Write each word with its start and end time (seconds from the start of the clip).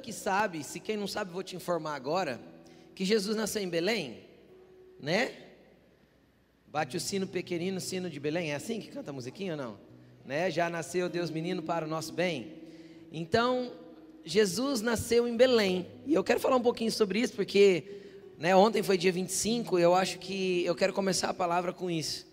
aqui 0.00 0.12
sabe, 0.14 0.64
se 0.64 0.80
quem 0.80 0.96
não 0.96 1.06
sabe, 1.06 1.30
vou 1.30 1.42
te 1.42 1.54
informar 1.54 1.94
agora, 1.94 2.40
que 2.94 3.04
Jesus 3.04 3.36
nasceu 3.36 3.62
em 3.62 3.68
Belém, 3.68 4.24
né? 4.98 5.32
Bate 6.66 6.96
o 6.96 7.00
sino 7.00 7.26
pequenino, 7.26 7.78
sino 7.80 8.08
de 8.08 8.18
Belém. 8.18 8.52
É 8.52 8.54
assim 8.54 8.80
que 8.80 8.88
canta 8.88 9.10
a 9.10 9.12
musiquinha 9.12 9.52
ou 9.52 9.58
não? 9.58 9.78
Né? 10.24 10.50
Já 10.50 10.70
nasceu 10.70 11.08
Deus 11.08 11.30
menino 11.30 11.62
para 11.62 11.84
o 11.84 11.88
nosso 11.88 12.12
bem. 12.12 12.54
Então, 13.12 13.72
Jesus 14.24 14.80
nasceu 14.80 15.28
em 15.28 15.36
Belém. 15.36 15.86
E 16.06 16.14
eu 16.14 16.24
quero 16.24 16.40
falar 16.40 16.56
um 16.56 16.62
pouquinho 16.62 16.90
sobre 16.90 17.20
isso, 17.20 17.34
porque 17.34 17.84
né, 18.38 18.56
ontem 18.56 18.82
foi 18.82 18.96
dia 18.96 19.12
25, 19.12 19.78
e 19.78 19.82
eu 19.82 19.94
acho 19.94 20.18
que 20.18 20.64
eu 20.64 20.74
quero 20.74 20.94
começar 20.94 21.28
a 21.28 21.34
palavra 21.34 21.74
com 21.74 21.90
isso. 21.90 22.26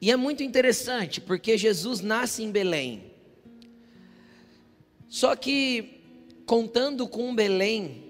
E 0.00 0.12
é 0.12 0.16
muito 0.16 0.44
interessante, 0.44 1.20
porque 1.20 1.58
Jesus 1.58 2.00
nasce 2.00 2.42
em 2.44 2.52
Belém. 2.52 3.10
Só 5.08 5.36
que, 5.36 6.01
contando 6.52 7.08
com 7.08 7.34
Belém, 7.34 8.04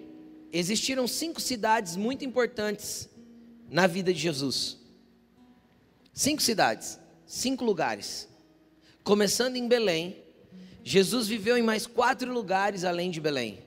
existiram 0.52 1.06
cinco 1.06 1.40
cidades 1.40 1.94
muito 1.94 2.24
importantes 2.24 3.08
na 3.70 3.86
vida 3.86 4.12
de 4.12 4.18
Jesus. 4.18 4.78
Cinco 6.12 6.42
cidades, 6.42 6.98
cinco 7.24 7.64
lugares. 7.64 8.28
Começando 9.04 9.54
em 9.54 9.68
Belém, 9.68 10.16
Jesus 10.82 11.28
viveu 11.28 11.56
em 11.56 11.62
mais 11.62 11.86
quatro 11.86 12.32
lugares 12.32 12.82
além 12.82 13.12
de 13.12 13.20
Belém. 13.20 13.60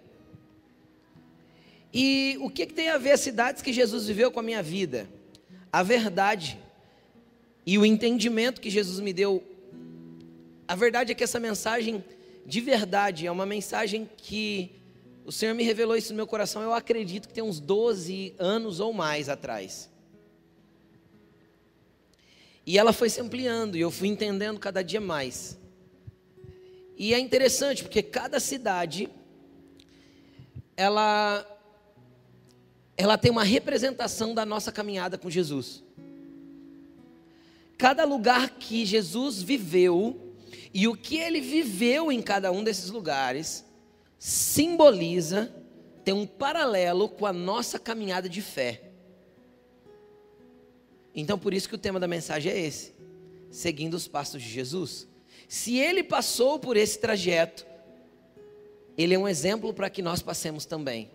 E 1.93 2.37
o 2.41 2.49
que, 2.49 2.65
que 2.65 2.73
tem 2.73 2.89
a 2.89 2.97
ver 2.97 3.11
as 3.11 3.21
cidades 3.21 3.61
que 3.61 3.71
Jesus 3.71 4.07
viveu 4.07 4.29
com 4.29 4.41
a 4.41 4.43
minha 4.43 4.61
vida? 4.61 5.07
A 5.71 5.83
verdade 5.83 6.59
e 7.65 7.77
o 7.77 7.85
entendimento 7.85 8.59
que 8.59 8.69
Jesus 8.69 8.99
me 8.99 9.13
deu. 9.13 9.41
A 10.67 10.75
verdade 10.75 11.13
é 11.13 11.15
que 11.15 11.23
essa 11.23 11.39
mensagem, 11.39 12.03
de 12.45 12.61
verdade, 12.61 13.25
é 13.25 13.31
uma 13.31 13.45
mensagem 13.45 14.09
que 14.15 14.71
o 15.25 15.31
Senhor 15.31 15.55
me 15.55 15.63
revelou 15.63 15.95
isso 15.97 16.13
no 16.13 16.17
meu 16.17 16.27
coração, 16.27 16.61
eu 16.61 16.73
acredito 16.73 17.27
que 17.27 17.33
tem 17.33 17.43
uns 17.43 17.59
12 17.59 18.35
anos 18.37 18.79
ou 18.79 18.93
mais 18.93 19.27
atrás. 19.27 19.89
E 22.63 22.77
ela 22.77 22.93
foi 22.93 23.09
se 23.09 23.19
ampliando 23.19 23.75
e 23.75 23.81
eu 23.81 23.89
fui 23.89 24.07
entendendo 24.07 24.59
cada 24.59 24.83
dia 24.83 25.01
mais. 25.01 25.59
E 26.95 27.13
é 27.13 27.19
interessante 27.19 27.83
porque 27.83 28.03
cada 28.03 28.39
cidade 28.39 29.09
ela 30.77 31.45
ela 32.97 33.17
tem 33.17 33.29
uma 33.29 33.43
representação 33.43 34.33
da 34.33 34.45
nossa 34.45 34.71
caminhada 34.71 35.17
com 35.17 35.29
Jesus. 35.29 35.83
Cada 37.77 38.05
lugar 38.05 38.51
que 38.51 38.85
Jesus 38.85 39.41
viveu 39.41 40.24
e 40.73 40.87
o 40.87 40.95
que 40.95 41.17
ele 41.17 41.41
viveu 41.41 42.11
em 42.11 42.21
cada 42.21 42.51
um 42.51 42.63
desses 42.63 42.89
lugares 42.89 43.65
simboliza 44.17 45.53
tem 46.03 46.13
um 46.13 46.27
paralelo 46.27 47.09
com 47.09 47.25
a 47.25 47.33
nossa 47.33 47.79
caminhada 47.79 48.29
de 48.29 48.41
fé. 48.41 48.91
Então 51.15 51.39
por 51.39 51.53
isso 51.53 51.69
que 51.69 51.75
o 51.75 51.79
tema 51.79 51.99
da 51.99 52.07
mensagem 52.07 52.51
é 52.51 52.59
esse: 52.59 52.93
seguindo 53.49 53.93
os 53.93 54.07
passos 54.07 54.41
de 54.41 54.49
Jesus. 54.49 55.07
Se 55.47 55.77
ele 55.77 56.03
passou 56.03 56.59
por 56.59 56.75
esse 56.75 56.99
trajeto, 56.99 57.65
ele 58.97 59.13
é 59.13 59.19
um 59.19 59.27
exemplo 59.27 59.73
para 59.73 59.89
que 59.89 60.01
nós 60.01 60.21
passemos 60.21 60.65
também. 60.65 61.11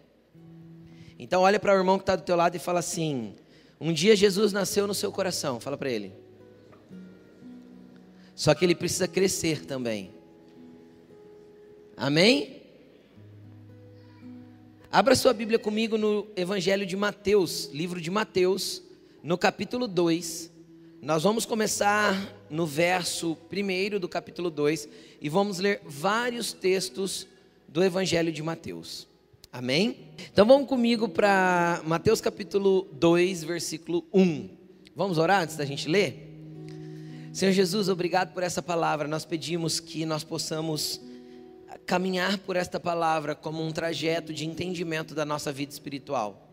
Então 1.18 1.42
olha 1.42 1.60
para 1.60 1.74
o 1.74 1.76
irmão 1.76 1.98
que 1.98 2.02
está 2.02 2.16
do 2.16 2.22
teu 2.22 2.36
lado 2.36 2.56
e 2.56 2.58
fala 2.58 2.78
assim: 2.78 3.34
um 3.80 3.92
dia 3.92 4.16
Jesus 4.16 4.52
nasceu 4.52 4.86
no 4.86 4.94
seu 4.94 5.12
coração. 5.12 5.60
Fala 5.60 5.76
para 5.76 5.90
ele. 5.90 6.12
Só 8.40 8.54
que 8.54 8.64
ele 8.64 8.74
precisa 8.74 9.06
crescer 9.06 9.66
também. 9.66 10.12
Amém? 11.94 12.62
Abra 14.90 15.14
sua 15.14 15.34
Bíblia 15.34 15.58
comigo 15.58 15.98
no 15.98 16.26
Evangelho 16.34 16.86
de 16.86 16.96
Mateus, 16.96 17.68
livro 17.70 18.00
de 18.00 18.10
Mateus, 18.10 18.82
no 19.22 19.36
capítulo 19.36 19.86
2. 19.86 20.50
Nós 21.02 21.22
vamos 21.22 21.44
começar 21.44 22.16
no 22.48 22.64
verso 22.64 23.36
1 23.52 23.98
do 23.98 24.08
capítulo 24.08 24.48
2 24.48 24.88
e 25.20 25.28
vamos 25.28 25.58
ler 25.58 25.82
vários 25.84 26.54
textos 26.54 27.26
do 27.68 27.84
Evangelho 27.84 28.32
de 28.32 28.42
Mateus. 28.42 29.06
Amém? 29.52 30.14
Então 30.32 30.46
vamos 30.46 30.66
comigo 30.66 31.10
para 31.10 31.82
Mateus 31.84 32.22
capítulo 32.22 32.88
2, 32.92 33.44
versículo 33.44 34.02
1. 34.14 34.48
Vamos 34.96 35.18
orar 35.18 35.42
antes 35.42 35.56
da 35.56 35.66
gente 35.66 35.86
ler? 35.86 36.29
Senhor 37.32 37.52
Jesus, 37.52 37.88
obrigado 37.88 38.32
por 38.32 38.42
essa 38.42 38.62
palavra. 38.62 39.06
Nós 39.06 39.24
pedimos 39.24 39.78
que 39.80 40.04
nós 40.04 40.24
possamos 40.24 41.00
caminhar 41.86 42.38
por 42.38 42.56
esta 42.56 42.80
palavra 42.80 43.34
como 43.34 43.64
um 43.64 43.70
trajeto 43.70 44.32
de 44.32 44.46
entendimento 44.46 45.14
da 45.14 45.24
nossa 45.24 45.52
vida 45.52 45.72
espiritual 45.72 46.50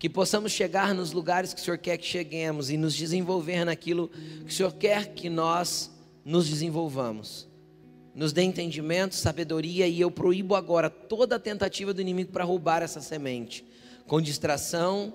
que 0.00 0.08
possamos 0.08 0.52
chegar 0.52 0.94
nos 0.94 1.12
lugares 1.12 1.52
que 1.52 1.60
o 1.60 1.62
Senhor 1.62 1.76
quer 1.76 1.98
que 1.98 2.06
cheguemos 2.06 2.70
e 2.70 2.78
nos 2.78 2.94
desenvolver 2.94 3.66
naquilo 3.66 4.08
que 4.08 4.50
o 4.50 4.50
Senhor 4.50 4.72
quer 4.72 5.12
que 5.12 5.28
nós 5.28 5.90
nos 6.24 6.48
desenvolvamos. 6.48 7.46
Nos 8.14 8.32
dê 8.32 8.40
entendimento, 8.40 9.14
sabedoria 9.14 9.86
e 9.86 10.00
eu 10.00 10.10
proíbo 10.10 10.54
agora 10.54 10.88
toda 10.88 11.38
tentativa 11.38 11.92
do 11.92 12.00
inimigo 12.00 12.32
para 12.32 12.44
roubar 12.44 12.82
essa 12.82 13.02
semente, 13.02 13.62
com 14.06 14.22
distração, 14.22 15.12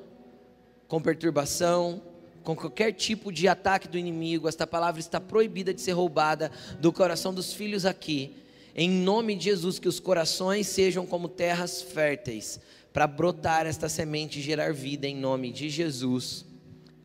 com 0.88 1.02
perturbação, 1.02 2.00
com 2.46 2.56
qualquer 2.56 2.94
tipo 2.94 3.32
de 3.32 3.48
ataque 3.48 3.88
do 3.88 3.98
inimigo. 3.98 4.48
Esta 4.48 4.68
palavra 4.68 5.02
está 5.02 5.20
proibida 5.20 5.74
de 5.74 5.82
ser 5.82 5.94
roubada 5.94 6.52
do 6.80 6.94
coração 6.94 7.34
dos 7.34 7.52
filhos 7.52 7.86
aqui. 7.86 8.36
Em 8.76 8.88
nome 8.90 9.36
de 9.36 9.46
Jesus, 9.46 9.80
que 9.80 9.88
os 9.88 10.00
corações 10.00 10.68
sejam 10.68 11.06
como 11.06 11.28
terras 11.28 11.82
férteis 11.82 12.60
para 12.94 13.08
brotar 13.08 13.66
esta 13.66 13.90
semente 13.90 14.40
e 14.40 14.44
gerar 14.44 14.74
vida 14.74 15.08
em 15.08 15.16
nome 15.16 15.52
de 15.52 15.70
Jesus. 15.70 16.46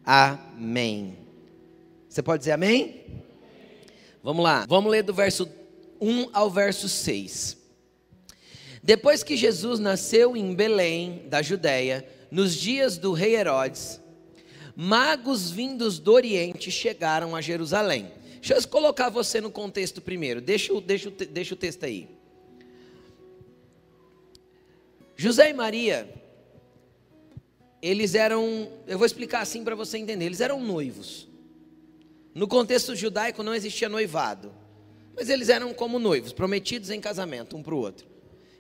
Amém. 0.05 1.17
Você 2.09 2.23
pode 2.23 2.41
dizer 2.41 2.53
amém? 2.53 3.01
Vamos 4.23 4.45
lá, 4.45 4.67
vamos 4.69 4.91
ler 4.91 5.03
do 5.03 5.15
verso 5.15 5.49
1 6.01 6.29
ao 6.33 6.51
verso 6.51 6.89
6. 6.89 7.57
Depois 8.83 9.23
que 9.23 9.37
Jesus 9.37 9.79
nasceu 9.79 10.37
em 10.37 10.55
Belém, 10.55 11.23
da 11.29 11.41
Judéia, 11.41 12.07
nos 12.31 12.55
dias 12.55 12.99
do 12.99 13.13
rei 13.13 13.37
Herodes, 13.37 14.00
magos 14.77 15.51
vindos 15.51 15.99
do 15.99 16.13
Oriente 16.13 16.71
chegaram 16.71 17.35
a 17.35 17.41
Jerusalém. 17.41 18.11
Deixa 18.35 18.55
eu 18.55 18.69
colocar 18.69 19.11
você 19.11 19.41
no 19.41 19.51
contexto 19.51 20.01
primeiro, 20.01 20.41
deixa, 20.41 20.79
deixa, 20.81 21.11
deixa 21.11 21.55
o 21.55 21.57
texto 21.57 21.85
aí. 21.85 22.09
José 25.17 25.51
e 25.51 25.53
Maria, 25.53 26.09
eles 27.83 28.15
eram, 28.15 28.73
eu 28.87 28.97
vou 28.97 29.07
explicar 29.07 29.41
assim 29.41 29.63
para 29.63 29.75
você 29.75 29.99
entender, 29.99 30.25
eles 30.25 30.41
eram 30.41 30.63
noivos. 30.63 31.29
No 32.35 32.49
contexto 32.49 32.97
judaico 32.97 33.43
não 33.43 33.55
existia 33.55 33.89
noivado, 33.89 34.53
mas 35.15 35.29
eles 35.29 35.51
eram 35.51 35.75
como 35.75 35.99
noivos, 35.99 36.33
prometidos 36.33 36.89
em 36.89 37.01
casamento 37.01 37.57
um 37.57 37.63
para 37.63 37.75
o 37.75 37.79
outro. 37.79 38.07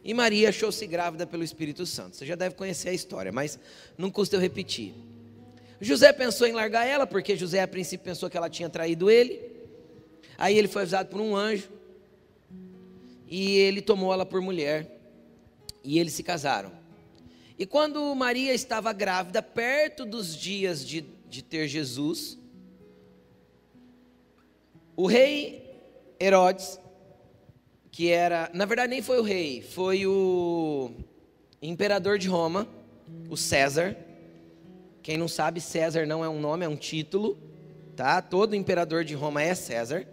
E 0.05 0.13
Maria 0.13 0.49
achou-se 0.49 0.87
grávida 0.87 1.27
pelo 1.27 1.45
Espírito 1.45 1.87
Santo. 1.87 2.17
Você 2.17 2.27
já 2.27 2.35
deve 2.35 2.55
conhecer 2.55 2.89
a 2.89 2.95
história, 2.95 3.31
mas 3.33 3.59
não 3.97 4.11
custa 4.11 4.37
eu 4.37 4.41
repetir. 4.41 4.95
José 5.81 6.13
pensou 6.13 6.47
em 6.47 6.53
largar 6.53 6.87
ela, 6.87 7.07
porque 7.07 7.37
José 7.37 7.63
a 7.63 7.69
princípio 7.69 8.05
pensou 8.05 8.29
que 8.29 8.37
ela 8.37 8.51
tinha 8.51 8.69
traído 8.69 9.11
ele. 9.11 9.41
Aí 10.37 10.57
ele 10.59 10.69
foi 10.69 10.83
avisado 10.83 11.09
por 11.09 11.21
um 11.21 11.35
anjo. 11.35 11.71
E 13.27 13.57
ele 13.57 13.81
tomou 13.81 14.13
ela 14.13 14.27
por 14.27 14.41
mulher 14.41 14.99
e 15.85 15.99
eles 15.99 16.13
se 16.13 16.23
casaram. 16.23 16.73
E 17.59 17.67
quando 17.67 18.15
Maria 18.15 18.55
estava 18.55 18.93
grávida, 18.93 19.43
perto 19.43 20.05
dos 20.05 20.35
dias 20.35 20.87
de, 20.87 21.05
de 21.29 21.43
ter 21.43 21.69
Jesus, 21.69 22.39
o 24.97 25.07
rei 25.07 25.63
Herodes, 26.19 26.79
que 27.91 28.09
era, 28.09 28.51
na 28.53 28.65
verdade 28.65 28.91
nem 28.91 29.03
foi 29.03 29.19
o 29.19 29.23
rei, 29.23 29.63
foi 29.63 30.07
o 30.07 30.91
imperador 31.61 32.19
de 32.19 32.29
Roma, 32.29 32.69
o 33.29 33.37
César. 33.37 33.97
Quem 35.03 35.17
não 35.17 35.29
sabe, 35.29 35.61
César 35.61 36.07
não 36.07 36.25
é 36.25 36.29
um 36.29 36.39
nome, 36.39 36.65
é 36.65 36.69
um 36.69 36.77
título, 36.77 37.39
tá? 37.97 38.21
Todo 38.21 38.55
imperador 38.55 39.05
de 39.05 39.15
Roma 39.15 39.43
é 39.43 39.55
César. 39.55 40.07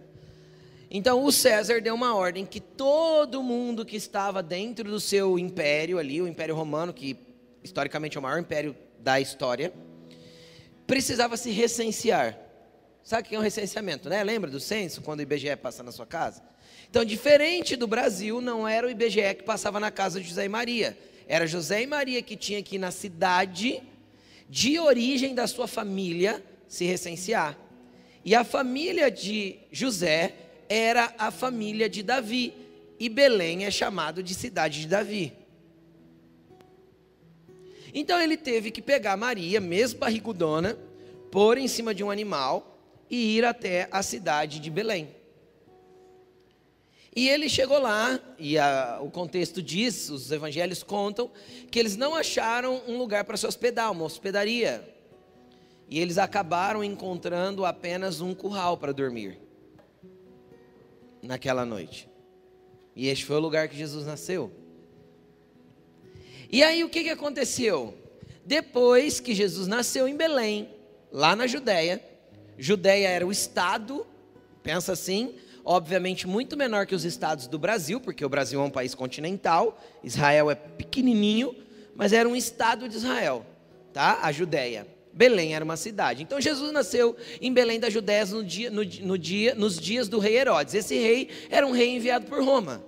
Então 0.90 1.24
o 1.24 1.30
César 1.30 1.80
deu 1.80 1.94
uma 1.94 2.14
ordem 2.14 2.46
que 2.46 2.60
todo 2.60 3.42
mundo 3.42 3.84
que 3.84 3.96
estava 3.96 4.42
dentro 4.42 4.90
do 4.90 4.98
seu 4.98 5.38
império 5.38 5.98
ali, 5.98 6.22
o 6.22 6.26
Império 6.26 6.54
Romano, 6.54 6.94
que 6.94 7.16
historicamente 7.62 8.16
é 8.16 8.20
o 8.20 8.22
maior 8.22 8.40
império 8.40 8.74
da 8.98 9.20
história, 9.20 9.72
precisava 10.86 11.36
se 11.36 11.50
recensear. 11.50 12.38
Sabe 13.04 13.22
o 13.22 13.24
que 13.28 13.34
é 13.34 13.38
um 13.38 13.42
recenseamento, 13.42 14.08
né? 14.08 14.24
Lembra 14.24 14.50
do 14.50 14.58
censo, 14.58 15.02
quando 15.02 15.20
o 15.20 15.22
IBGE 15.22 15.54
passa 15.56 15.82
na 15.82 15.92
sua 15.92 16.06
casa? 16.06 16.42
Então, 16.90 17.04
diferente 17.04 17.76
do 17.76 17.86
Brasil, 17.86 18.40
não 18.40 18.66
era 18.66 18.86
o 18.86 18.90
IBGE 18.90 19.34
que 19.36 19.42
passava 19.42 19.78
na 19.78 19.90
casa 19.90 20.20
de 20.20 20.28
José 20.28 20.46
e 20.46 20.48
Maria. 20.48 20.96
Era 21.26 21.46
José 21.46 21.82
e 21.82 21.86
Maria 21.86 22.22
que 22.22 22.36
tinha 22.36 22.62
que 22.62 22.76
ir 22.76 22.78
na 22.78 22.90
cidade 22.90 23.82
de 24.48 24.78
origem 24.78 25.34
da 25.34 25.46
sua 25.46 25.66
família 25.66 26.42
se 26.66 26.84
recensear. 26.84 27.58
E 28.24 28.34
a 28.34 28.44
família 28.44 29.10
de 29.10 29.56
José 29.70 30.34
era 30.68 31.14
a 31.18 31.30
família 31.30 31.88
de 31.88 32.02
Davi, 32.02 32.52
e 33.00 33.08
Belém 33.08 33.64
é 33.64 33.70
chamado 33.70 34.22
de 34.22 34.34
cidade 34.34 34.80
de 34.80 34.88
Davi. 34.88 35.32
Então 37.94 38.20
ele 38.20 38.36
teve 38.36 38.70
que 38.70 38.82
pegar 38.82 39.16
Maria, 39.16 39.60
mesmo 39.60 40.00
barrigudona, 40.00 40.78
pôr 41.30 41.58
em 41.58 41.68
cima 41.68 41.94
de 41.94 42.02
um 42.02 42.10
animal 42.10 42.78
e 43.08 43.36
ir 43.36 43.44
até 43.44 43.88
a 43.90 44.02
cidade 44.02 44.58
de 44.58 44.70
Belém. 44.70 45.08
E 47.14 47.28
ele 47.28 47.48
chegou 47.48 47.78
lá, 47.78 48.20
e 48.38 48.58
a, 48.58 48.98
o 49.02 49.10
contexto 49.10 49.62
diz, 49.62 50.08
os 50.08 50.30
evangelhos 50.30 50.82
contam, 50.82 51.30
que 51.70 51.78
eles 51.78 51.96
não 51.96 52.14
acharam 52.14 52.82
um 52.86 52.98
lugar 52.98 53.24
para 53.24 53.36
se 53.36 53.46
hospedar, 53.46 53.90
uma 53.90 54.04
hospedaria. 54.04 54.86
E 55.88 55.98
eles 55.98 56.18
acabaram 56.18 56.84
encontrando 56.84 57.64
apenas 57.64 58.20
um 58.20 58.34
curral 58.34 58.76
para 58.76 58.92
dormir 58.92 59.38
naquela 61.22 61.64
noite. 61.64 62.08
E 62.94 63.08
este 63.08 63.24
foi 63.24 63.36
o 63.36 63.40
lugar 63.40 63.68
que 63.68 63.76
Jesus 63.76 64.06
nasceu. 64.06 64.52
E 66.50 66.62
aí 66.62 66.84
o 66.84 66.88
que, 66.88 67.04
que 67.04 67.10
aconteceu? 67.10 67.94
Depois 68.44 69.20
que 69.20 69.34
Jesus 69.34 69.66
nasceu 69.66 70.08
em 70.08 70.16
Belém, 70.16 70.68
lá 71.12 71.36
na 71.36 71.46
Judéia, 71.46 72.02
Judéia 72.56 73.08
era 73.08 73.26
o 73.26 73.32
estado, 73.32 74.06
pensa 74.62 74.92
assim, 74.92 75.34
obviamente 75.68 76.26
muito 76.26 76.56
menor 76.56 76.86
que 76.86 76.94
os 76.94 77.04
estados 77.04 77.46
do 77.46 77.58
Brasil, 77.58 78.00
porque 78.00 78.24
o 78.24 78.28
Brasil 78.28 78.58
é 78.58 78.64
um 78.64 78.70
país 78.70 78.94
continental, 78.94 79.78
Israel 80.02 80.50
é 80.50 80.54
pequenininho, 80.54 81.54
mas 81.94 82.14
era 82.14 82.26
um 82.26 82.34
estado 82.34 82.88
de 82.88 82.96
Israel, 82.96 83.44
tá? 83.92 84.20
A 84.22 84.32
Judéia. 84.32 84.86
Belém 85.12 85.54
era 85.54 85.62
uma 85.62 85.76
cidade. 85.76 86.22
Então 86.22 86.40
Jesus 86.40 86.72
nasceu 86.72 87.14
em 87.38 87.52
Belém 87.52 87.78
da 87.78 87.90
Judéia 87.90 88.24
no 88.24 88.42
dia, 88.42 88.70
no, 88.70 88.82
no 88.82 89.18
dia, 89.18 89.54
nos 89.54 89.78
dias 89.78 90.08
do 90.08 90.18
rei 90.18 90.38
Herodes. 90.38 90.72
Esse 90.72 90.94
rei 90.94 91.28
era 91.50 91.66
um 91.66 91.72
rei 91.72 91.96
enviado 91.96 92.24
por 92.24 92.42
Roma. 92.42 92.82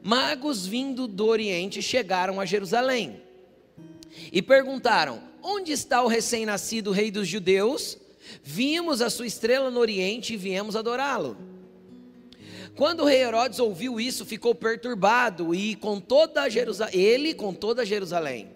Magos 0.00 0.64
vindo 0.64 1.08
do 1.08 1.26
Oriente 1.26 1.82
chegaram 1.82 2.40
a 2.40 2.44
Jerusalém 2.44 3.20
e 4.30 4.40
perguntaram: 4.40 5.20
Onde 5.42 5.72
está 5.72 6.00
o 6.02 6.06
recém-nascido 6.06 6.92
rei 6.92 7.10
dos 7.10 7.26
judeus? 7.26 7.98
Vimos 8.44 9.02
a 9.02 9.10
sua 9.10 9.26
estrela 9.26 9.72
no 9.72 9.80
Oriente 9.80 10.34
e 10.34 10.36
viemos 10.36 10.76
adorá-lo. 10.76 11.51
Quando 12.76 13.00
o 13.00 13.04
rei 13.04 13.22
Herodes 13.22 13.58
ouviu 13.58 14.00
isso, 14.00 14.24
ficou 14.24 14.54
perturbado 14.54 15.54
e 15.54 15.74
com 15.74 16.00
toda 16.00 16.48
Jerusalém, 16.48 16.98
ele 16.98 17.34
com 17.34 17.52
toda 17.52 17.84
Jerusalém. 17.84 18.48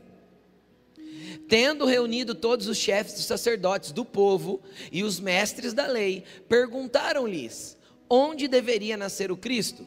Tendo 1.49 1.85
reunido 1.85 2.35
todos 2.35 2.67
os 2.67 2.79
chefes 2.79 3.15
dos 3.15 3.25
sacerdotes 3.25 3.93
do 3.93 4.05
povo 4.05 4.61
e 4.91 5.05
os 5.05 5.21
mestres 5.21 5.73
da 5.73 5.87
lei, 5.87 6.25
perguntaram-lhes: 6.49 7.77
onde 8.09 8.49
deveria 8.49 8.97
nascer 8.97 9.31
o 9.31 9.37
Cristo? 9.37 9.87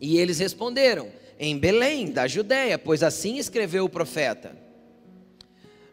E 0.00 0.18
eles 0.18 0.38
responderam: 0.38 1.10
em 1.38 1.58
Belém, 1.58 2.10
da 2.10 2.26
Judéia, 2.26 2.78
pois 2.78 3.02
assim 3.02 3.38
escreveu 3.38 3.84
o 3.84 3.88
profeta. 3.88 4.56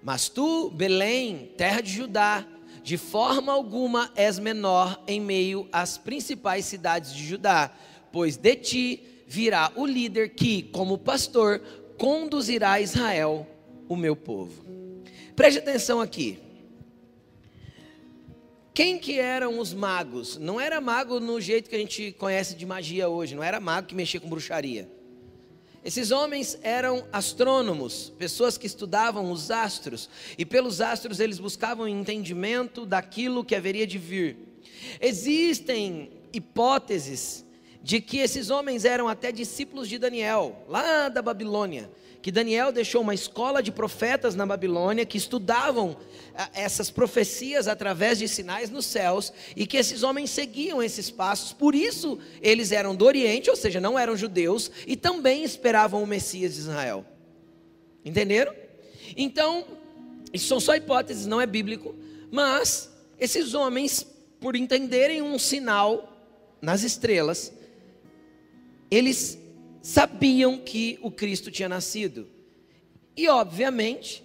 Mas 0.02 0.30
tu, 0.30 0.70
Belém, 0.70 1.52
terra 1.58 1.82
de 1.82 1.92
Judá, 1.92 2.46
de 2.90 2.98
forma 2.98 3.54
alguma 3.54 4.12
és 4.16 4.40
menor 4.40 5.00
em 5.06 5.22
meio 5.22 5.70
às 5.72 5.96
principais 5.96 6.66
cidades 6.66 7.14
de 7.14 7.24
Judá, 7.24 7.72
pois 8.12 8.36
de 8.36 8.56
ti 8.56 9.04
virá 9.28 9.72
o 9.76 9.86
líder 9.86 10.30
que, 10.30 10.64
como 10.64 10.98
pastor, 10.98 11.60
conduzirá 12.00 12.82
Israel, 12.82 13.46
o 13.88 13.96
meu 13.96 14.16
povo. 14.16 14.66
Preste 15.36 15.60
atenção 15.60 16.02
aqui. 16.02 16.40
Quem 18.74 18.98
que 18.98 19.20
eram 19.20 19.60
os 19.60 19.72
magos? 19.72 20.40
Não 20.40 20.60
era 20.60 20.82
mago 20.82 21.20
no 21.20 21.40
jeito 21.40 21.70
que 21.70 21.76
a 21.76 21.80
gente 21.80 22.12
conhece 22.14 22.56
de 22.56 22.66
magia 22.66 23.08
hoje, 23.08 23.36
não 23.36 23.44
era 23.44 23.60
mago 23.60 23.86
que 23.86 23.94
mexia 23.94 24.20
com 24.20 24.28
bruxaria. 24.28 24.90
Esses 25.84 26.12
homens 26.12 26.60
eram 26.62 27.06
astrônomos, 27.12 28.12
pessoas 28.18 28.58
que 28.58 28.68
estudavam 28.68 29.32
os 29.32 29.50
astros, 29.50 30.10
e 30.38 30.46
pelos 30.46 30.82
astros 30.82 31.20
eles 31.20 31.40
buscavam 31.40 31.88
entendimento 31.88 32.86
daquilo 32.86 33.46
que 33.46 33.56
haveria 33.56 33.88
de 33.88 33.98
vir. 33.98 34.38
Existem 35.00 36.12
hipóteses 36.34 37.46
de 37.82 38.02
que 38.02 38.18
esses 38.18 38.50
homens 38.50 38.84
eram 38.84 39.08
até 39.08 39.32
discípulos 39.32 39.88
de 39.88 39.98
Daniel, 39.98 40.66
lá 40.68 41.08
da 41.08 41.22
Babilônia, 41.22 41.90
que 42.22 42.32
Daniel 42.32 42.72
deixou 42.72 43.02
uma 43.02 43.14
escola 43.14 43.64
de 43.64 43.72
profetas 43.72 44.36
na 44.36 44.46
Babilônia 44.46 45.06
que 45.06 45.18
estudavam 45.18 45.96
ah, 46.36 46.50
essas 46.54 46.92
profecias 46.92 47.68
através 47.68 48.20
de 48.20 48.28
sinais 48.28 48.70
nos 48.70 48.86
céus 48.86 49.32
e 49.56 49.66
que 49.66 49.78
esses 49.78 50.04
homens 50.04 50.30
seguiam 50.30 50.84
esses 50.84 51.10
passos, 51.10 51.54
por 51.54 51.74
isso 51.74 52.20
eles 52.42 52.72
eram 52.72 52.94
do 52.94 53.06
Oriente, 53.06 53.50
ou 53.50 53.56
seja, 53.56 53.80
não 53.80 53.98
eram 53.98 54.18
judeus 54.18 54.70
e 54.86 54.96
também 54.96 55.44
esperavam 55.44 56.04
o 56.04 56.08
Messias 56.08 56.56
de 56.56 56.60
Israel. 56.60 57.06
Entenderam? 58.04 58.54
Então, 59.16 59.66
isso 60.34 60.48
são 60.48 60.60
só 60.60 60.76
hipóteses, 60.76 61.26
não 61.26 61.40
é 61.40 61.46
bíblico, 61.46 61.96
mas 62.30 62.92
esses 63.18 63.54
homens, 63.54 64.06
por 64.40 64.56
entenderem 64.56 65.22
um 65.22 65.40
sinal 65.40 66.14
nas 66.62 66.84
estrelas, 66.84 67.54
eles 68.92 69.39
sabiam 69.82 70.58
que 70.58 71.00
o 71.02 71.12
Cristo 71.12 71.52
tinha 71.52 71.70
nascido. 71.70 72.28
E, 73.16 73.28
obviamente, 73.28 74.24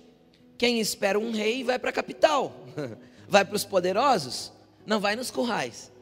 quem 0.56 0.80
espera 0.80 1.18
um 1.18 1.32
rei 1.32 1.64
vai 1.64 1.78
para 1.78 1.90
a 1.90 1.92
capital, 1.92 2.54
vai 3.28 3.44
para 3.44 3.56
os 3.56 3.64
poderosos, 3.64 4.52
não 4.86 5.00
vai 5.00 5.16
nos 5.16 5.30
currais. 5.30 5.92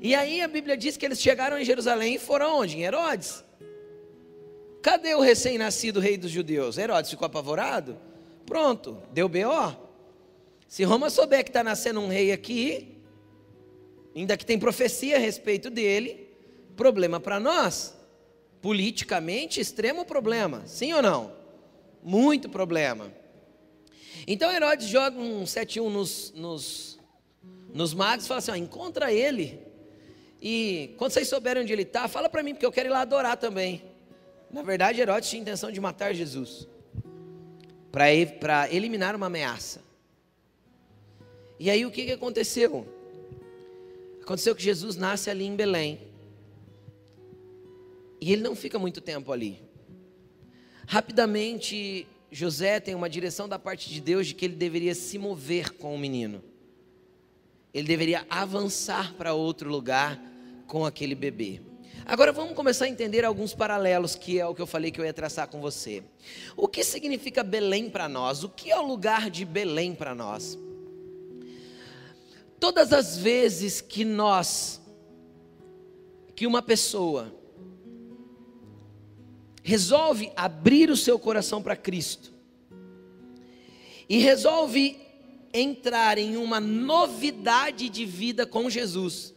E 0.00 0.14
aí 0.14 0.40
a 0.42 0.48
Bíblia 0.48 0.76
diz 0.76 0.96
que 0.96 1.06
eles 1.06 1.20
chegaram 1.20 1.58
em 1.58 1.64
Jerusalém 1.64 2.16
e 2.16 2.18
foram 2.18 2.58
onde? 2.58 2.76
Em 2.76 2.82
Herodes. 2.82 3.42
Cadê 4.82 5.14
o 5.14 5.20
recém-nascido 5.20 5.98
rei 5.98 6.18
dos 6.18 6.30
judeus? 6.30 6.76
Herodes 6.76 7.10
ficou 7.10 7.24
apavorado? 7.24 7.96
Pronto, 8.44 8.98
deu 9.12 9.28
B.O. 9.28 9.74
Se 10.68 10.84
Roma 10.84 11.08
souber 11.08 11.42
que 11.42 11.50
está 11.50 11.64
nascendo 11.64 12.00
um 12.00 12.08
rei 12.08 12.32
aqui, 12.32 12.98
ainda 14.14 14.36
que 14.36 14.44
tem 14.44 14.58
profecia 14.58 15.16
a 15.16 15.18
respeito 15.18 15.70
dele, 15.70 16.23
problema 16.76 17.18
para 17.18 17.40
nós. 17.40 17.94
Politicamente, 18.60 19.60
extremo 19.60 20.04
problema, 20.04 20.62
sim 20.66 20.92
ou 20.92 21.02
não? 21.02 21.32
Muito 22.02 22.48
problema. 22.48 23.12
Então 24.26 24.50
Herodes 24.50 24.88
joga 24.88 25.18
um 25.18 25.44
7-1 25.44 25.88
nos, 25.90 26.32
nos, 26.34 26.98
nos 27.72 27.92
magos 27.92 28.24
e 28.24 28.28
fala 28.28 28.38
assim: 28.38 28.52
ó, 28.52 28.56
encontra 28.56 29.12
ele. 29.12 29.60
E 30.40 30.94
quando 30.98 31.12
vocês 31.12 31.28
souberem 31.28 31.62
onde 31.62 31.72
ele 31.72 31.82
está, 31.82 32.06
fala 32.08 32.28
para 32.28 32.42
mim, 32.42 32.52
porque 32.52 32.66
eu 32.66 32.72
quero 32.72 32.88
ir 32.88 32.92
lá 32.92 33.00
adorar 33.00 33.36
também. 33.36 33.82
Na 34.50 34.62
verdade, 34.62 35.00
Herodes 35.00 35.28
tinha 35.28 35.42
intenção 35.42 35.70
de 35.70 35.80
matar 35.80 36.14
Jesus 36.14 36.68
para 37.90 38.68
eliminar 38.72 39.14
uma 39.14 39.26
ameaça. 39.26 39.82
E 41.58 41.70
aí 41.70 41.86
o 41.86 41.90
que, 41.90 42.06
que 42.06 42.12
aconteceu? 42.12 42.86
Aconteceu 44.20 44.54
que 44.54 44.62
Jesus 44.62 44.96
nasce 44.96 45.30
ali 45.30 45.44
em 45.44 45.54
Belém. 45.54 46.00
E 48.24 48.32
ele 48.32 48.40
não 48.40 48.56
fica 48.56 48.78
muito 48.78 49.02
tempo 49.02 49.30
ali. 49.30 49.60
Rapidamente, 50.86 52.06
José 52.30 52.80
tem 52.80 52.94
uma 52.94 53.10
direção 53.10 53.46
da 53.46 53.58
parte 53.58 53.90
de 53.90 54.00
Deus 54.00 54.28
de 54.28 54.34
que 54.34 54.46
ele 54.46 54.54
deveria 54.54 54.94
se 54.94 55.18
mover 55.18 55.72
com 55.72 55.94
o 55.94 55.98
menino. 55.98 56.42
Ele 57.74 57.86
deveria 57.86 58.24
avançar 58.30 59.12
para 59.12 59.34
outro 59.34 59.68
lugar 59.68 60.18
com 60.66 60.86
aquele 60.86 61.14
bebê. 61.14 61.60
Agora 62.06 62.32
vamos 62.32 62.54
começar 62.54 62.86
a 62.86 62.88
entender 62.88 63.26
alguns 63.26 63.54
paralelos, 63.54 64.14
que 64.14 64.40
é 64.40 64.46
o 64.46 64.54
que 64.54 64.62
eu 64.62 64.66
falei 64.66 64.90
que 64.90 64.98
eu 64.98 65.04
ia 65.04 65.12
traçar 65.12 65.46
com 65.46 65.60
você. 65.60 66.02
O 66.56 66.66
que 66.66 66.82
significa 66.82 67.42
Belém 67.42 67.90
para 67.90 68.08
nós? 68.08 68.42
O 68.42 68.48
que 68.48 68.70
é 68.70 68.78
o 68.78 68.86
lugar 68.86 69.28
de 69.28 69.44
Belém 69.44 69.94
para 69.94 70.14
nós? 70.14 70.58
Todas 72.58 72.90
as 72.90 73.18
vezes 73.18 73.82
que 73.82 74.02
nós, 74.02 74.80
que 76.34 76.46
uma 76.46 76.62
pessoa 76.62 77.43
resolve 79.64 80.30
abrir 80.36 80.90
o 80.90 80.96
seu 80.96 81.18
coração 81.18 81.62
para 81.62 81.74
Cristo 81.74 82.30
e 84.06 84.18
resolve 84.18 85.00
entrar 85.54 86.18
em 86.18 86.36
uma 86.36 86.60
novidade 86.60 87.88
de 87.88 88.04
vida 88.04 88.44
com 88.44 88.68
Jesus. 88.68 89.32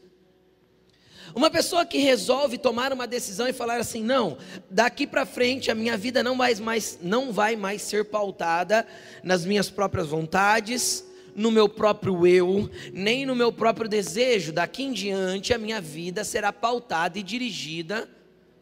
Uma 1.34 1.50
pessoa 1.50 1.86
que 1.86 2.00
resolve 2.00 2.58
tomar 2.58 2.92
uma 2.92 3.08
decisão 3.08 3.48
e 3.48 3.54
falar 3.54 3.80
assim: 3.80 4.04
"Não, 4.04 4.38
daqui 4.70 5.08
para 5.08 5.26
frente 5.26 5.72
a 5.72 5.76
minha 5.76 5.96
vida 5.96 6.22
não 6.22 6.38
vai 6.38 6.54
mais 6.56 7.00
não 7.02 7.32
vai 7.32 7.56
mais 7.56 7.82
ser 7.82 8.06
pautada 8.06 8.86
nas 9.24 9.46
minhas 9.46 9.70
próprias 9.70 10.08
vontades, 10.08 11.06
no 11.34 11.52
meu 11.52 11.70
próprio 11.70 12.28
eu, 12.28 12.70
nem 12.92 13.26
no 13.26 13.36
meu 13.36 13.52
próprio 13.54 13.88
desejo. 13.88 14.52
Daqui 14.52 14.84
em 14.84 14.92
diante 14.92 15.54
a 15.54 15.58
minha 15.58 15.80
vida 15.80 16.26
será 16.26 16.52
pautada 16.52 17.18
e 17.18 17.24
dirigida 17.24 18.10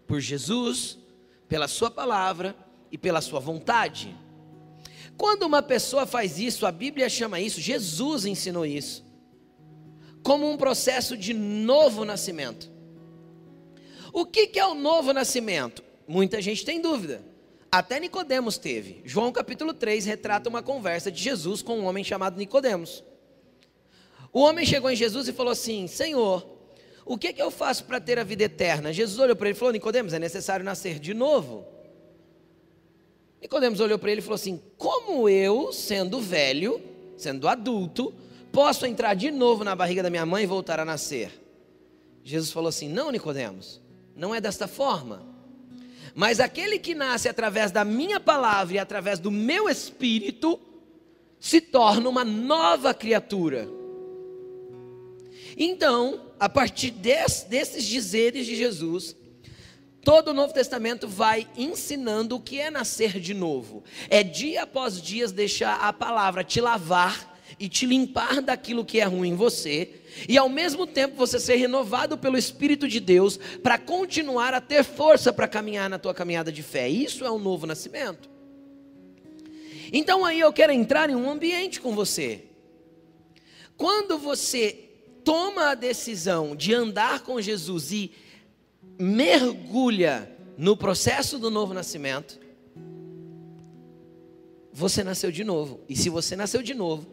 por 0.05 0.19
Jesus, 0.19 1.00
pela 1.47 1.67
Sua 1.67 1.91
palavra 1.91 2.55
e 2.91 2.97
pela 2.97 3.21
Sua 3.21 3.39
vontade. 3.39 4.15
Quando 5.17 5.43
uma 5.43 5.61
pessoa 5.61 6.05
faz 6.05 6.39
isso, 6.39 6.65
a 6.65 6.71
Bíblia 6.71 7.09
chama 7.09 7.39
isso, 7.39 7.61
Jesus 7.61 8.25
ensinou 8.25 8.65
isso, 8.65 9.03
como 10.23 10.49
um 10.49 10.57
processo 10.57 11.15
de 11.15 11.33
novo 11.33 12.03
nascimento. 12.03 12.69
O 14.11 14.25
que, 14.25 14.57
é 14.57 14.65
o 14.65 14.73
novo 14.73 15.13
nascimento? 15.13 15.83
Muita 16.07 16.41
gente 16.41 16.63
tem 16.63 16.81
dúvida. 16.81 17.21
Até 17.71 17.99
Nicodemos 17.99 18.57
teve. 18.57 19.01
João 19.03 19.31
capítulo 19.31 19.73
3 19.73 20.05
retrata 20.05 20.49
uma 20.49 20.63
conversa 20.63 21.11
de 21.11 21.21
Jesus 21.21 21.61
com 21.61 21.79
um 21.79 21.85
homem 21.85 22.03
chamado 22.03 22.37
Nicodemos. 22.37 23.03
O 24.31 24.39
homem 24.39 24.65
chegou 24.65 24.89
em 24.89 24.95
Jesus 24.95 25.27
e 25.27 25.33
falou 25.33 25.51
assim: 25.51 25.85
Senhor, 25.87 26.54
o 27.05 27.19
que, 27.19 27.31
que 27.31 27.41
eu 27.41 27.51
faço 27.51 27.85
para 27.85 28.01
ter 28.01 28.17
a 28.17 28.24
vida 28.24 28.43
eterna? 28.43 28.91
Jesus 28.91 29.19
olhou 29.19 29.35
para 29.35 29.47
ele 29.47 29.55
e 29.55 29.59
falou: 29.59 29.71
Nicodemos, 29.71 30.12
é 30.12 30.17
necessário 30.17 30.65
nascer 30.65 30.97
de 30.97 31.13
novo. 31.13 31.63
Nicodemos 33.39 33.79
olhou 33.79 34.00
para 34.00 34.12
ele 34.12 34.21
e 34.21 34.24
falou 34.24 34.35
assim: 34.35 34.59
Como 34.75 35.29
eu, 35.29 35.71
sendo 35.71 36.19
velho, 36.19 36.81
sendo 37.15 37.47
adulto, 37.47 38.12
posso 38.51 38.88
entrar 38.88 39.13
de 39.13 39.29
novo 39.29 39.63
na 39.63 39.75
barriga 39.75 40.01
da 40.01 40.09
minha 40.09 40.25
mãe 40.25 40.43
e 40.43 40.47
voltar 40.47 40.79
a 40.79 40.85
nascer? 40.85 41.31
Jesus 42.24 42.51
falou 42.51 42.69
assim: 42.69 42.89
Não, 42.89 43.12
Nicodemos, 43.12 43.79
não 44.15 44.33
é 44.33 44.41
desta 44.41 44.67
forma. 44.67 45.24
Mas 46.15 46.39
aquele 46.39 46.79
que 46.79 46.95
nasce 46.95 47.29
através 47.29 47.71
da 47.71 47.85
minha 47.85 48.19
palavra 48.19 48.75
e 48.75 48.79
através 48.79 49.19
do 49.19 49.29
meu 49.29 49.69
espírito 49.69 50.59
se 51.39 51.62
torna 51.62 52.09
uma 52.09 52.25
nova 52.25 52.95
criatura. 52.95 53.67
Então, 55.55 56.25
a 56.39 56.50
partir 56.50 56.92
desse, 56.92 57.48
desses 57.48 57.86
dizeres 57.86 58.46
de 58.46 58.56
Jesus, 58.56 59.15
todo 60.01 60.30
o 60.30 60.34
Novo 60.34 60.54
Testamento 60.54 61.08
vai 61.08 61.48
ensinando 61.58 62.36
o 62.36 62.39
que 62.39 62.60
é 62.60 62.70
nascer 62.70 63.20
de 63.20 63.34
novo. 63.34 63.84
É 64.10 64.24
dia 64.24 64.63
após 64.63 65.01
dia 65.01 65.27
deixar 65.27 65.75
a 65.75 65.92
palavra 65.92 66.44
te 66.44 66.62
lavar 66.62 67.36
e 67.60 67.70
te 67.70 67.86
limpar 67.86 68.42
daquilo 68.42 68.84
que 68.84 69.00
é 69.00 69.06
ruim 69.06 69.30
em 69.30 69.36
você, 69.36 70.01
e 70.27 70.38
ao 70.38 70.50
mesmo 70.50 70.86
tempo 70.86 71.15
você 71.15 71.39
ser 71.39 71.56
renovado 71.56 72.18
pelo 72.18 72.38
Espírito 72.38 72.88
de 72.88 73.00
Deus 73.00 73.38
para 73.62 73.77
continuar 73.77 74.54
a 74.54 74.60
ter 74.60 74.84
força 74.84 75.32
para 75.32 75.48
caminhar 75.48 75.89
na 75.89 76.00
tua 76.00 76.13
caminhada 76.13 76.51
de 76.51 76.63
fé. 76.63 76.89
Isso 76.89 77.24
é 77.24 77.32
um 77.32 77.39
novo 77.39 77.65
nascimento. 77.65 78.30
Então 79.94 80.25
aí 80.25 80.39
eu 80.39 80.51
quero 80.51 80.72
entrar 80.72 81.10
em 81.10 81.15
um 81.15 81.30
ambiente 81.30 81.80
com 81.80 81.94
você. 81.94 82.46
Quando 83.77 84.18
você 84.18 84.85
toma 85.25 85.72
a 85.72 85.75
decisão 85.75 86.55
de 86.55 86.74
andar 86.74 87.22
com 87.22 87.41
Jesus 87.41 87.91
e 87.91 88.12
mergulha 88.98 90.32
no 90.58 90.77
processo 90.77 91.38
do 91.38 91.50
novo 91.50 91.74
nascimento, 91.74 92.39
você 94.72 95.03
nasceu 95.03 95.32
de 95.32 95.44
novo. 95.44 95.82
E 95.89 95.96
se 95.96 96.10
você 96.10 96.36
nasceu 96.36 96.62
de 96.62 96.74
novo, 96.74 97.08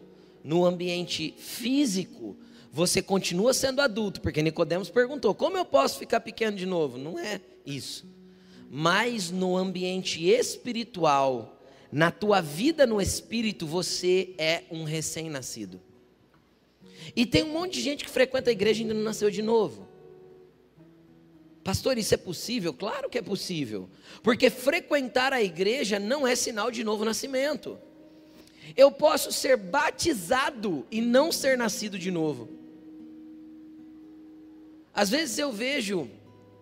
no 0.45 0.65
ambiente 0.65 1.35
físico, 1.39 2.37
você 2.71 3.01
continua 3.01 3.55
sendo 3.55 3.81
adulto, 3.81 4.21
porque 4.21 4.43
Nicodemos 4.43 4.91
perguntou: 4.91 5.35
"Como 5.35 5.57
eu 5.57 5.65
posso 5.65 5.99
ficar 5.99 6.21
pequeno 6.21 6.57
de 6.57 6.67
novo?" 6.67 6.99
Não 6.99 7.19
é 7.19 7.41
isso. 7.65 8.07
Mas 8.71 9.31
no 9.31 9.57
ambiente 9.57 10.27
espiritual, 10.29 11.63
na 11.91 12.11
tua 12.11 12.41
vida 12.41 12.87
no 12.87 13.01
espírito, 13.01 13.67
você 13.67 14.35
é 14.39 14.65
um 14.71 14.85
recém-nascido. 14.85 15.81
E 17.15 17.27
tem 17.27 17.43
um 17.43 17.53
monte 17.53 17.75
de 17.75 17.81
gente 17.81 18.05
que 18.05 18.11
frequenta 18.11 18.51
a 18.51 18.53
igreja 18.53 18.81
e 18.81 18.83
ainda 18.83 18.95
não 18.95 19.03
nasceu 19.03 19.31
de 19.31 19.43
novo. 19.43 19.89
Pastor, 21.63 21.97
isso 21.97 22.15
é 22.15 22.17
possível? 22.17 22.75
Claro 22.75 23.09
que 23.09 23.19
é 23.19 23.23
possível. 23.23 23.89
Porque 24.23 24.51
frequentar 24.51 25.33
a 25.33 25.43
igreja 25.43 25.99
não 25.99 26.27
é 26.27 26.35
sinal 26.35 26.71
de 26.71 26.83
novo 26.83 27.05
nascimento. 27.05 27.79
Eu 28.77 28.91
posso 28.91 29.31
ser 29.31 29.57
batizado 29.57 30.87
e 30.91 31.01
não 31.01 31.31
ser 31.31 31.57
nascido 31.57 31.99
de 31.99 32.11
novo. 32.11 32.49
Às 34.95 35.09
vezes 35.09 35.39
eu 35.39 35.53
vejo, 35.53 36.09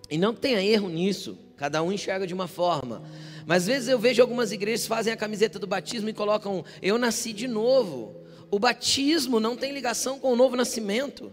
e 0.09 0.17
não 0.17 0.35
tenha 0.35 0.63
erro 0.63 0.89
nisso, 0.89 1.39
cada 1.57 1.83
um 1.83 1.93
enxerga 1.93 2.27
de 2.27 2.35
uma 2.35 2.47
forma, 2.47 3.03
mas 3.47 3.63
às 3.63 3.69
vezes 3.69 3.89
eu 3.89 3.99
vejo 3.99 4.23
algumas 4.23 4.53
igrejas 4.53 4.87
fazem 4.87 5.13
a 5.13 5.17
camiseta 5.17 5.59
do 5.59 5.67
batismo 5.67 6.09
e 6.09 6.13
colocam 6.13 6.65
eu 6.81 6.97
nasci 6.97 7.33
de 7.33 7.49
novo 7.49 8.20
o 8.51 8.59
batismo 8.59 9.39
não 9.39 9.57
tem 9.57 9.73
ligação 9.73 10.19
com 10.19 10.33
o 10.33 10.37
novo 10.37 10.57
nascimento. 10.57 11.33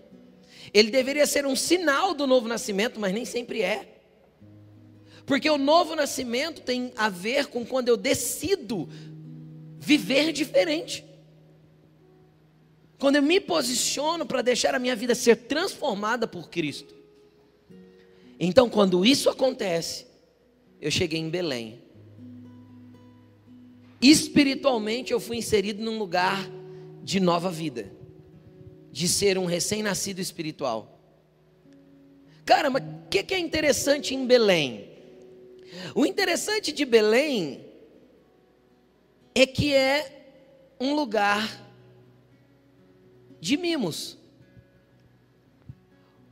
Ele 0.74 0.92
deveria 0.92 1.26
ser 1.26 1.46
um 1.46 1.56
sinal 1.56 2.14
do 2.14 2.28
novo 2.28 2.48
nascimento, 2.48 3.00
mas 3.00 3.14
nem 3.14 3.26
sempre 3.26 3.62
é. 3.62 3.96
Porque 5.26 5.50
o 5.50 5.58
novo 5.58 5.96
nascimento 5.96 6.62
tem 6.62 6.94
a 6.96 7.10
ver 7.10 7.48
com 7.48 7.66
quando 7.66 7.90
eu 7.90 7.98
decido 7.98 8.88
viver 9.80 10.32
diferente. 10.32 11.04
Quando 13.00 13.18
eu 13.18 13.24
me 13.24 13.40
posiciono 13.40 14.26
para 14.26 14.42
deixar 14.42 14.76
a 14.76 14.80
minha 14.80 14.96
vida 14.96 15.16
ser 15.16 15.36
transformada 15.36 16.28
por 16.28 16.50
Cristo. 16.50 16.96
Então, 18.40 18.70
quando 18.70 19.06
isso 19.06 19.30
acontece, 19.30 20.06
eu 20.80 20.92
cheguei 20.92 21.20
em 21.20 21.30
Belém. 21.30 21.82
Espiritualmente, 24.02 25.12
eu 25.12 25.20
fui 25.20 25.38
inserido 25.38 25.84
num 25.84 25.98
lugar 25.98 26.48
de 27.08 27.22
nova 27.22 27.50
vida, 27.50 27.90
de 28.92 29.08
ser 29.08 29.38
um 29.38 29.46
recém-nascido 29.46 30.20
espiritual. 30.20 31.00
Cara, 32.44 32.70
mas 32.70 32.84
o 32.84 33.08
que, 33.10 33.24
que 33.24 33.34
é 33.34 33.40
interessante 33.40 34.14
em 34.14 34.28
Belém? 34.28 34.90
O 35.96 36.06
interessante 36.06 36.74
de 36.74 36.84
Belém 36.84 37.66
é 39.34 39.46
que 39.46 39.74
é 39.74 40.34
um 40.78 40.94
lugar 40.96 41.66
de 43.40 43.56
mimos. 43.56 44.18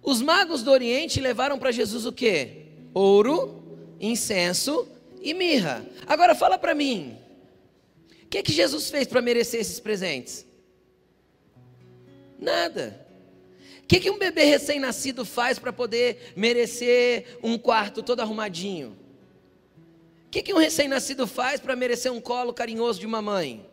Os 0.04 0.22
magos 0.22 0.62
do 0.62 0.72
Oriente 0.72 1.22
levaram 1.22 1.58
para 1.58 1.72
Jesus 1.72 2.06
o 2.06 2.12
que? 2.12 2.66
Ouro, 2.94 3.96
incenso 3.98 4.90
e 5.22 5.34
mirra. 5.34 5.86
Agora 6.06 6.36
fala 6.36 6.58
para 6.58 6.76
mim, 6.76 7.18
o 8.24 8.28
que, 8.28 8.44
que 8.44 8.52
Jesus 8.52 8.90
fez 8.90 9.08
para 9.08 9.22
merecer 9.22 9.62
esses 9.62 9.80
presentes? 9.80 10.45
Nada. 12.40 13.06
O 13.84 13.88
que, 13.88 14.00
que 14.00 14.10
um 14.10 14.18
bebê 14.18 14.46
recém-nascido 14.46 15.24
faz 15.24 15.60
para 15.60 15.72
poder 15.72 16.34
merecer 16.36 17.38
um 17.44 17.58
quarto 17.58 18.02
todo 18.02 18.20
arrumadinho? 18.20 18.98
O 20.28 20.30
que, 20.32 20.42
que 20.42 20.54
um 20.54 20.58
recém-nascido 20.58 21.28
faz 21.28 21.60
para 21.60 21.76
merecer 21.76 22.12
um 22.12 22.20
colo 22.20 22.54
carinhoso 22.54 23.00
de 23.00 23.06
uma 23.06 23.22
mãe? 23.22 23.70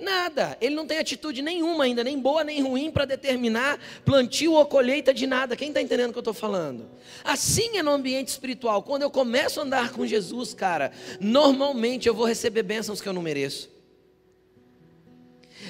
Nada. 0.00 0.56
Ele 0.62 0.74
não 0.74 0.86
tem 0.86 0.98
atitude 0.98 1.42
nenhuma 1.42 1.84
ainda, 1.84 2.02
nem 2.02 2.18
boa 2.18 2.42
nem 2.42 2.62
ruim, 2.62 2.90
para 2.90 3.04
determinar 3.04 3.78
plantio 4.02 4.54
ou 4.54 4.64
colheita 4.64 5.12
de 5.12 5.26
nada. 5.26 5.54
Quem 5.54 5.68
está 5.68 5.82
entendendo 5.82 6.08
o 6.08 6.12
que 6.12 6.18
eu 6.18 6.22
estou 6.22 6.34
falando? 6.34 6.88
Assim 7.22 7.76
é 7.76 7.82
no 7.82 7.90
ambiente 7.90 8.28
espiritual. 8.28 8.82
Quando 8.82 9.02
eu 9.02 9.10
começo 9.10 9.60
a 9.60 9.62
andar 9.62 9.92
com 9.92 10.06
Jesus, 10.06 10.54
cara, 10.54 10.90
normalmente 11.20 12.08
eu 12.08 12.14
vou 12.14 12.24
receber 12.24 12.62
bênçãos 12.62 13.00
que 13.00 13.08
eu 13.08 13.12
não 13.12 13.20
mereço. 13.20 13.68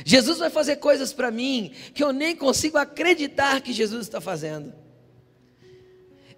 Jesus 0.05 0.39
vai 0.39 0.51
fazer 0.51 0.77
coisas 0.77 1.13
para 1.13 1.31
mim 1.31 1.73
que 1.95 2.03
eu 2.03 2.13
nem 2.13 2.35
consigo 2.35 2.79
acreditar 2.79 3.61
que 3.61 3.73
Jesus 3.73 4.03
está 4.03 4.21
fazendo. 4.21 4.73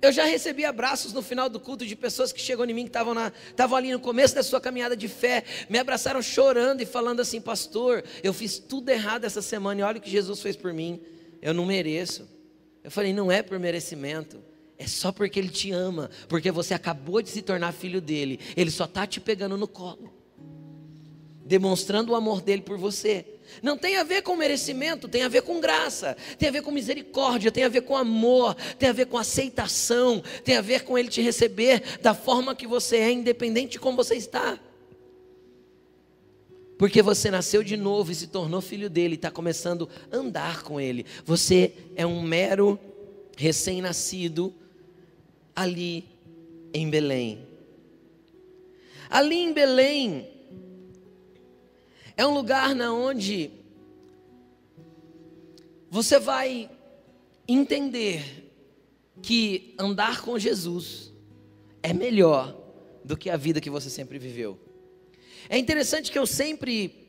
Eu 0.02 0.11
já 0.11 0.25
recebi 0.25 0.64
abraços 0.64 1.12
no 1.12 1.23
final 1.23 1.49
do 1.49 1.61
culto 1.61 1.87
de 1.87 1.95
pessoas 1.95 2.33
que 2.33 2.40
chegou 2.40 2.66
em 2.66 2.75
mim, 2.75 2.83
que 2.83 2.88
estavam, 2.88 3.14
na, 3.14 3.33
estavam 3.49 3.78
ali 3.78 3.92
no 3.92 4.00
começo 4.00 4.35
da 4.35 4.42
sua 4.42 4.61
caminhada 4.61 4.97
de 4.97 5.07
fé, 5.07 5.45
me 5.71 5.78
abraçaram 5.78 6.21
chorando 6.21 6.81
e 6.81 6.87
falando 6.87 7.21
assim: 7.21 7.40
Pastor, 7.40 8.02
eu 8.21 8.35
fiz 8.35 8.59
tudo 8.59 8.88
errado 8.88 9.25
essa 9.25 9.40
semana 9.40 9.81
e 9.81 9.85
olha 9.85 9.99
o 9.99 10.00
que 10.00 10.11
Jesus 10.11 10.40
fez 10.40 10.57
por 10.57 10.73
mim, 10.73 11.00
eu 11.40 11.54
não 11.54 11.64
mereço. 11.64 12.28
Eu 12.83 12.90
falei: 12.90 13.12
Não 13.12 13.31
é 13.31 13.42
por 13.42 13.61
merecimento, 13.61 14.42
é 14.76 14.88
só 14.88 15.12
porque 15.12 15.38
Ele 15.38 15.50
te 15.50 15.71
ama, 15.71 16.11
porque 16.28 16.50
você 16.50 16.75
acabou 16.75 17.23
de 17.23 17.31
se 17.31 17.40
tornar 17.40 17.71
filho 17.71 18.00
dele, 18.00 18.40
Ele 18.57 18.73
só 18.73 18.87
está 18.87 19.07
te 19.07 19.21
pegando 19.21 19.57
no 19.57 19.69
colo, 19.69 20.12
demonstrando 21.45 22.11
o 22.11 22.16
amor 22.16 22.42
dele 22.42 22.62
por 22.62 22.76
você. 22.76 23.25
Não 23.62 23.76
tem 23.76 23.97
a 23.97 24.04
ver 24.04 24.23
com 24.23 24.37
merecimento, 24.37 25.09
tem 25.09 25.23
a 25.23 25.28
ver 25.28 25.42
com 25.42 25.61
graça, 25.61 26.16
tem 26.38 26.49
a 26.49 26.52
ver 26.52 26.62
com 26.62 26.71
misericórdia, 26.71 27.50
tem 27.50 27.64
a 27.64 27.68
ver 27.68 27.82
com 27.82 27.97
amor, 27.97 28.54
tem 28.78 28.88
a 28.88 28.92
ver 28.92 29.06
com 29.06 29.18
aceitação, 29.18 30.23
tem 30.44 30.56
a 30.56 30.61
ver 30.61 30.85
com 30.85 30.97
Ele 30.97 31.09
te 31.09 31.21
receber 31.21 31.82
da 32.00 32.14
forma 32.14 32.54
que 32.54 32.66
você 32.66 32.99
é, 32.99 33.11
independente 33.11 33.73
de 33.73 33.80
como 33.80 33.97
você 33.97 34.14
está. 34.14 34.59
Porque 36.82 37.00
você 37.00 37.30
nasceu 37.30 37.62
de 37.62 37.76
novo 37.76 38.11
e 38.11 38.14
se 38.16 38.26
tornou 38.26 38.61
filho 38.61 38.90
dele, 38.90 39.14
está 39.14 39.30
começando 39.30 39.88
a 40.11 40.16
andar 40.16 40.64
com 40.64 40.80
ele. 40.80 41.06
Você 41.25 41.75
é 41.94 42.04
um 42.04 42.21
mero 42.21 42.76
recém-nascido 43.37 44.52
ali 45.54 46.04
em 46.75 46.90
Belém. 46.90 47.47
Ali 49.09 49.37
em 49.37 49.52
Belém, 49.52 50.28
é 52.16 52.26
um 52.26 52.35
lugar 52.35 52.75
na 52.75 52.92
onde 52.92 53.50
você 55.90 56.19
vai 56.19 56.71
entender 57.47 58.50
que 59.21 59.75
andar 59.78 60.23
com 60.23 60.38
Jesus 60.38 61.12
é 61.83 61.92
melhor 61.92 62.57
do 63.04 63.16
que 63.16 63.28
a 63.28 63.37
vida 63.37 63.61
que 63.61 63.71
você 63.71 63.90
sempre 63.90 64.19
viveu. 64.19 64.59
É 65.49 65.59
interessante 65.59 66.11
que 66.11 66.19
eu 66.19 66.26
sempre 66.26 67.09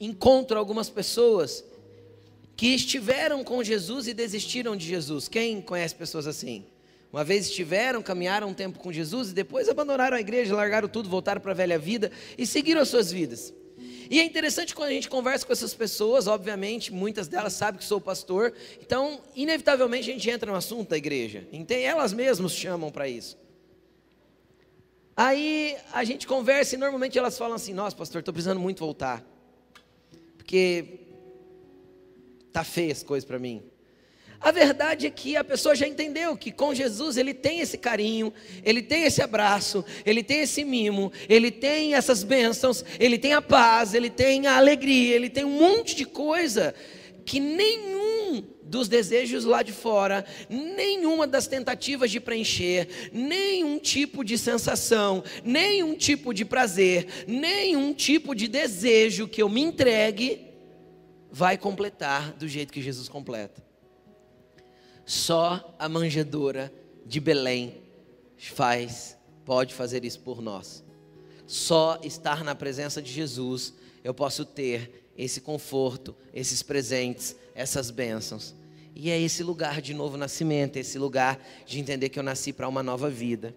encontro 0.00 0.58
algumas 0.58 0.88
pessoas 0.88 1.64
que 2.56 2.68
estiveram 2.68 3.42
com 3.42 3.62
Jesus 3.62 4.06
e 4.06 4.14
desistiram 4.14 4.76
de 4.76 4.86
Jesus. 4.86 5.28
Quem 5.28 5.60
conhece 5.60 5.94
pessoas 5.94 6.26
assim? 6.26 6.64
Uma 7.12 7.24
vez 7.24 7.46
estiveram, 7.46 8.02
caminharam 8.02 8.48
um 8.48 8.54
tempo 8.54 8.78
com 8.78 8.92
Jesus 8.92 9.30
e 9.30 9.34
depois 9.34 9.68
abandonaram 9.68 10.16
a 10.16 10.20
igreja, 10.20 10.54
largaram 10.54 10.88
tudo, 10.88 11.08
voltaram 11.08 11.40
para 11.40 11.52
a 11.52 11.54
velha 11.54 11.78
vida 11.78 12.10
e 12.36 12.46
seguiram 12.46 12.80
as 12.80 12.88
suas 12.88 13.10
vidas. 13.10 13.52
E 14.10 14.20
é 14.20 14.24
interessante 14.24 14.74
quando 14.74 14.90
a 14.90 14.92
gente 14.92 15.08
conversa 15.08 15.46
com 15.46 15.52
essas 15.52 15.74
pessoas, 15.74 16.26
obviamente, 16.26 16.92
muitas 16.92 17.26
delas 17.26 17.54
sabem 17.54 17.78
que 17.78 17.84
sou 17.84 18.00
pastor, 18.00 18.52
então, 18.80 19.20
inevitavelmente, 19.34 20.10
a 20.10 20.12
gente 20.12 20.28
entra 20.28 20.50
no 20.50 20.56
assunto 20.56 20.90
da 20.90 20.96
igreja. 20.96 21.48
Então, 21.52 21.76
elas 21.76 22.12
mesmas 22.12 22.52
chamam 22.52 22.90
para 22.90 23.08
isso. 23.08 23.36
Aí 25.16 25.76
a 25.92 26.02
gente 26.02 26.26
conversa 26.26 26.74
e 26.74 26.78
normalmente 26.78 27.16
elas 27.16 27.38
falam 27.38 27.54
assim: 27.54 27.72
Nossa, 27.72 27.94
pastor, 27.94 28.18
estou 28.18 28.34
precisando 28.34 28.58
muito 28.58 28.80
voltar, 28.80 29.24
porque 30.36 31.00
tá 32.52 32.64
feia 32.64 32.92
as 32.92 33.02
coisas 33.02 33.24
para 33.24 33.38
mim. 33.38 33.62
A 34.44 34.50
verdade 34.50 35.06
é 35.06 35.10
que 35.10 35.38
a 35.38 35.42
pessoa 35.42 35.74
já 35.74 35.88
entendeu 35.88 36.36
que 36.36 36.52
com 36.52 36.74
Jesus 36.74 37.16
ele 37.16 37.32
tem 37.32 37.60
esse 37.60 37.78
carinho, 37.78 38.30
ele 38.62 38.82
tem 38.82 39.04
esse 39.04 39.22
abraço, 39.22 39.82
ele 40.04 40.22
tem 40.22 40.40
esse 40.40 40.62
mimo, 40.62 41.10
ele 41.30 41.50
tem 41.50 41.94
essas 41.94 42.22
bênçãos, 42.22 42.84
ele 43.00 43.16
tem 43.16 43.32
a 43.32 43.40
paz, 43.40 43.94
ele 43.94 44.10
tem 44.10 44.46
a 44.46 44.58
alegria, 44.58 45.16
ele 45.16 45.30
tem 45.30 45.46
um 45.46 45.58
monte 45.58 45.96
de 45.96 46.04
coisa 46.04 46.74
que 47.24 47.40
nenhum 47.40 48.44
dos 48.62 48.86
desejos 48.86 49.46
lá 49.46 49.62
de 49.62 49.72
fora, 49.72 50.26
nenhuma 50.50 51.26
das 51.26 51.46
tentativas 51.46 52.10
de 52.10 52.20
preencher, 52.20 53.10
nenhum 53.14 53.78
tipo 53.78 54.22
de 54.22 54.36
sensação, 54.36 55.24
nenhum 55.42 55.94
tipo 55.94 56.34
de 56.34 56.44
prazer, 56.44 57.24
nenhum 57.26 57.94
tipo 57.94 58.34
de 58.34 58.46
desejo 58.46 59.26
que 59.26 59.40
eu 59.40 59.48
me 59.48 59.62
entregue 59.62 60.48
vai 61.30 61.56
completar 61.56 62.34
do 62.34 62.46
jeito 62.46 62.74
que 62.74 62.82
Jesus 62.82 63.08
completa. 63.08 63.63
Só 65.06 65.74
a 65.78 65.88
manjedoura 65.88 66.72
de 67.04 67.20
Belém 67.20 67.82
faz, 68.36 69.16
pode 69.44 69.74
fazer 69.74 70.04
isso 70.04 70.20
por 70.20 70.40
nós. 70.40 70.82
Só 71.46 71.98
estar 72.02 72.42
na 72.42 72.54
presença 72.54 73.02
de 73.02 73.12
Jesus 73.12 73.74
eu 74.02 74.12
posso 74.12 74.44
ter 74.44 75.10
esse 75.16 75.40
conforto, 75.40 76.14
esses 76.32 76.62
presentes, 76.62 77.34
essas 77.54 77.90
bênçãos. 77.90 78.54
E 78.94 79.10
é 79.10 79.20
esse 79.20 79.42
lugar 79.42 79.80
de 79.80 79.94
novo 79.94 80.16
nascimento, 80.16 80.76
esse 80.76 80.98
lugar 80.98 81.42
de 81.66 81.80
entender 81.80 82.10
que 82.10 82.18
eu 82.18 82.22
nasci 82.22 82.52
para 82.52 82.68
uma 82.68 82.82
nova 82.82 83.10
vida, 83.10 83.54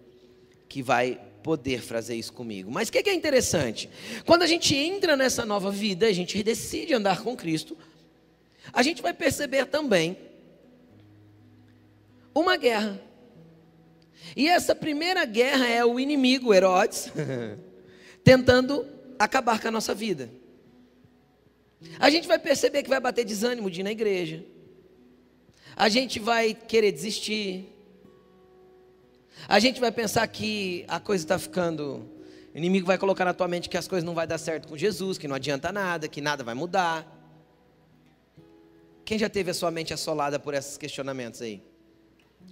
que 0.68 0.82
vai 0.82 1.20
poder 1.42 1.80
fazer 1.80 2.16
isso 2.16 2.32
comigo. 2.32 2.70
Mas 2.70 2.88
o 2.88 2.92
que, 2.92 3.02
que 3.02 3.10
é 3.10 3.14
interessante? 3.14 3.88
Quando 4.26 4.42
a 4.42 4.46
gente 4.46 4.74
entra 4.74 5.16
nessa 5.16 5.44
nova 5.44 5.70
vida, 5.70 6.06
a 6.06 6.12
gente 6.12 6.42
decide 6.42 6.94
andar 6.94 7.22
com 7.22 7.36
Cristo, 7.36 7.76
a 8.72 8.82
gente 8.82 9.00
vai 9.00 9.14
perceber 9.14 9.66
também 9.66 10.16
uma 12.40 12.56
guerra. 12.56 13.00
E 14.36 14.48
essa 14.48 14.74
primeira 14.74 15.24
guerra 15.24 15.66
é 15.66 15.84
o 15.84 15.98
inimigo, 15.98 16.52
Herodes, 16.54 17.10
tentando 18.22 18.86
acabar 19.18 19.60
com 19.60 19.68
a 19.68 19.70
nossa 19.70 19.94
vida. 19.94 20.30
A 21.98 22.10
gente 22.10 22.26
vai 22.26 22.38
perceber 22.38 22.82
que 22.82 22.88
vai 22.88 23.00
bater 23.00 23.24
desânimo 23.24 23.70
de 23.70 23.80
ir 23.80 23.84
na 23.84 23.92
igreja. 23.92 24.44
A 25.76 25.88
gente 25.88 26.18
vai 26.18 26.54
querer 26.54 26.92
desistir. 26.92 27.72
A 29.46 29.58
gente 29.60 29.80
vai 29.80 29.92
pensar 29.92 30.26
que 30.26 30.84
a 30.88 30.98
coisa 30.98 31.24
está 31.24 31.38
ficando. 31.38 32.08
O 32.52 32.58
inimigo 32.58 32.86
vai 32.86 32.98
colocar 32.98 33.24
na 33.24 33.32
tua 33.32 33.46
mente 33.46 33.68
que 33.68 33.76
as 33.76 33.86
coisas 33.86 34.04
não 34.04 34.14
vai 34.14 34.26
dar 34.26 34.38
certo 34.38 34.68
com 34.68 34.76
Jesus, 34.76 35.18
que 35.18 35.28
não 35.28 35.36
adianta 35.36 35.70
nada, 35.70 36.08
que 36.08 36.20
nada 36.20 36.42
vai 36.42 36.54
mudar. 36.54 37.06
Quem 39.04 39.18
já 39.18 39.28
teve 39.28 39.50
a 39.50 39.54
sua 39.54 39.70
mente 39.70 39.94
assolada 39.94 40.38
por 40.38 40.52
esses 40.52 40.76
questionamentos 40.76 41.40
aí? 41.40 41.62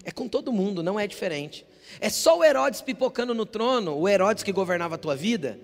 É 0.04 0.10
com 0.10 0.28
todo 0.28 0.52
mundo, 0.52 0.82
não 0.82 0.98
é 0.98 1.06
diferente. 1.06 1.66
É 2.00 2.08
só 2.08 2.38
o 2.38 2.44
Herodes 2.44 2.80
pipocando 2.80 3.34
no 3.34 3.46
trono, 3.46 3.96
o 3.96 4.08
Herodes 4.08 4.42
que 4.42 4.52
governava 4.52 4.94
a 4.94 4.98
tua 4.98 5.16
vida. 5.16 5.58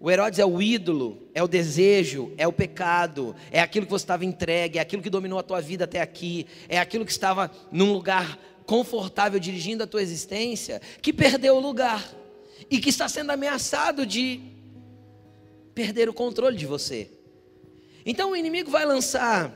O 0.00 0.10
Herodes 0.10 0.38
é 0.38 0.44
o 0.44 0.60
ídolo, 0.60 1.28
é 1.32 1.42
o 1.42 1.46
desejo, 1.46 2.32
é 2.36 2.46
o 2.48 2.52
pecado, 2.52 3.36
é 3.52 3.60
aquilo 3.60 3.86
que 3.86 3.92
você 3.92 4.02
estava 4.02 4.24
entregue, 4.24 4.78
é 4.78 4.82
aquilo 4.82 5.00
que 5.00 5.08
dominou 5.08 5.38
a 5.38 5.44
tua 5.44 5.60
vida 5.60 5.84
até 5.84 6.00
aqui, 6.00 6.46
é 6.68 6.78
aquilo 6.78 7.04
que 7.04 7.12
estava 7.12 7.50
num 7.70 7.92
lugar 7.92 8.36
confortável 8.66 9.38
dirigindo 9.38 9.84
a 9.84 9.86
tua 9.86 10.02
existência, 10.02 10.80
que 11.00 11.12
perdeu 11.12 11.56
o 11.56 11.60
lugar 11.60 12.12
e 12.68 12.80
que 12.80 12.88
está 12.88 13.08
sendo 13.08 13.30
ameaçado 13.30 14.04
de 14.04 14.40
perder 15.74 16.08
o 16.08 16.12
controle 16.14 16.56
de 16.56 16.66
você. 16.66 17.10
Então 18.04 18.32
o 18.32 18.36
inimigo 18.36 18.70
vai 18.70 18.84
lançar, 18.84 19.52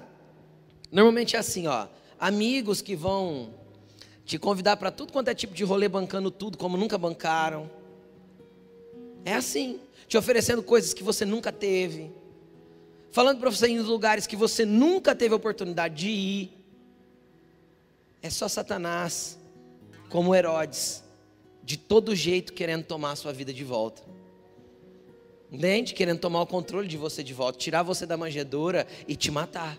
normalmente 0.93 1.35
é 1.35 1.39
assim, 1.41 1.67
ó, 1.67 1.89
amigos 2.19 2.81
que 2.81 2.97
vão 2.97 3.55
te 4.25 4.39
convidar 4.39 4.77
para 4.77 4.91
tudo 4.91 5.13
quanto 5.13 5.29
é 5.29 5.35
tipo 5.35 5.55
de 5.55 5.65
rolê 5.65 5.89
bancando 5.89 6.31
tudo 6.31 6.59
como 6.59 6.77
nunca 6.77 6.99
bancaram. 6.99 7.71
É 9.25 9.35
assim, 9.35 9.81
te 10.09 10.17
oferecendo 10.17 10.63
coisas 10.63 10.93
que 10.93 11.03
você 11.03 11.25
nunca 11.25 11.53
teve, 11.53 12.11
falando 13.11 13.39
para 13.39 13.51
você 13.51 13.69
ir 13.69 13.73
em 13.73 13.81
lugares 13.81 14.27
que 14.27 14.37
você 14.37 14.65
nunca 14.65 15.15
teve 15.15 15.35
oportunidade 15.35 15.95
de 15.95 16.09
ir. 16.09 16.53
É 18.23 18.31
só 18.31 18.49
Satanás, 18.49 19.39
como 20.09 20.35
Herodes, 20.35 21.05
de 21.63 21.77
todo 21.77 22.15
jeito 22.15 22.53
querendo 22.53 22.85
tomar 22.85 23.13
a 23.13 23.17
sua 23.17 23.33
vida 23.33 23.53
de 23.53 23.65
volta. 23.65 24.03
Entende? 25.51 25.95
Querendo 25.95 26.19
tomar 26.19 26.43
o 26.43 26.47
controle 26.47 26.89
de 26.89 26.97
você 26.97 27.23
de 27.23 27.33
volta, 27.33 27.59
tirar 27.59 27.83
você 27.83 28.05
da 28.05 28.17
manjedoura 28.17 28.87
e 29.07 29.15
te 29.15 29.31
matar. 29.31 29.79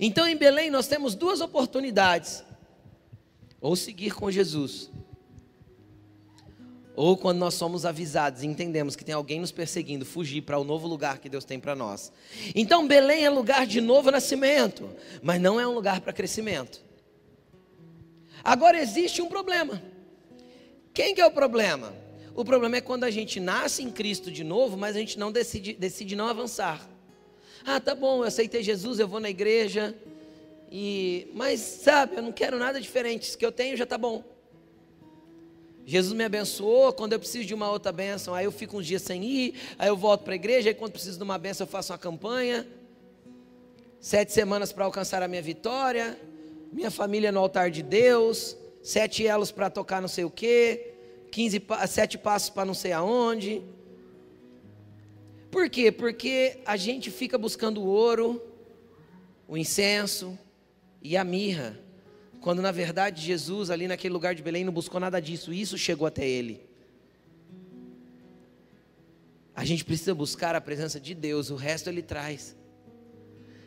Então 0.00 0.26
em 0.26 0.36
Belém 0.36 0.70
nós 0.70 0.88
temos 0.88 1.14
duas 1.14 1.40
oportunidades: 1.40 2.44
ou 3.60 3.76
seguir 3.76 4.14
com 4.14 4.30
Jesus, 4.30 4.90
ou 6.96 7.16
quando 7.16 7.38
nós 7.38 7.54
somos 7.54 7.84
avisados 7.84 8.42
e 8.42 8.46
entendemos 8.46 8.96
que 8.96 9.04
tem 9.04 9.14
alguém 9.14 9.38
nos 9.38 9.52
perseguindo, 9.52 10.04
fugir 10.04 10.42
para 10.42 10.58
o 10.58 10.64
novo 10.64 10.88
lugar 10.88 11.18
que 11.18 11.28
Deus 11.28 11.44
tem 11.44 11.60
para 11.60 11.76
nós. 11.76 12.10
Então 12.54 12.88
Belém 12.88 13.24
é 13.24 13.30
lugar 13.30 13.66
de 13.66 13.80
novo 13.80 14.10
nascimento, 14.10 14.88
mas 15.22 15.40
não 15.40 15.60
é 15.60 15.66
um 15.66 15.74
lugar 15.74 16.00
para 16.00 16.12
crescimento. 16.12 16.82
Agora 18.42 18.80
existe 18.80 19.20
um 19.20 19.28
problema. 19.28 19.82
Quem 20.94 21.14
que 21.14 21.20
é 21.20 21.26
o 21.26 21.30
problema? 21.30 21.92
O 22.34 22.44
problema 22.44 22.76
é 22.76 22.80
quando 22.80 23.04
a 23.04 23.10
gente 23.10 23.40
nasce 23.40 23.82
em 23.82 23.90
Cristo 23.90 24.30
de 24.30 24.44
novo, 24.44 24.76
mas 24.76 24.96
a 24.96 24.98
gente 24.98 25.18
não 25.18 25.30
decide, 25.30 25.74
decide 25.74 26.16
não 26.16 26.28
avançar. 26.28 26.88
Ah, 27.68 27.80
tá 27.80 27.96
bom, 27.96 28.18
eu 28.18 28.22
aceitei 28.22 28.62
Jesus, 28.62 29.00
eu 29.00 29.08
vou 29.08 29.18
na 29.18 29.28
igreja. 29.28 29.92
E, 30.70 31.28
mas 31.34 31.58
sabe, 31.58 32.14
eu 32.14 32.22
não 32.22 32.30
quero 32.30 32.60
nada 32.60 32.80
diferente. 32.80 33.24
Isso 33.24 33.36
que 33.36 33.44
eu 33.44 33.50
tenho 33.50 33.76
já 33.76 33.84
tá 33.84 33.98
bom. 33.98 34.22
Jesus 35.84 36.12
me 36.12 36.22
abençoou, 36.22 36.92
quando 36.92 37.14
eu 37.14 37.18
preciso 37.18 37.44
de 37.44 37.54
uma 37.54 37.68
outra 37.68 37.90
bênção, 37.90 38.34
aí 38.34 38.44
eu 38.44 38.52
fico 38.52 38.76
uns 38.76 38.86
dias 38.86 39.02
sem 39.02 39.24
ir, 39.24 39.54
aí 39.78 39.88
eu 39.88 39.96
volto 39.96 40.22
para 40.22 40.32
a 40.32 40.36
igreja, 40.36 40.70
aí 40.70 40.74
quando 40.74 40.92
preciso 40.92 41.16
de 41.16 41.24
uma 41.24 41.38
bênção 41.38 41.64
eu 41.64 41.68
faço 41.68 41.92
uma 41.92 41.98
campanha. 41.98 42.64
Sete 43.98 44.32
semanas 44.32 44.72
para 44.72 44.84
alcançar 44.84 45.20
a 45.20 45.26
minha 45.26 45.42
vitória, 45.42 46.16
minha 46.72 46.90
família 46.90 47.32
no 47.32 47.40
altar 47.40 47.72
de 47.72 47.82
Deus, 47.82 48.56
sete 48.80 49.26
elos 49.26 49.50
para 49.50 49.68
tocar 49.70 50.00
não 50.00 50.08
sei 50.08 50.24
o 50.24 50.30
quê, 50.30 50.94
quinze, 51.32 51.60
sete 51.88 52.16
passos 52.16 52.50
para 52.50 52.64
não 52.64 52.74
sei 52.74 52.92
aonde. 52.92 53.62
Por 55.56 55.70
quê? 55.70 55.90
Porque 55.90 56.58
a 56.66 56.76
gente 56.76 57.10
fica 57.10 57.38
buscando 57.38 57.80
o 57.80 57.86
ouro, 57.86 58.42
o 59.48 59.56
incenso 59.56 60.38
e 61.00 61.16
a 61.16 61.24
mirra, 61.24 61.80
quando 62.42 62.60
na 62.60 62.70
verdade 62.70 63.22
Jesus, 63.22 63.70
ali 63.70 63.88
naquele 63.88 64.12
lugar 64.12 64.34
de 64.34 64.42
Belém, 64.42 64.64
não 64.64 64.72
buscou 64.72 65.00
nada 65.00 65.18
disso, 65.18 65.54
isso 65.54 65.78
chegou 65.78 66.06
até 66.06 66.28
ele. 66.28 66.60
A 69.54 69.64
gente 69.64 69.82
precisa 69.82 70.14
buscar 70.14 70.54
a 70.54 70.60
presença 70.60 71.00
de 71.00 71.14
Deus, 71.14 71.48
o 71.48 71.56
resto 71.56 71.88
ele 71.88 72.02
traz. 72.02 72.54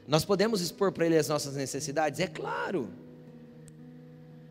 Nós 0.08 0.24
podemos 0.24 0.62
expor 0.62 0.92
para 0.92 1.08
ele 1.08 1.18
as 1.18 1.28
nossas 1.28 1.56
necessidades? 1.56 2.20
É 2.20 2.28
claro. 2.28 2.88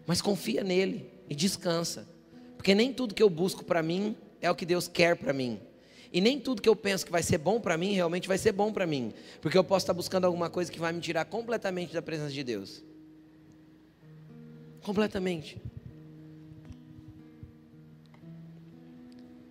Mas 0.04 0.20
confia 0.20 0.64
nele 0.64 1.08
e 1.30 1.36
descansa. 1.36 2.04
Porque 2.56 2.74
nem 2.74 2.92
tudo 2.92 3.14
que 3.14 3.22
eu 3.22 3.30
busco 3.30 3.64
para 3.64 3.80
mim 3.80 4.16
é 4.40 4.50
o 4.50 4.56
que 4.56 4.66
Deus 4.66 4.88
quer 4.88 5.14
para 5.14 5.32
mim. 5.32 5.67
E 6.12 6.20
nem 6.20 6.40
tudo 6.40 6.62
que 6.62 6.68
eu 6.68 6.76
penso 6.76 7.04
que 7.04 7.12
vai 7.12 7.22
ser 7.22 7.38
bom 7.38 7.60
para 7.60 7.76
mim, 7.76 7.92
realmente 7.92 8.26
vai 8.26 8.38
ser 8.38 8.52
bom 8.52 8.72
para 8.72 8.86
mim. 8.86 9.12
Porque 9.40 9.58
eu 9.58 9.64
posso 9.64 9.84
estar 9.84 9.94
buscando 9.94 10.24
alguma 10.24 10.48
coisa 10.48 10.70
que 10.72 10.78
vai 10.78 10.92
me 10.92 11.00
tirar 11.00 11.24
completamente 11.24 11.92
da 11.92 12.00
presença 12.00 12.32
de 12.32 12.42
Deus. 12.42 12.82
Completamente. 14.82 15.60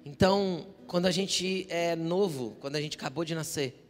Então, 0.05 0.67
quando 0.87 1.05
a 1.05 1.11
gente 1.11 1.67
é 1.69 1.95
novo, 1.95 2.55
quando 2.59 2.75
a 2.75 2.81
gente 2.81 2.97
acabou 2.97 3.23
de 3.25 3.35
nascer, 3.35 3.87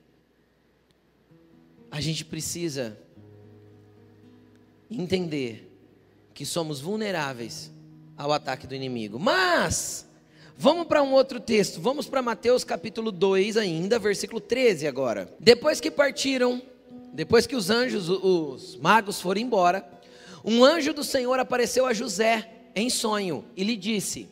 a 1.92 2.02
gente 2.02 2.26
precisa 2.26 2.98
entender 4.90 5.72
que 6.34 6.46
somos 6.46 6.80
vulneráveis 6.80 7.72
ao 8.16 8.32
ataque 8.32 8.68
do 8.68 8.76
inimigo. 8.76 9.20
Mas 9.20 10.07
Vamos 10.60 10.88
para 10.88 11.04
um 11.04 11.13
outro 11.13 11.39
texto, 11.39 11.80
vamos 11.80 12.08
para 12.08 12.20
Mateus 12.20 12.63
capítulo 12.63 13.12
2 13.12 13.58
ainda, 13.58 14.00
versículo 14.00 14.41
13 14.41 14.88
agora. 14.88 15.32
Depois 15.39 15.80
que 15.80 15.91
partiram, 15.91 16.60
depois 17.13 17.46
que 17.46 17.56
os 17.56 17.70
anjos, 17.70 18.10
os 18.10 18.76
magos 18.78 19.22
foram 19.22 19.39
embora, 19.39 19.88
um 20.43 20.65
anjo 20.65 20.93
do 20.93 21.04
Senhor 21.04 21.39
apareceu 21.39 21.86
a 21.86 21.93
José 21.93 22.50
em 22.76 22.89
sonho 22.89 23.46
e 23.56 23.63
lhe 23.63 23.78
disse: 23.78 24.28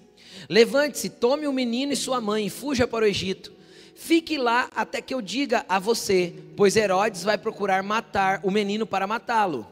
Levante-se, 0.50 1.10
tome 1.10 1.46
o 1.46 1.54
menino 1.54 1.94
e 1.94 1.96
sua 1.96 2.20
mãe 2.20 2.48
e 2.48 2.50
fuja 2.50 2.88
para 2.88 3.06
o 3.06 3.08
Egito. 3.08 3.54
Fique 3.94 4.36
lá 4.36 4.68
até 4.76 5.02
que 5.02 5.14
eu 5.14 5.22
diga 5.22 5.64
a 5.70 5.78
você, 5.78 6.34
pois 6.58 6.76
Herodes 6.76 7.24
vai 7.24 7.38
procurar 7.38 7.84
matar 7.84 8.40
o 8.42 8.50
menino 8.50 8.88
para 8.88 9.06
matá-lo. 9.06 9.68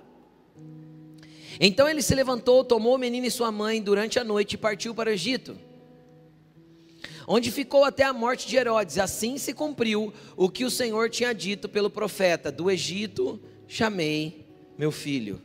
Então 1.59 1.89
ele 1.89 2.03
se 2.03 2.13
levantou, 2.13 2.63
tomou 2.63 2.93
o 2.93 2.99
menino 2.99 3.25
e 3.25 3.31
sua 3.31 3.51
mãe 3.51 3.81
durante 3.81 4.19
a 4.19 4.23
noite 4.23 4.53
e 4.53 4.57
partiu 4.57 4.93
para 4.93 5.09
o 5.09 5.13
Egito, 5.13 5.57
onde 7.27 7.51
ficou 7.51 7.83
até 7.83 8.03
a 8.03 8.13
morte 8.13 8.47
de 8.47 8.55
Herodes. 8.55 8.97
Assim 8.97 9.37
se 9.37 9.53
cumpriu 9.53 10.13
o 10.35 10.49
que 10.49 10.65
o 10.65 10.69
Senhor 10.69 11.09
tinha 11.09 11.33
dito 11.33 11.67
pelo 11.69 11.89
profeta: 11.89 12.51
Do 12.51 12.69
Egito 12.69 13.41
chamei 13.67 14.45
meu 14.77 14.91
filho. 14.91 15.41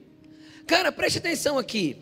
Cara, 0.67 0.93
preste 0.93 1.19
atenção 1.19 1.59
aqui. 1.59 1.97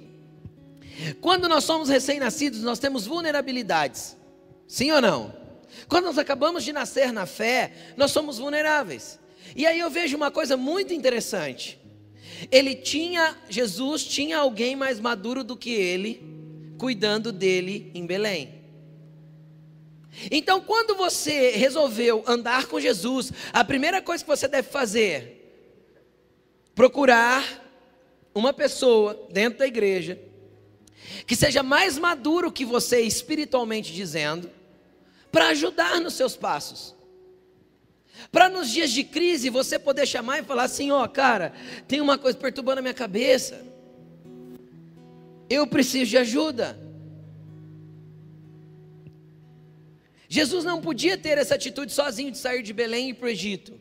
Quando 1.20 1.48
nós 1.48 1.64
somos 1.64 1.88
recém-nascidos, 1.88 2.62
nós 2.62 2.78
temos 2.78 3.06
vulnerabilidades. 3.06 4.16
Sim 4.66 4.90
ou 4.92 5.00
não? 5.00 5.34
Quando 5.88 6.06
nós 6.06 6.18
acabamos 6.18 6.64
de 6.64 6.72
nascer 6.72 7.12
na 7.12 7.26
fé, 7.26 7.72
nós 7.96 8.10
somos 8.10 8.38
vulneráveis. 8.38 9.18
E 9.54 9.66
aí 9.66 9.78
eu 9.78 9.90
vejo 9.90 10.16
uma 10.16 10.30
coisa 10.30 10.56
muito 10.56 10.92
interessante. 10.92 11.78
Ele 12.50 12.74
tinha, 12.74 13.36
Jesus 13.48 14.04
tinha 14.04 14.38
alguém 14.38 14.74
mais 14.74 14.98
maduro 14.98 15.44
do 15.44 15.56
que 15.56 15.70
ele, 15.70 16.22
cuidando 16.78 17.30
dele 17.30 17.90
em 17.94 18.04
Belém. 18.04 18.55
Então, 20.30 20.60
quando 20.60 20.96
você 20.96 21.50
resolveu 21.50 22.24
andar 22.26 22.66
com 22.66 22.80
Jesus, 22.80 23.32
a 23.52 23.62
primeira 23.64 24.00
coisa 24.00 24.24
que 24.24 24.28
você 24.28 24.48
deve 24.48 24.68
fazer, 24.68 25.42
procurar 26.74 27.44
uma 28.34 28.52
pessoa 28.52 29.26
dentro 29.30 29.60
da 29.60 29.66
igreja 29.66 30.18
que 31.26 31.36
seja 31.36 31.62
mais 31.62 31.98
maduro 31.98 32.52
que 32.52 32.64
você 32.64 33.00
espiritualmente 33.00 33.92
dizendo, 33.92 34.50
para 35.30 35.48
ajudar 35.48 36.00
nos 36.00 36.14
seus 36.14 36.36
passos. 36.36 36.94
Para 38.32 38.48
nos 38.48 38.70
dias 38.70 38.90
de 38.90 39.04
crise 39.04 39.50
você 39.50 39.78
poder 39.78 40.06
chamar 40.06 40.38
e 40.38 40.42
falar 40.44 40.64
assim: 40.64 40.90
ó, 40.90 41.04
oh, 41.04 41.08
cara, 41.08 41.52
tem 41.86 42.00
uma 42.00 42.16
coisa 42.16 42.36
perturbando 42.36 42.78
a 42.78 42.82
minha 42.82 42.94
cabeça. 42.94 43.64
Eu 45.48 45.66
preciso 45.66 46.10
de 46.10 46.18
ajuda. 46.18 46.85
Jesus 50.28 50.64
não 50.64 50.80
podia 50.80 51.16
ter 51.16 51.38
essa 51.38 51.54
atitude 51.54 51.92
sozinho 51.92 52.30
de 52.30 52.38
sair 52.38 52.62
de 52.62 52.72
Belém 52.72 53.06
e 53.06 53.10
ir 53.10 53.14
para 53.14 53.26
o 53.26 53.28
Egito. 53.28 53.80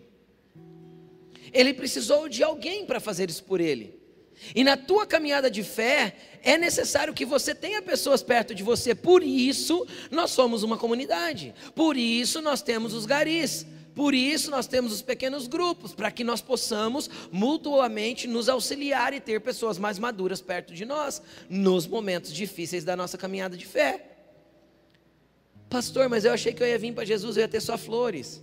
Ele 1.52 1.74
precisou 1.74 2.28
de 2.28 2.44
alguém 2.44 2.86
para 2.86 3.00
fazer 3.00 3.30
isso 3.30 3.44
por 3.44 3.62
ele. 3.62 4.00
E 4.54 4.64
na 4.64 4.76
tua 4.76 5.06
caminhada 5.06 5.50
de 5.50 5.64
fé, 5.64 6.16
é 6.44 6.58
necessário 6.58 7.14
que 7.14 7.26
você 7.26 7.56
tenha 7.56 7.82
pessoas 7.82 8.22
perto 8.22 8.54
de 8.54 8.64
você. 8.64 8.94
Por 8.94 9.24
isso, 9.24 9.88
nós 10.12 10.32
somos 10.32 10.64
uma 10.64 10.78
comunidade. 10.78 11.54
Por 11.74 11.96
isso, 11.98 12.42
nós 12.42 12.62
temos 12.62 12.94
os 12.94 13.06
garis. 13.06 13.66
Por 13.96 14.14
isso, 14.14 14.52
nós 14.52 14.68
temos 14.68 14.92
os 14.92 15.02
pequenos 15.02 15.48
grupos, 15.48 15.96
para 15.96 16.12
que 16.12 16.24
nós 16.24 16.42
possamos 16.42 17.10
mutuamente 17.32 18.28
nos 18.28 18.50
auxiliar 18.50 19.14
e 19.14 19.22
ter 19.22 19.40
pessoas 19.40 19.78
mais 19.78 19.98
maduras 19.98 20.42
perto 20.42 20.74
de 20.74 20.84
nós, 20.84 21.22
nos 21.50 21.88
momentos 21.88 22.34
difíceis 22.34 22.84
da 22.84 22.98
nossa 22.98 23.18
caminhada 23.18 23.56
de 23.56 23.66
fé. 23.66 24.15
Pastor, 25.76 26.08
mas 26.08 26.24
eu 26.24 26.32
achei 26.32 26.54
que 26.54 26.64
eu 26.64 26.68
ia 26.68 26.80
vir 26.80 26.94
para 26.94 27.04
Jesus, 27.04 27.36
eu 27.36 27.42
ia 27.42 27.50
ter 27.50 27.60
só 27.60 27.78
flores. 27.78 28.42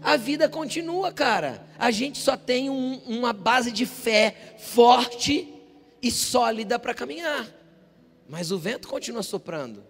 A 0.00 0.16
vida 0.16 0.48
continua, 0.48 1.12
cara. 1.12 1.62
A 1.78 1.90
gente 1.90 2.16
só 2.16 2.38
tem 2.38 2.70
um, 2.70 2.94
uma 3.00 3.30
base 3.30 3.70
de 3.70 3.84
fé 3.84 4.54
forte 4.58 5.46
e 6.00 6.10
sólida 6.10 6.78
para 6.78 6.94
caminhar. 6.94 7.46
Mas 8.26 8.50
o 8.50 8.56
vento 8.56 8.88
continua 8.88 9.22
soprando. 9.22 9.84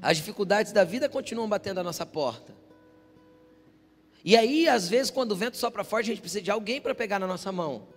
As 0.00 0.16
dificuldades 0.16 0.72
da 0.72 0.84
vida 0.84 1.06
continuam 1.06 1.46
batendo 1.46 1.80
a 1.80 1.82
nossa 1.82 2.06
porta. 2.06 2.54
E 4.24 4.34
aí, 4.38 4.70
às 4.70 4.88
vezes, 4.88 5.10
quando 5.10 5.32
o 5.32 5.36
vento 5.36 5.58
sopra 5.58 5.84
forte, 5.84 6.06
a 6.06 6.14
gente 6.14 6.22
precisa 6.22 6.40
de 6.40 6.50
alguém 6.50 6.80
para 6.80 6.94
pegar 6.94 7.18
na 7.18 7.26
nossa 7.26 7.52
mão 7.52 7.88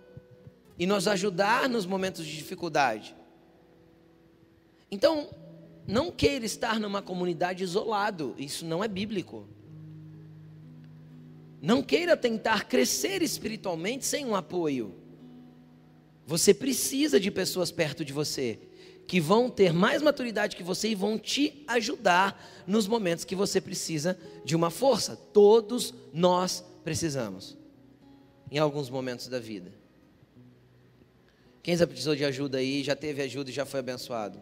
e 0.78 0.86
nos 0.86 1.08
ajudar 1.08 1.70
nos 1.70 1.86
momentos 1.86 2.26
de 2.26 2.36
dificuldade. 2.36 3.16
Então, 4.90 5.30
não 5.86 6.10
queira 6.10 6.44
estar 6.44 6.80
numa 6.80 7.00
comunidade 7.00 7.62
isolado, 7.62 8.34
isso 8.38 8.64
não 8.64 8.82
é 8.82 8.88
bíblico. 8.88 9.46
Não 11.62 11.82
queira 11.82 12.16
tentar 12.16 12.64
crescer 12.64 13.22
espiritualmente 13.22 14.04
sem 14.04 14.24
um 14.26 14.34
apoio. 14.34 14.94
Você 16.26 16.52
precisa 16.52 17.20
de 17.20 17.30
pessoas 17.30 17.70
perto 17.70 18.04
de 18.04 18.12
você 18.12 18.58
que 19.06 19.20
vão 19.20 19.48
ter 19.48 19.72
mais 19.72 20.02
maturidade 20.02 20.56
que 20.56 20.62
você 20.64 20.88
e 20.88 20.94
vão 20.94 21.16
te 21.16 21.62
ajudar 21.68 22.44
nos 22.66 22.88
momentos 22.88 23.24
que 23.24 23.36
você 23.36 23.60
precisa 23.60 24.18
de 24.44 24.56
uma 24.56 24.70
força. 24.70 25.14
Todos 25.14 25.94
nós 26.12 26.64
precisamos, 26.82 27.56
em 28.50 28.58
alguns 28.58 28.90
momentos 28.90 29.28
da 29.28 29.38
vida. 29.38 29.72
Quem 31.62 31.76
já 31.76 31.86
precisou 31.86 32.16
de 32.16 32.24
ajuda 32.24 32.58
aí, 32.58 32.82
já 32.82 32.96
teve 32.96 33.22
ajuda 33.22 33.50
e 33.50 33.52
já 33.52 33.64
foi 33.64 33.80
abençoado? 33.80 34.40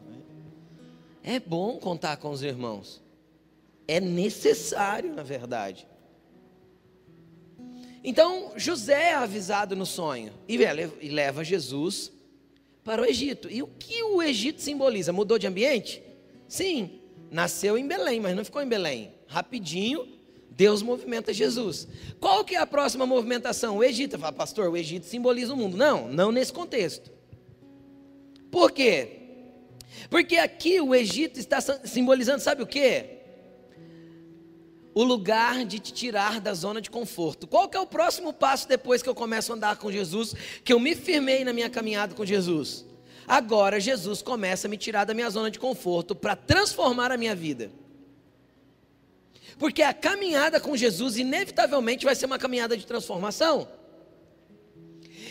É 1.27 1.41
bom 1.41 1.79
contar 1.79 2.19
com 2.19 2.31
os 2.31 2.43
irmãos. 2.43 3.03
É 3.89 3.99
necessário, 3.99 5.15
na 5.15 5.23
verdade. 5.23 5.89
Então 8.05 8.53
José 8.57 9.11
é 9.11 9.15
avisado 9.15 9.75
no 9.75 9.87
sonho 9.87 10.35
e 10.47 10.59
leva 11.09 11.43
Jesus 11.43 12.13
para 12.85 13.01
o 13.01 13.07
Egito. 13.07 13.51
E 13.51 13.63
o 13.63 13.67
que 13.67 14.03
o 14.03 14.23
Egito 14.23 14.61
simboliza? 14.61 15.15
Mudou 15.15 15.39
de 15.39 15.47
ambiente? 15.47 16.03
Sim, 16.47 17.01
nasceu 17.31 17.79
em 17.79 17.89
Belém, 17.89 18.21
mas 18.21 18.37
não 18.37 18.45
ficou 18.45 18.61
em 18.61 18.69
Belém. 18.69 19.15
Rapidinho, 19.27 20.07
Deus 20.51 20.83
movimenta 20.83 21.33
Jesus. 21.33 21.89
Qual 22.21 22.45
que 22.45 22.55
é 22.55 22.59
a 22.59 22.67
próxima 22.67 23.07
movimentação? 23.07 23.79
O 23.79 23.83
Egito. 23.83 24.19
Fala, 24.19 24.33
pastor, 24.33 24.69
o 24.69 24.77
Egito 24.77 25.07
simboliza 25.07 25.55
o 25.55 25.57
mundo. 25.57 25.75
Não, 25.75 26.07
não 26.07 26.31
nesse 26.31 26.53
contexto. 26.53 27.11
Por 28.51 28.71
quê? 28.71 29.24
Porque 30.11 30.37
aqui 30.37 30.81
o 30.81 30.95
Egito 30.95 31.39
está 31.39 31.61
simbolizando, 31.61 32.41
sabe 32.41 32.63
o 32.63 32.67
quê? 32.67 33.15
o 34.95 35.03
lugar 35.03 35.65
de 35.65 35.81
te 35.81 35.93
tirar 35.93 36.41
da 36.41 36.55
zona 36.55 36.81
de 36.81 36.89
conforto. 36.89 37.49
Qual 37.49 37.69
que 37.69 37.77
é 37.77 37.81
o 37.81 37.87
próximo 37.87 38.33
passo 38.33 38.69
depois 38.69 39.03
que 39.03 39.09
eu 39.09 39.15
começo 39.15 39.53
a 39.53 39.57
andar 39.57 39.77
com 39.77 39.91
Jesus, 39.91 40.35
que 40.63 40.73
eu 40.73 40.79
me 40.79 40.95
firmei 40.95 41.45
na 41.45 41.53
minha 41.53 41.69
caminhada 41.69 42.15
com 42.15 42.25
Jesus? 42.25 42.87
Agora 43.27 43.81
Jesus 43.81 44.23
começa 44.23 44.69
a 44.69 44.71
me 44.71 44.77
tirar 44.77 45.05
da 45.05 45.13
minha 45.13 45.29
zona 45.29 45.51
de 45.51 45.59
conforto 45.59 46.15
para 46.15 46.37
transformar 46.37 47.11
a 47.11 47.17
minha 47.17 47.35
vida. 47.35 47.73
Porque 49.59 49.83
a 49.83 49.93
caminhada 49.93 50.61
com 50.61 50.77
Jesus 50.77 51.17
inevitavelmente 51.17 52.05
vai 52.05 52.15
ser 52.15 52.27
uma 52.27 52.39
caminhada 52.39 52.77
de 52.77 52.87
transformação. 52.87 53.67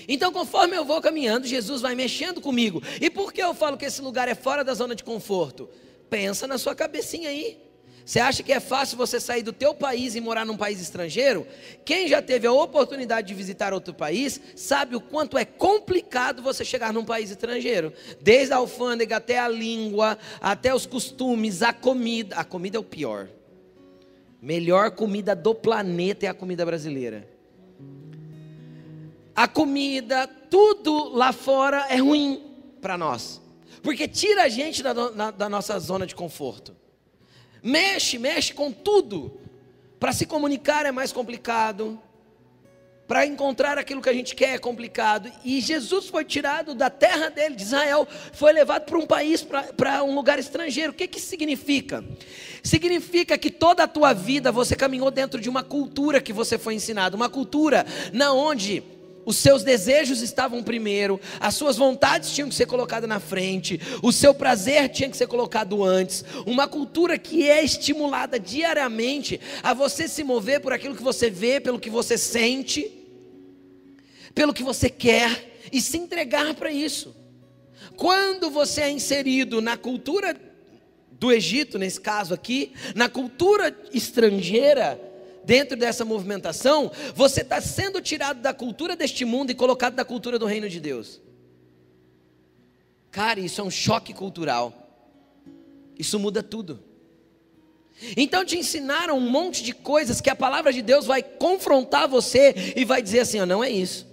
Então, 0.07 0.31
conforme 0.31 0.75
eu 0.75 0.85
vou 0.85 1.01
caminhando, 1.01 1.47
Jesus 1.47 1.81
vai 1.81 1.95
mexendo 1.95 2.41
comigo. 2.41 2.81
E 3.01 3.09
por 3.09 3.31
que 3.31 3.41
eu 3.41 3.53
falo 3.53 3.77
que 3.77 3.85
esse 3.85 4.01
lugar 4.01 4.27
é 4.27 4.35
fora 4.35 4.63
da 4.63 4.73
zona 4.73 4.95
de 4.95 5.03
conforto? 5.03 5.69
Pensa 6.09 6.47
na 6.47 6.57
sua 6.57 6.75
cabecinha 6.75 7.29
aí. 7.29 7.63
Você 8.05 8.19
acha 8.19 8.43
que 8.43 8.51
é 8.51 8.59
fácil 8.59 8.97
você 8.97 9.17
sair 9.19 9.43
do 9.43 9.53
teu 9.53 9.73
país 9.73 10.13
e 10.13 10.21
morar 10.21 10.45
num 10.45 10.57
país 10.57 10.81
estrangeiro? 10.81 11.47
Quem 11.85 12.07
já 12.07 12.21
teve 12.21 12.45
a 12.45 12.51
oportunidade 12.51 13.27
de 13.27 13.33
visitar 13.33 13.73
outro 13.73 13.93
país, 13.93 14.41
sabe 14.55 14.95
o 14.95 15.01
quanto 15.01 15.37
é 15.37 15.45
complicado 15.45 16.41
você 16.41 16.65
chegar 16.65 16.91
num 16.91 17.05
país 17.05 17.31
estrangeiro. 17.31 17.93
Desde 18.19 18.53
a 18.53 18.57
alfândega 18.57 19.17
até 19.17 19.39
a 19.39 19.47
língua, 19.47 20.17
até 20.41 20.75
os 20.75 20.85
costumes, 20.85 21.61
a 21.61 21.71
comida. 21.71 22.35
A 22.35 22.43
comida 22.43 22.77
é 22.77 22.79
o 22.79 22.83
pior. 22.83 23.29
Melhor 24.41 24.91
comida 24.91 25.33
do 25.33 25.55
planeta 25.55 26.25
é 26.25 26.29
a 26.29 26.33
comida 26.33 26.65
brasileira. 26.65 27.25
A 29.35 29.47
comida, 29.47 30.27
tudo 30.27 31.09
lá 31.09 31.33
fora 31.33 31.87
é 31.89 31.97
ruim 31.97 32.43
para 32.79 32.97
nós. 32.97 33.41
Porque 33.81 34.07
tira 34.07 34.43
a 34.43 34.49
gente 34.49 34.83
da, 34.83 34.93
da, 34.93 35.31
da 35.31 35.49
nossa 35.49 35.77
zona 35.79 36.05
de 36.05 36.13
conforto. 36.15 36.75
Mexe, 37.61 38.19
mexe 38.19 38.53
com 38.53 38.71
tudo. 38.71 39.39
Para 39.99 40.13
se 40.13 40.25
comunicar 40.25 40.85
é 40.85 40.91
mais 40.91 41.11
complicado. 41.11 41.99
Para 43.07 43.25
encontrar 43.25 43.77
aquilo 43.77 44.01
que 44.01 44.09
a 44.09 44.13
gente 44.13 44.35
quer 44.35 44.55
é 44.55 44.57
complicado. 44.57 45.31
E 45.43 45.59
Jesus 45.59 46.07
foi 46.07 46.23
tirado 46.23 46.75
da 46.75 46.89
terra 46.89 47.29
dele, 47.29 47.55
de 47.55 47.63
Israel, 47.63 48.07
foi 48.31 48.53
levado 48.53 48.85
para 48.85 48.97
um 48.97 49.05
país, 49.05 49.45
para 49.75 50.03
um 50.03 50.13
lugar 50.13 50.37
estrangeiro. 50.39 50.91
O 50.91 50.95
que, 50.95 51.07
que 51.07 51.19
significa? 51.19 52.03
Significa 52.63 53.37
que 53.37 53.49
toda 53.49 53.83
a 53.83 53.87
tua 53.87 54.13
vida 54.13 54.51
você 54.51 54.75
caminhou 54.75 55.09
dentro 55.09 55.41
de 55.41 55.49
uma 55.49 55.63
cultura 55.63 56.21
que 56.21 56.31
você 56.31 56.57
foi 56.57 56.75
ensinado, 56.75 57.17
uma 57.17 57.29
cultura 57.29 57.85
na 58.13 58.31
onde 58.31 58.92
os 59.25 59.37
seus 59.37 59.63
desejos 59.63 60.21
estavam 60.21 60.63
primeiro, 60.63 61.19
as 61.39 61.55
suas 61.55 61.77
vontades 61.77 62.31
tinham 62.31 62.49
que 62.49 62.55
ser 62.55 62.65
colocadas 62.65 63.07
na 63.07 63.19
frente, 63.19 63.79
o 64.01 64.11
seu 64.11 64.33
prazer 64.33 64.89
tinha 64.89 65.09
que 65.09 65.17
ser 65.17 65.27
colocado 65.27 65.83
antes. 65.83 66.23
Uma 66.45 66.67
cultura 66.67 67.17
que 67.17 67.49
é 67.49 67.63
estimulada 67.63 68.39
diariamente 68.39 69.39
a 69.61 69.73
você 69.73 70.07
se 70.07 70.23
mover 70.23 70.59
por 70.59 70.73
aquilo 70.73 70.95
que 70.95 71.03
você 71.03 71.29
vê, 71.29 71.59
pelo 71.59 71.79
que 71.79 71.89
você 71.89 72.17
sente, 72.17 72.91
pelo 74.33 74.53
que 74.53 74.63
você 74.63 74.89
quer. 74.89 75.51
e 75.71 75.81
se 75.81 75.97
entregar 75.97 76.53
para 76.53 76.71
isso. 76.71 77.15
Quando 77.95 78.51
você 78.51 78.81
é 78.81 78.91
inserido 78.91 79.59
na 79.59 79.75
cultura 79.75 80.35
do 81.11 81.31
Egito, 81.31 81.79
nesse 81.79 81.99
caso 81.99 82.33
aqui, 82.33 82.73
na 82.93 83.09
cultura 83.09 83.75
estrangeira, 83.91 84.99
dentro 85.43 85.77
dessa 85.77 86.05
movimentação, 86.05 86.91
você 87.15 87.41
está 87.41 87.59
sendo 87.61 88.01
tirado 88.01 88.41
da 88.41 88.53
cultura 88.53 88.95
deste 88.95 89.25
mundo 89.25 89.51
e 89.51 89.55
colocado 89.55 89.95
na 89.95 90.05
cultura 90.05 90.39
do 90.39 90.45
reino 90.45 90.69
de 90.69 90.79
Deus. 90.79 91.21
Cara, 93.11 93.39
isso 93.39 93.61
é 93.61 93.63
um 93.63 93.71
choque 93.71 94.13
cultural. 94.13 94.83
Isso 95.97 96.17
muda 96.19 96.41
tudo. 96.41 96.83
Então 98.17 98.43
te 98.43 98.57
ensinaram 98.57 99.17
um 99.17 99.29
monte 99.29 99.63
de 99.63 99.71
coisas 99.71 100.19
que 100.19 100.29
a 100.29 100.35
palavra 100.35 100.73
de 100.73 100.81
Deus 100.81 101.05
vai 101.05 101.21
confrontar 101.21 102.07
você 102.07 102.73
e 102.75 102.83
vai 102.83 103.01
dizer 103.01 103.19
assim: 103.19 103.39
ó, 103.39 103.45
não 103.45 103.63
é 103.63 103.69
isso. 103.69 104.11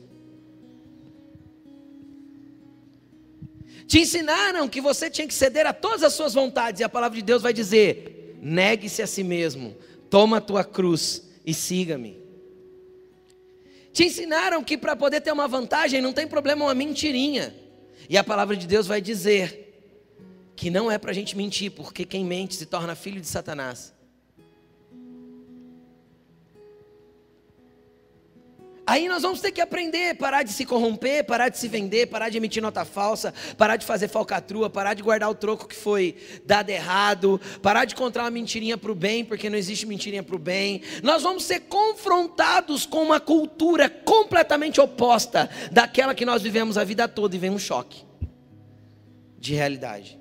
Te 3.86 4.00
ensinaram 4.00 4.68
que 4.68 4.80
você 4.80 5.10
tinha 5.10 5.26
que 5.26 5.34
ceder 5.34 5.66
a 5.66 5.72
todas 5.72 6.04
as 6.04 6.12
suas 6.12 6.34
vontades, 6.34 6.80
e 6.80 6.84
a 6.84 6.88
palavra 6.88 7.16
de 7.16 7.24
Deus 7.24 7.42
vai 7.42 7.52
dizer: 7.52 8.36
negue-se 8.40 9.02
a 9.02 9.06
si 9.06 9.24
mesmo, 9.24 9.74
toma 10.10 10.38
a 10.38 10.40
tua 10.40 10.64
cruz 10.64 11.22
e 11.46 11.54
siga-me. 11.54 12.18
Te 13.92 14.04
ensinaram 14.04 14.62
que 14.62 14.76
para 14.76 14.94
poder 14.94 15.20
ter 15.20 15.32
uma 15.32 15.48
vantagem 15.48 16.02
não 16.02 16.12
tem 16.12 16.26
problema 16.26 16.64
uma 16.64 16.74
mentirinha, 16.74 17.54
e 18.08 18.18
a 18.18 18.24
palavra 18.24 18.56
de 18.56 18.66
Deus 18.66 18.86
vai 18.86 19.00
dizer 19.00 19.68
que 20.56 20.68
não 20.68 20.90
é 20.90 20.98
para 20.98 21.10
a 21.10 21.14
gente 21.14 21.36
mentir, 21.36 21.70
porque 21.70 22.04
quem 22.04 22.24
mente 22.24 22.54
se 22.54 22.66
torna 22.66 22.94
filho 22.94 23.20
de 23.20 23.26
Satanás. 23.26 23.94
Aí 28.90 29.06
nós 29.06 29.22
vamos 29.22 29.40
ter 29.40 29.52
que 29.52 29.60
aprender, 29.60 30.16
parar 30.16 30.42
de 30.42 30.52
se 30.52 30.64
corromper, 30.64 31.24
parar 31.24 31.48
de 31.48 31.56
se 31.56 31.68
vender, 31.68 32.08
parar 32.08 32.28
de 32.28 32.38
emitir 32.38 32.60
nota 32.60 32.84
falsa, 32.84 33.32
parar 33.56 33.76
de 33.76 33.86
fazer 33.86 34.08
falcatrua, 34.08 34.68
parar 34.68 34.94
de 34.94 35.02
guardar 35.04 35.30
o 35.30 35.34
troco 35.36 35.68
que 35.68 35.76
foi 35.76 36.16
dado 36.44 36.70
errado, 36.70 37.40
parar 37.62 37.84
de 37.84 37.94
contar 37.94 38.24
uma 38.24 38.32
mentirinha 38.32 38.76
para 38.76 38.90
o 38.90 38.94
bem, 38.96 39.24
porque 39.24 39.48
não 39.48 39.56
existe 39.56 39.86
mentirinha 39.86 40.24
para 40.24 40.34
o 40.34 40.40
bem. 40.40 40.82
Nós 41.04 41.22
vamos 41.22 41.44
ser 41.44 41.60
confrontados 41.68 42.84
com 42.84 43.00
uma 43.00 43.20
cultura 43.20 43.88
completamente 43.88 44.80
oposta 44.80 45.48
daquela 45.70 46.12
que 46.12 46.26
nós 46.26 46.42
vivemos 46.42 46.76
a 46.76 46.82
vida 46.82 47.06
toda 47.06 47.36
e 47.36 47.38
vem 47.38 47.50
um 47.50 47.60
choque 47.60 48.04
de 49.38 49.54
realidade. 49.54 50.18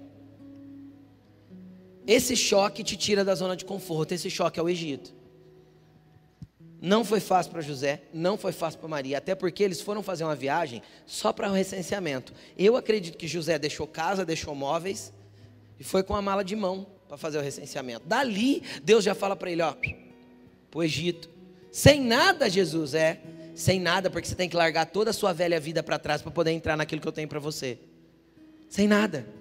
Esse 2.06 2.36
choque 2.36 2.84
te 2.84 2.96
tira 2.96 3.26
da 3.26 3.34
zona 3.34 3.56
de 3.56 3.66
conforto, 3.66 4.12
esse 4.12 4.30
choque 4.30 4.60
é 4.60 4.62
o 4.62 4.70
Egito. 4.70 5.18
Não 6.82 7.04
foi 7.04 7.20
fácil 7.20 7.52
para 7.52 7.62
José, 7.62 8.04
não 8.14 8.38
foi 8.38 8.54
fácil 8.54 8.80
para 8.80 8.88
Maria, 8.88 9.18
até 9.18 9.36
porque 9.36 9.64
eles 9.64 9.82
foram 9.82 10.02
fazer 10.02 10.24
uma 10.24 10.36
viagem 10.36 10.82
só 11.06 11.34
para 11.34 11.50
o 11.50 11.54
recenseamento. 11.54 12.34
Eu 12.58 12.78
acredito 12.78 13.18
que 13.18 13.28
José 13.28 13.60
deixou 13.60 13.86
casa, 13.86 14.26
deixou 14.26 14.56
móveis 14.56 15.12
e 15.78 15.84
foi 15.84 16.04
com 16.04 16.16
a 16.16 16.22
mala 16.22 16.44
de 16.44 16.56
mão 16.56 16.88
para 17.08 17.18
fazer 17.18 17.38
o 17.38 17.42
recenseamento. 17.42 18.08
Dali, 18.08 18.64
Deus 18.82 19.04
já 19.04 19.14
fala 19.14 19.36
para 19.36 19.52
ele: 19.52 19.62
ó, 19.62 19.74
para 19.74 20.78
o 20.78 20.84
Egito. 20.84 21.30
Sem 21.72 22.02
nada, 22.02 22.50
Jesus, 22.50 22.94
é. 22.94 23.20
Sem 23.54 23.80
nada, 23.80 24.10
porque 24.10 24.26
você 24.28 24.36
tem 24.36 24.48
que 24.48 24.56
largar 24.56 24.86
toda 24.86 25.10
a 25.10 25.14
sua 25.14 25.34
velha 25.34 25.60
vida 25.60 25.84
para 25.84 26.00
trás 26.00 26.22
para 26.22 26.32
poder 26.32 26.52
entrar 26.52 26.78
naquilo 26.78 27.02
que 27.02 27.08
eu 27.08 27.12
tenho 27.12 27.28
para 27.28 27.40
você. 27.40 27.78
Sem 28.70 28.88
nada 28.88 29.39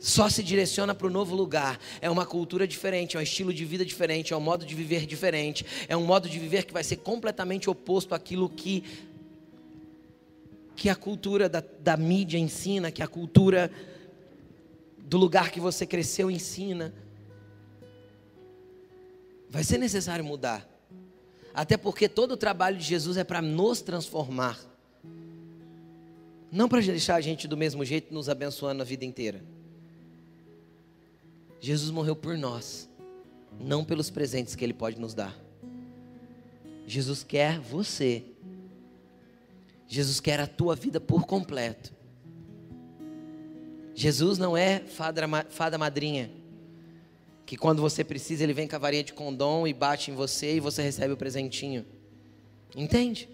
só 0.00 0.30
se 0.30 0.42
direciona 0.42 0.94
para 0.94 1.06
o 1.06 1.10
novo 1.10 1.36
lugar. 1.36 1.78
É 2.00 2.08
uma 2.08 2.24
cultura 2.24 2.66
diferente, 2.66 3.16
é 3.16 3.20
um 3.20 3.22
estilo 3.22 3.52
de 3.52 3.64
vida 3.66 3.84
diferente, 3.84 4.32
é 4.32 4.36
um 4.36 4.40
modo 4.40 4.64
de 4.64 4.74
viver 4.74 5.04
diferente, 5.04 5.64
é 5.86 5.96
um 5.96 6.04
modo 6.04 6.28
de 6.28 6.38
viver 6.38 6.64
que 6.64 6.72
vai 6.72 6.82
ser 6.82 6.96
completamente 6.96 7.68
oposto 7.68 8.14
àquilo 8.14 8.48
que, 8.48 8.82
que 10.74 10.88
a 10.88 10.96
cultura 10.96 11.50
da, 11.50 11.62
da 11.80 11.98
mídia 11.98 12.38
ensina, 12.38 12.90
que 12.90 13.02
a 13.02 13.06
cultura 13.06 13.70
do 14.96 15.18
lugar 15.18 15.50
que 15.50 15.60
você 15.60 15.84
cresceu 15.84 16.30
ensina. 16.30 16.94
Vai 19.50 19.62
ser 19.64 19.76
necessário 19.76 20.24
mudar. 20.24 20.66
Até 21.52 21.76
porque 21.76 22.08
todo 22.08 22.32
o 22.32 22.36
trabalho 22.36 22.78
de 22.78 22.84
Jesus 22.84 23.18
é 23.18 23.24
para 23.24 23.42
nos 23.42 23.82
transformar. 23.82 24.58
Não 26.50 26.68
para 26.68 26.80
deixar 26.80 27.16
a 27.16 27.20
gente 27.20 27.46
do 27.46 27.56
mesmo 27.56 27.84
jeito 27.84 28.14
nos 28.14 28.28
abençoando 28.28 28.80
a 28.80 28.84
vida 28.84 29.04
inteira. 29.04 29.44
Jesus 31.60 31.90
morreu 31.90 32.16
por 32.16 32.38
nós, 32.38 32.88
não 33.60 33.84
pelos 33.84 34.08
presentes 34.08 34.54
que 34.54 34.64
Ele 34.64 34.72
pode 34.72 34.98
nos 34.98 35.12
dar. 35.12 35.38
Jesus 36.86 37.22
quer 37.22 37.58
você. 37.58 38.24
Jesus 39.86 40.20
quer 40.20 40.40
a 40.40 40.46
tua 40.46 40.74
vida 40.74 41.00
por 41.00 41.26
completo. 41.26 41.92
Jesus 43.94 44.38
não 44.38 44.56
é 44.56 44.80
fada, 44.80 45.22
fada 45.50 45.76
madrinha, 45.76 46.30
que 47.44 47.56
quando 47.56 47.82
você 47.82 48.02
precisa 48.02 48.42
ele 48.42 48.54
vem 48.54 48.66
com 48.66 48.76
a 48.76 48.78
varinha 48.78 49.04
de 49.04 49.12
condom 49.12 49.66
e 49.66 49.74
bate 49.74 50.10
em 50.10 50.14
você 50.14 50.56
e 50.56 50.60
você 50.60 50.82
recebe 50.82 51.12
o 51.12 51.16
presentinho. 51.16 51.84
Entende? 52.74 53.28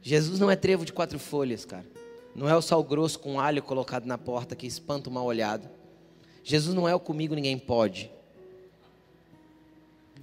Jesus 0.00 0.38
não 0.38 0.50
é 0.50 0.54
trevo 0.54 0.84
de 0.84 0.92
quatro 0.92 1.18
folhas, 1.18 1.64
cara. 1.64 1.86
Não 2.34 2.48
é 2.48 2.54
o 2.54 2.62
sal 2.62 2.84
grosso 2.84 3.18
com 3.18 3.40
alho 3.40 3.62
colocado 3.62 4.04
na 4.04 4.18
porta 4.18 4.54
que 4.54 4.66
espanta 4.66 5.08
o 5.08 5.12
mal 5.12 5.24
olhado. 5.24 5.68
Jesus 6.44 6.74
não 6.74 6.86
é 6.86 6.94
o 6.94 7.00
comigo 7.00 7.34
ninguém 7.34 7.58
pode. 7.58 8.10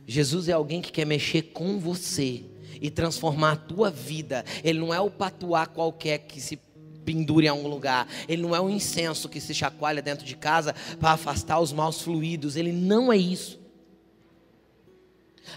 Jesus 0.06 0.48
é 0.48 0.52
alguém 0.52 0.82
que 0.82 0.92
quer 0.92 1.06
mexer 1.06 1.42
com 1.42 1.80
você 1.80 2.44
e 2.80 2.92
transformar 2.92 3.54
a 3.54 3.56
tua 3.56 3.90
vida. 3.90 4.46
Ele 4.64 4.80
não 4.80 4.94
é 4.94 5.00
o 5.00 5.10
patuá 5.10 5.66
qualquer 5.66 6.20
que 6.20 6.40
se 6.40 6.58
pendure 7.04 7.48
a 7.48 7.54
um 7.54 7.68
lugar. 7.68 8.08
Ele 8.28 8.44
não 8.44 8.56
é 8.56 8.62
um 8.62 8.70
incenso 8.70 9.28
que 9.28 9.42
se 9.42 9.54
chacoalha 9.54 10.02
dentro 10.02 10.24
de 10.24 10.36
casa 10.36 10.76
para 11.00 11.12
afastar 11.12 11.60
os 11.60 11.74
maus 11.74 12.02
fluidos. 12.02 12.56
Ele 12.56 12.72
não 12.72 13.12
é 13.12 13.18
isso. 13.18 13.60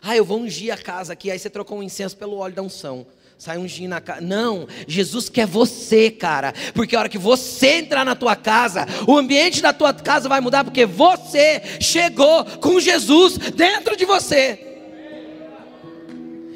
Ah, 0.01 0.17
eu 0.17 0.25
vou 0.25 0.41
ungir 0.41 0.73
a 0.73 0.79
casa 0.79 1.13
aqui. 1.13 1.31
Aí 1.31 1.39
você 1.39 1.51
trocou 1.51 1.79
um 1.79 1.83
incenso 1.83 2.17
pelo 2.17 2.37
óleo 2.37 2.55
da 2.55 2.63
unção 2.63 3.07
sai 3.39 3.59
um 3.59 3.69
gin 3.69 3.89
na 3.89 4.01
casa. 4.01 4.21
Não, 4.21 4.67
Jesus 4.87 5.29
quer 5.29 5.47
você, 5.47 6.11
cara. 6.11 6.55
Porque 6.73 6.97
a 6.97 7.01
hora 7.01 7.09
que 7.09 7.19
você 7.19 7.79
entrar 7.79 8.05
na 8.05 8.15
tua 8.15 8.37
casa, 8.37 8.87
o 9.07 9.17
ambiente 9.17 9.61
da 9.61 9.73
tua 9.73 9.93
casa 9.93 10.29
vai 10.29 10.41
mudar, 10.41 10.65
porque 10.65 10.87
você 10.87 11.63
chegou 11.81 12.45
com 12.61 12.81
Jesus 12.81 13.37
dentro 13.37 13.97
de 13.97 14.05
você. 14.05 14.75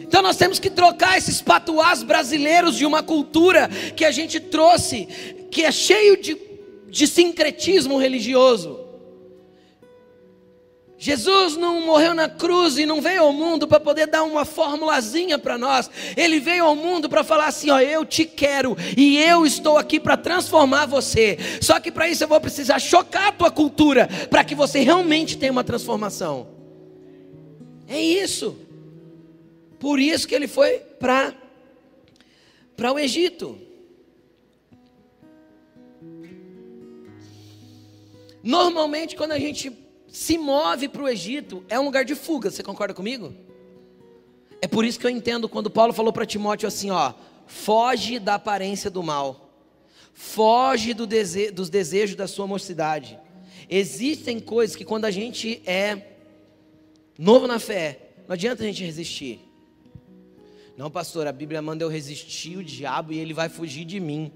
Então 0.01 0.23
nós 0.23 0.37
temos 0.37 0.59
que 0.59 0.71
trocar 0.71 1.19
esses 1.19 1.43
patuás 1.43 2.03
brasileiros 2.03 2.77
de 2.77 2.87
uma 2.87 3.03
cultura 3.03 3.69
que 3.95 4.07
a 4.07 4.11
gente 4.11 4.41
trouxe, 4.41 5.07
que 5.51 5.65
é 5.65 5.71
cheio 5.71 6.21
de, 6.21 6.35
de 6.89 7.07
sincretismo 7.07 7.99
religioso. 7.99 8.88
Jesus 11.01 11.57
não 11.57 11.87
morreu 11.87 12.13
na 12.13 12.29
cruz 12.29 12.77
e 12.77 12.85
não 12.85 13.01
veio 13.01 13.23
ao 13.23 13.33
mundo 13.33 13.69
para 13.69 13.79
poder 13.79 14.09
dar 14.09 14.25
uma 14.25 14.45
formulazinha 14.45 15.39
para 15.39 15.57
nós. 15.57 15.89
Ele 16.17 16.41
veio 16.41 16.65
ao 16.65 16.75
mundo 16.75 17.09
para 17.09 17.23
falar 17.23 17.47
assim: 17.47 17.71
ó, 17.71 17.79
eu 17.79 18.05
te 18.05 18.25
quero 18.25 18.77
e 18.97 19.17
eu 19.17 19.47
estou 19.47 19.79
aqui 19.79 20.01
para 20.01 20.17
transformar 20.17 20.87
você. 20.87 21.39
Só 21.63 21.79
que 21.79 21.93
para 21.93 22.09
isso 22.09 22.25
eu 22.25 22.29
vou 22.29 22.41
precisar 22.41 22.81
chocar 22.81 23.29
a 23.29 23.33
tua 23.33 23.51
cultura 23.51 24.09
para 24.29 24.43
que 24.43 24.57
você 24.57 24.81
realmente 24.81 25.39
tenha 25.39 25.53
uma 25.53 25.63
transformação. 25.63 26.49
É 27.87 28.01
isso. 28.01 28.59
Por 29.79 30.01
isso 30.01 30.27
que 30.27 30.35
ele 30.35 30.49
foi 30.49 30.81
para 30.99 31.33
para 32.77 32.93
o 32.93 32.99
Egito. 32.99 33.57
Normalmente 38.43 39.15
quando 39.15 39.33
a 39.33 39.39
gente 39.39 39.88
se 40.09 40.39
move 40.39 40.89
para 40.89 41.03
o 41.03 41.09
Egito, 41.09 41.65
é 41.69 41.79
um 41.79 41.85
lugar 41.85 42.05
de 42.05 42.15
fuga, 42.15 42.51
você 42.51 42.63
concorda 42.63 42.95
comigo? 42.95 43.35
É 44.61 44.67
por 44.67 44.85
isso 44.85 44.99
que 44.99 45.07
eu 45.07 45.11
entendo 45.11 45.49
quando 45.49 45.71
Paulo 45.71 45.93
falou 45.93 46.13
para 46.13 46.27
Timóteo 46.27 46.67
assim: 46.67 46.91
ó, 46.91 47.13
foge 47.47 48.19
da 48.19 48.35
aparência 48.35 48.91
do 48.91 49.03
mal, 49.03 49.51
foge 50.13 50.95
do 50.95 51.07
dese 51.07 51.51
dos 51.51 51.71
desejos 51.71 52.17
da 52.17 52.27
sua 52.27 52.47
mocidade. 52.47 53.19
Existem 53.71 54.41
coisas 54.41 54.75
que 54.75 54.85
quando 54.85 55.05
a 55.05 55.11
gente 55.11 55.63
é 55.67 56.15
novo 57.19 57.47
na 57.47 57.59
fé, 57.59 58.13
não 58.27 58.33
adianta 58.35 58.63
a 58.63 58.67
gente 58.67 58.83
resistir. 58.83 59.41
Não, 60.77 60.91
pastor, 60.91 61.27
a 61.27 61.33
Bíblia 61.33 61.61
manda 61.61 61.85
eu 61.85 61.89
resistir 61.89 62.57
o 62.57 62.65
diabo 62.65 63.13
e 63.13 63.19
ele 63.19 63.35
vai 63.35 63.49
fugir 63.49 63.85
de 63.85 64.01
mim. 64.01 64.33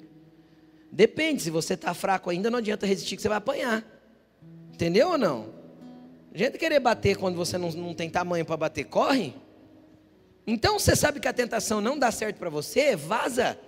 Depende, 0.91 1.41
se 1.41 1.51
você 1.51 1.75
está 1.75 1.95
fraco 1.95 2.29
ainda, 2.29 2.51
não 2.51 2.59
adianta 2.59 2.85
resistir 2.85 3.17
que 3.17 3.23
você 3.23 3.29
vai 3.29 3.39
apanhar. 3.39 3.85
Entendeu 4.73 5.11
ou 5.11 5.19
não? 5.19 5.62
Gente 6.35 6.57
querer 6.57 6.81
bater 6.81 7.17
quando 7.17 7.37
você 7.37 7.59
não, 7.59 7.71
não 7.73 7.95
tem 7.95 8.09
tamanho 8.09 8.45
para 8.45 8.57
bater, 8.57 8.85
corre. 8.85 9.35
Então 10.47 10.79
você 10.79 10.97
sabe 10.97 11.21
que 11.21 11.29
a 11.29 11.33
tentação 11.33 11.81
não 11.81 11.99
dá 11.99 12.11
certo 12.11 12.39
para 12.39 12.49
você, 12.49 12.97
vaza. 12.97 13.59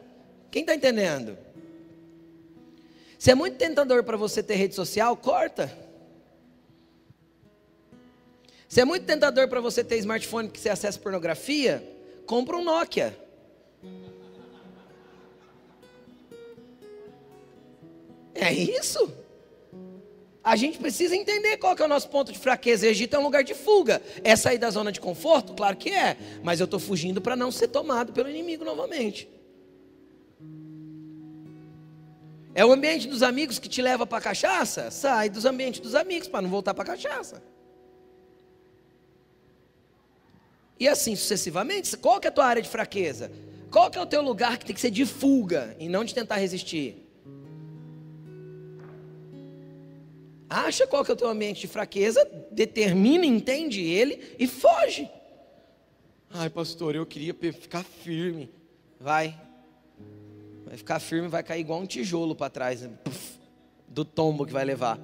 Quem 0.50 0.62
está 0.62 0.74
entendendo? 0.74 1.36
Se 3.18 3.30
é 3.30 3.34
muito 3.34 3.56
tentador 3.56 4.02
para 4.02 4.16
você 4.16 4.42
ter 4.42 4.54
rede 4.54 4.74
social, 4.74 5.16
corta. 5.16 5.70
Se 8.68 8.80
é 8.80 8.84
muito 8.84 9.04
tentador 9.04 9.46
para 9.48 9.60
você 9.60 9.84
ter 9.84 9.98
smartphone 9.98 10.48
que 10.48 10.58
você 10.58 10.68
acessa 10.68 10.98
pornografia, 10.98 11.86
compra 12.26 12.56
um 12.56 12.64
Nokia. 12.64 13.16
É 18.34 18.52
isso? 18.52 19.23
A 20.44 20.56
gente 20.56 20.76
precisa 20.78 21.16
entender 21.16 21.56
qual 21.56 21.74
é 21.74 21.82
o 21.82 21.88
nosso 21.88 22.10
ponto 22.10 22.30
de 22.30 22.38
fraqueza. 22.38 22.86
Egito 22.86 23.16
é 23.16 23.18
um 23.18 23.22
lugar 23.22 23.42
de 23.42 23.54
fuga. 23.54 24.02
É 24.22 24.36
sair 24.36 24.58
da 24.58 24.70
zona 24.70 24.92
de 24.92 25.00
conforto? 25.00 25.54
Claro 25.54 25.74
que 25.74 25.88
é. 25.88 26.18
Mas 26.42 26.60
eu 26.60 26.66
estou 26.66 26.78
fugindo 26.78 27.18
para 27.18 27.34
não 27.34 27.50
ser 27.50 27.68
tomado 27.68 28.12
pelo 28.12 28.28
inimigo 28.28 28.62
novamente. 28.62 29.26
É 32.54 32.64
o 32.64 32.70
ambiente 32.70 33.08
dos 33.08 33.22
amigos 33.22 33.58
que 33.58 33.70
te 33.70 33.80
leva 33.80 34.06
para 34.06 34.18
a 34.18 34.20
cachaça? 34.20 34.90
Sai 34.90 35.30
dos 35.30 35.46
ambientes 35.46 35.80
dos 35.80 35.94
amigos 35.94 36.28
para 36.28 36.42
não 36.42 36.50
voltar 36.50 36.74
para 36.74 36.84
a 36.84 36.86
cachaça. 36.88 37.42
E 40.78 40.86
assim 40.86 41.16
sucessivamente. 41.16 41.96
Qual 41.96 42.20
que 42.20 42.26
é 42.26 42.30
a 42.30 42.32
tua 42.32 42.44
área 42.44 42.62
de 42.62 42.68
fraqueza? 42.68 43.32
Qual 43.70 43.90
que 43.90 43.96
é 43.96 44.00
o 44.00 44.06
teu 44.06 44.20
lugar 44.20 44.58
que 44.58 44.66
tem 44.66 44.74
que 44.74 44.80
ser 44.80 44.90
de 44.90 45.06
fuga 45.06 45.74
e 45.80 45.88
não 45.88 46.04
de 46.04 46.14
tentar 46.14 46.36
resistir? 46.36 47.03
Acha 50.54 50.86
qual 50.86 51.04
que 51.04 51.10
é 51.10 51.14
o 51.14 51.16
teu 51.16 51.28
ambiente 51.28 51.62
de 51.62 51.66
fraqueza, 51.66 52.24
determina, 52.52 53.26
entende 53.26 53.82
ele 53.82 54.36
e 54.38 54.46
foge. 54.46 55.10
Ai, 56.30 56.48
pastor, 56.48 56.94
eu 56.94 57.04
queria 57.04 57.34
ficar 57.52 57.82
firme. 57.82 58.48
Vai. 59.00 59.36
Vai 60.64 60.76
ficar 60.76 61.00
firme, 61.00 61.26
vai 61.26 61.42
cair 61.42 61.60
igual 61.60 61.80
um 61.80 61.86
tijolo 61.86 62.36
para 62.36 62.48
trás 62.50 62.82
né? 62.82 62.90
do 63.88 64.04
tombo 64.04 64.46
que 64.46 64.52
vai 64.52 64.64
levar. 64.64 65.00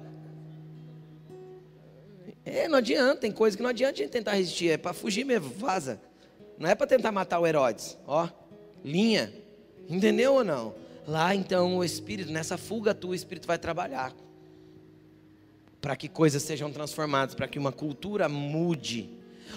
É, 2.45 2.69
não 2.69 2.77
adianta, 2.77 3.19
tem 3.19 3.31
coisa 3.33 3.57
que 3.57 3.61
não 3.61 3.71
adianta 3.71 3.95
a 3.95 3.97
gente 3.97 4.09
tentar 4.09 4.35
resistir, 4.35 4.69
é 4.69 4.77
para 4.77 4.93
fugir 4.93 5.25
mesmo, 5.25 5.49
vaza. 5.49 5.99
Não 6.57 6.69
é 6.69 6.75
para 6.75 6.87
tentar 6.87 7.11
matar 7.11 7.41
o 7.41 7.45
Herodes, 7.45 7.97
ó, 8.07 8.29
linha. 8.85 9.33
Entendeu 9.89 10.35
ou 10.35 10.45
não? 10.45 10.73
Lá 11.05 11.35
então 11.35 11.77
o 11.77 11.83
Espírito, 11.83 12.31
nessa 12.31 12.57
fuga 12.57 12.93
tua, 12.93 13.11
o 13.11 13.15
Espírito 13.15 13.45
vai 13.47 13.57
trabalhar 13.57 14.15
para 15.81 15.95
que 15.95 16.07
coisas 16.07 16.43
sejam 16.43 16.71
transformadas, 16.71 17.33
para 17.33 17.47
que 17.47 17.57
uma 17.57 17.71
cultura 17.71 18.29
mude. 18.29 19.09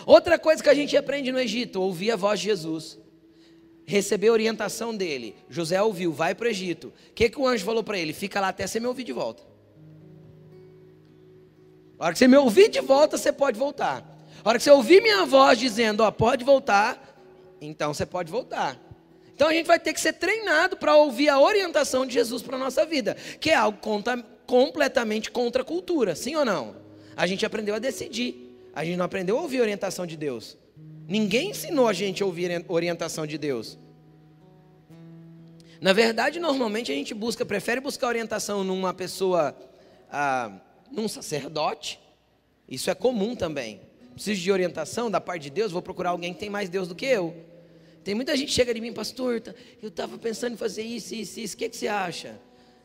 Outra 0.07 0.39
coisa 0.39 0.63
que 0.63 0.69
a 0.69 0.75
gente 0.75 0.97
aprende 0.97 1.31
no 1.31 1.39
Egito, 1.39 1.81
ouvir 1.81 2.11
a 2.11 2.17
voz 2.17 2.41
de 2.41 2.47
Jesus. 2.47 2.99
Receber 3.85 4.29
a 4.29 4.33
orientação 4.33 4.97
dele. 4.97 5.37
José 5.49 5.81
ouviu, 5.83 6.11
vai 6.11 6.35
para 6.35 6.47
o 6.47 6.51
Egito. 6.51 6.89
O 7.11 7.13
que, 7.15 7.29
que 7.29 7.39
o 7.39 7.47
anjo 7.47 7.65
falou 7.65 7.85
para 7.85 7.99
ele? 7.99 8.15
Fica 8.15 8.41
lá 8.41 8.49
até 8.49 8.67
você 8.67 8.81
me 8.81 8.87
ouvir 8.87 9.05
de 9.05 9.13
volta. 9.13 9.43
A 11.99 12.07
hora 12.07 12.13
que 12.15 12.19
você 12.19 12.27
me 12.27 12.37
ouvir 12.39 12.71
de 12.71 12.81
volta, 12.81 13.19
você 13.19 13.31
pode 13.31 13.59
voltar. 13.59 14.03
A 14.43 14.49
hora 14.49 14.59
que 14.59 14.65
você 14.65 14.71
ouvir 14.71 15.03
minha 15.03 15.25
voz 15.27 15.59
dizendo, 15.59 16.03
ó, 16.03 16.11
pode 16.11 16.45
voltar, 16.45 17.15
então 17.61 17.95
você 17.95 18.05
pode 18.05 18.31
voltar. 18.31 18.79
Então 19.35 19.49
a 19.49 19.53
gente 19.53 19.67
vai 19.67 19.79
ter 19.79 19.93
que 19.93 20.01
ser 20.01 20.15
treinado 20.15 20.77
para 20.77 20.97
ouvir 20.97 21.29
a 21.29 21.41
orientação 21.41 22.07
de 22.07 22.15
Jesus 22.15 22.43
para 22.43 22.57
a 22.57 22.59
nossa 22.59 22.87
vida, 22.87 23.17
que 23.41 23.51
é 23.51 23.55
algo 23.55 23.79
completamente 24.47 25.31
contra 25.31 25.63
a 25.63 25.65
cultura, 25.65 26.15
sim 26.15 26.35
ou 26.37 26.45
não? 26.45 26.77
A 27.17 27.27
gente 27.27 27.45
aprendeu 27.47 27.75
a 27.75 27.79
decidir, 27.79 28.59
a 28.75 28.85
gente 28.85 28.97
não 28.97 29.05
aprendeu 29.05 29.39
a 29.39 29.43
ouvir 29.43 29.59
a 29.59 29.63
orientação 29.63 30.07
de 30.07 30.17
Deus. 30.17 30.57
Ninguém 31.07 31.51
ensinou 31.51 31.87
a 31.87 31.93
gente 31.93 32.23
a 32.23 32.27
ouvir 32.27 32.51
a 32.51 32.73
orientação 32.73 33.27
de 33.27 33.37
Deus. 33.37 33.79
Na 35.81 35.93
verdade, 35.93 36.41
normalmente 36.41 36.91
a 36.91 36.95
gente 36.95 37.13
busca, 37.13 37.45
prefere 37.45 37.81
buscar 37.81 38.09
orientação 38.09 38.65
numa 38.65 38.95
pessoa, 38.95 39.55
ah, 40.11 40.51
num 40.91 41.07
sacerdote. 41.07 42.01
Isso 42.69 42.91
é 42.91 42.95
comum 42.95 43.37
também. 43.37 43.81
Preciso 44.15 44.41
de 44.41 44.51
orientação 44.51 45.11
da 45.11 45.21
parte 45.21 45.43
de 45.43 45.51
Deus, 45.51 45.73
vou 45.73 45.83
procurar 45.83 46.11
alguém 46.11 46.33
que 46.33 46.41
tem 46.41 46.49
mais 46.49 46.69
Deus 46.69 46.89
do 46.89 46.95
que 46.95 47.05
eu. 47.05 47.35
Tem 48.03 48.15
muita 48.15 48.37
gente 48.37 48.49
que 48.49 48.55
chega 48.55 48.73
de 48.73 48.81
mim, 48.81 48.93
pastor, 48.93 49.41
tá, 49.41 49.55
eu 49.83 49.89
estava 49.89 50.17
pensando 50.19 50.55
em 50.55 50.57
fazer 50.57 50.83
isso, 50.83 51.15
isso, 51.15 51.41
isso, 51.41 51.55
o 51.55 51.59
que, 51.59 51.69
que 51.69 51.77
você 51.77 51.89
acha? 51.89 52.39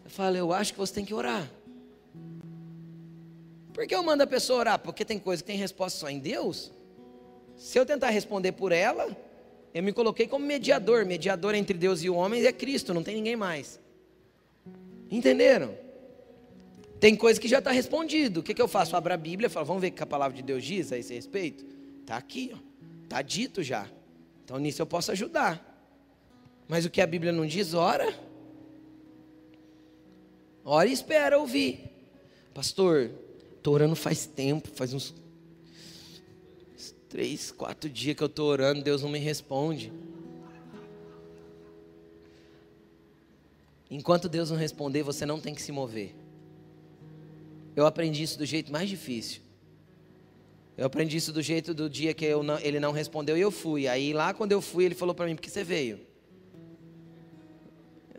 Eu 0.09 0.11
falo, 0.11 0.35
eu 0.35 0.51
acho 0.51 0.73
que 0.73 0.79
você 0.79 0.91
tem 0.91 1.05
que 1.05 1.13
orar. 1.13 1.47
Por 3.71 3.85
que 3.85 3.93
eu 3.93 4.01
mando 4.01 4.23
a 4.23 4.27
pessoa 4.27 4.57
orar? 4.57 4.79
Porque 4.79 5.05
tem 5.05 5.19
coisa 5.19 5.43
que 5.43 5.45
tem 5.45 5.55
resposta 5.55 5.99
só 5.99 6.09
em 6.09 6.17
Deus. 6.17 6.71
Se 7.55 7.77
eu 7.77 7.85
tentar 7.85 8.09
responder 8.09 8.53
por 8.53 8.71
ela, 8.71 9.15
eu 9.71 9.83
me 9.83 9.93
coloquei 9.93 10.27
como 10.27 10.43
mediador. 10.43 11.05
Mediador 11.05 11.53
entre 11.53 11.77
Deus 11.77 12.01
e 12.01 12.09
o 12.09 12.15
homem 12.15 12.43
é 12.43 12.51
Cristo, 12.51 12.91
não 12.91 13.03
tem 13.03 13.17
ninguém 13.17 13.35
mais. 13.35 13.79
Entenderam? 15.11 15.77
Tem 16.99 17.15
coisa 17.15 17.39
que 17.39 17.47
já 17.47 17.59
está 17.59 17.69
respondido. 17.69 18.39
O 18.39 18.43
que, 18.43 18.55
que 18.55 18.61
eu 18.61 18.67
faço? 18.67 18.97
Abro 18.97 19.13
a 19.13 19.17
Bíblia 19.17 19.45
e 19.45 19.49
falo, 19.49 19.67
vamos 19.67 19.81
ver 19.81 19.89
o 19.89 19.91
que 19.91 20.01
a 20.01 20.07
palavra 20.07 20.35
de 20.35 20.41
Deus 20.41 20.63
diz 20.63 20.91
a 20.91 20.97
esse 20.97 21.13
respeito? 21.13 21.63
Está 22.01 22.17
aqui, 22.17 22.51
está 23.03 23.21
dito 23.21 23.61
já. 23.61 23.87
Então 24.43 24.57
nisso 24.57 24.81
eu 24.81 24.87
posso 24.87 25.11
ajudar. 25.11 25.63
Mas 26.67 26.83
o 26.83 26.89
que 26.89 26.99
a 26.99 27.05
Bíblia 27.05 27.31
não 27.31 27.45
diz, 27.45 27.75
ora. 27.75 28.27
Ora 30.63 30.87
e 30.87 30.93
espera 30.93 31.37
ouvir. 31.37 31.89
Pastor, 32.53 33.11
estou 33.57 33.73
orando 33.73 33.95
faz 33.95 34.25
tempo, 34.25 34.69
faz 34.73 34.93
uns 34.93 35.13
três, 37.09 37.51
quatro 37.51 37.89
dias 37.89 38.15
que 38.15 38.23
eu 38.23 38.27
estou 38.27 38.47
orando, 38.47 38.83
Deus 38.83 39.01
não 39.01 39.09
me 39.09 39.19
responde. 39.19 39.91
Enquanto 43.89 44.29
Deus 44.29 44.51
não 44.51 44.57
responder, 44.57 45.01
você 45.01 45.25
não 45.25 45.39
tem 45.39 45.55
que 45.55 45.61
se 45.61 45.71
mover. 45.71 46.15
Eu 47.75 47.85
aprendi 47.87 48.21
isso 48.21 48.37
do 48.37 48.45
jeito 48.45 48.71
mais 48.71 48.87
difícil. 48.87 49.41
Eu 50.77 50.85
aprendi 50.85 51.17
isso 51.17 51.33
do 51.33 51.41
jeito 51.41 51.73
do 51.73 51.89
dia 51.89 52.13
que 52.13 52.33
não, 52.35 52.59
ele 52.59 52.79
não 52.79 52.91
respondeu 52.91 53.35
e 53.35 53.41
eu 53.41 53.51
fui. 53.51 53.87
Aí 53.87 54.13
lá 54.13 54.33
quando 54.33 54.51
eu 54.51 54.61
fui, 54.61 54.85
ele 54.85 54.95
falou 54.95 55.15
para 55.15 55.25
mim: 55.25 55.35
por 55.35 55.41
que 55.41 55.49
você 55.49 55.63
veio? 55.63 55.99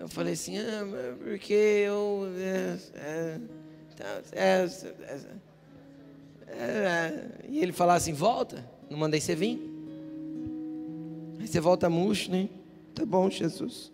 Eu 0.01 0.09
falei 0.09 0.33
assim: 0.33 0.57
ah, 0.57 1.15
porque 1.23 1.53
eu. 1.53 2.27
É, 2.39 2.79
é, 2.95 3.41
tá, 3.95 4.23
é, 4.33 4.67
é, 6.49 7.29
e 7.47 7.59
ele 7.59 7.71
falou 7.71 7.95
assim: 7.95 8.15
volta, 8.15 8.67
não 8.89 8.97
mandei 8.97 9.21
você 9.21 9.35
vir. 9.35 9.61
Aí 11.39 11.47
você 11.47 11.61
volta 11.61 11.91
murcho, 11.91 12.31
né? 12.31 12.49
Tá 12.95 13.05
bom, 13.05 13.29
Jesus. 13.29 13.93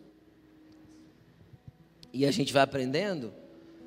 E 2.13 2.25
a 2.25 2.31
gente 2.31 2.53
vai 2.53 2.63
aprendendo 2.63 3.35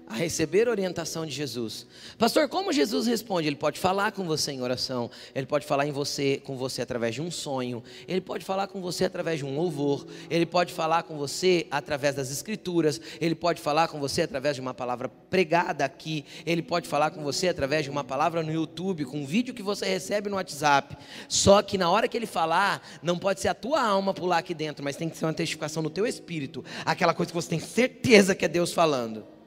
a 0.10 0.16
receber 0.16 0.68
a 0.68 0.72
orientação 0.72 1.24
de 1.24 1.32
Jesus. 1.32 1.86
Pastor, 2.18 2.50
como 2.50 2.74
Jesus 2.74 3.06
responde? 3.06 3.48
Ele 3.48 3.56
pode 3.56 3.80
falar 3.80 4.12
com 4.12 4.26
você 4.26 4.52
em 4.52 4.62
oração, 4.62 5.12
ele 5.36 5.46
pode 5.46 5.68
falar 5.68 5.86
em 5.86 5.92
você, 5.92 6.42
com 6.44 6.58
você 6.58 6.82
através 6.82 7.14
de 7.14 7.22
um 7.22 7.30
sonho, 7.30 7.84
ele 8.08 8.20
pode 8.20 8.44
falar 8.44 8.66
com 8.68 8.82
você 8.82 9.06
através 9.06 9.38
de 9.38 9.46
um 9.46 9.56
louvor, 9.56 10.08
ele 10.28 10.48
pode 10.48 10.74
falar 10.74 11.04
com 11.04 11.16
você 11.16 11.68
através 11.70 12.16
das 12.16 12.32
escrituras, 12.32 13.00
ele 13.22 13.36
pode 13.36 13.62
falar 13.62 13.88
com 13.88 14.00
você 14.00 14.24
através 14.24 14.56
de 14.56 14.62
uma 14.62 14.74
palavra 14.74 15.08
pregada 15.30 15.86
aqui, 15.86 16.26
ele 16.44 16.64
pode 16.64 16.88
falar 16.88 17.12
com 17.12 17.22
você 17.22 17.48
através 17.48 17.84
de 17.84 17.92
uma 17.92 18.04
palavra 18.04 18.42
no 18.42 18.52
YouTube, 18.52 19.06
com 19.06 19.20
um 19.20 19.26
vídeo 19.28 19.54
que 19.54 19.62
você 19.62 19.86
recebe 19.86 20.28
no 20.28 20.38
WhatsApp. 20.38 20.98
Só 21.28 21.62
que 21.62 21.78
na 21.78 21.88
hora 21.88 22.08
que 22.08 22.18
ele 22.18 22.26
falar, 22.26 22.82
não 23.04 23.20
pode 23.20 23.42
ser 23.42 23.50
a 23.50 23.54
tua 23.54 23.80
alma 23.80 24.12
pular 24.12 24.40
aqui 24.40 24.56
dentro, 24.56 24.84
mas 24.84 24.96
tem 24.96 25.08
que 25.08 25.18
ser 25.18 25.26
uma 25.26 25.34
testificação 25.34 25.84
no 25.84 25.90
teu 25.92 26.08
espírito, 26.08 26.66
aquela 26.84 27.14
coisa 27.14 27.32
que 27.32 27.36
você 27.36 27.50
tem 27.50 27.60
certeza 27.60 28.34
que 28.34 28.44
é 28.44 28.48
Deus 28.48 28.74
falando 28.74 29.39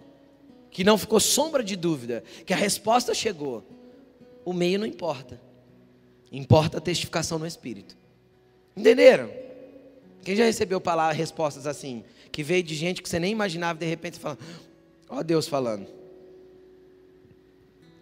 que 0.73 0.83
não 0.83 0.97
ficou 0.97 1.21
sombra 1.21 1.63
de 1.63 1.77
dúvida, 1.77 2.25
que 2.45 2.53
a 2.53 2.57
resposta 2.57 3.15
chegou. 3.15 3.63
O 4.45 4.53
meio 4.53 4.79
não 4.79 4.87
importa, 4.87 5.41
importa 6.33 6.79
a 6.79 6.81
testificação 6.81 7.39
no 7.39 7.47
Espírito. 7.47 7.97
Entenderam? 8.77 9.31
Quem 10.25 10.35
já 10.35 10.45
recebeu 10.45 10.81
palavras, 10.81 11.17
respostas 11.17 11.67
assim, 11.67 12.03
que 12.33 12.43
veio 12.43 12.63
de 12.63 12.75
gente 12.75 13.03
que 13.03 13.09
você 13.09 13.21
nem 13.21 13.31
imaginava, 13.31 13.79
de 13.79 13.87
repente 13.87 14.17
você 14.17 14.23
fala, 14.23 14.39
ó 15.09 15.23
Deus 15.23 15.47
falando. 15.47 15.87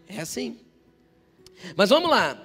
É 0.09 0.21
assim. 0.21 0.57
Mas 1.77 1.91
vamos 1.91 2.09
lá. 2.09 2.41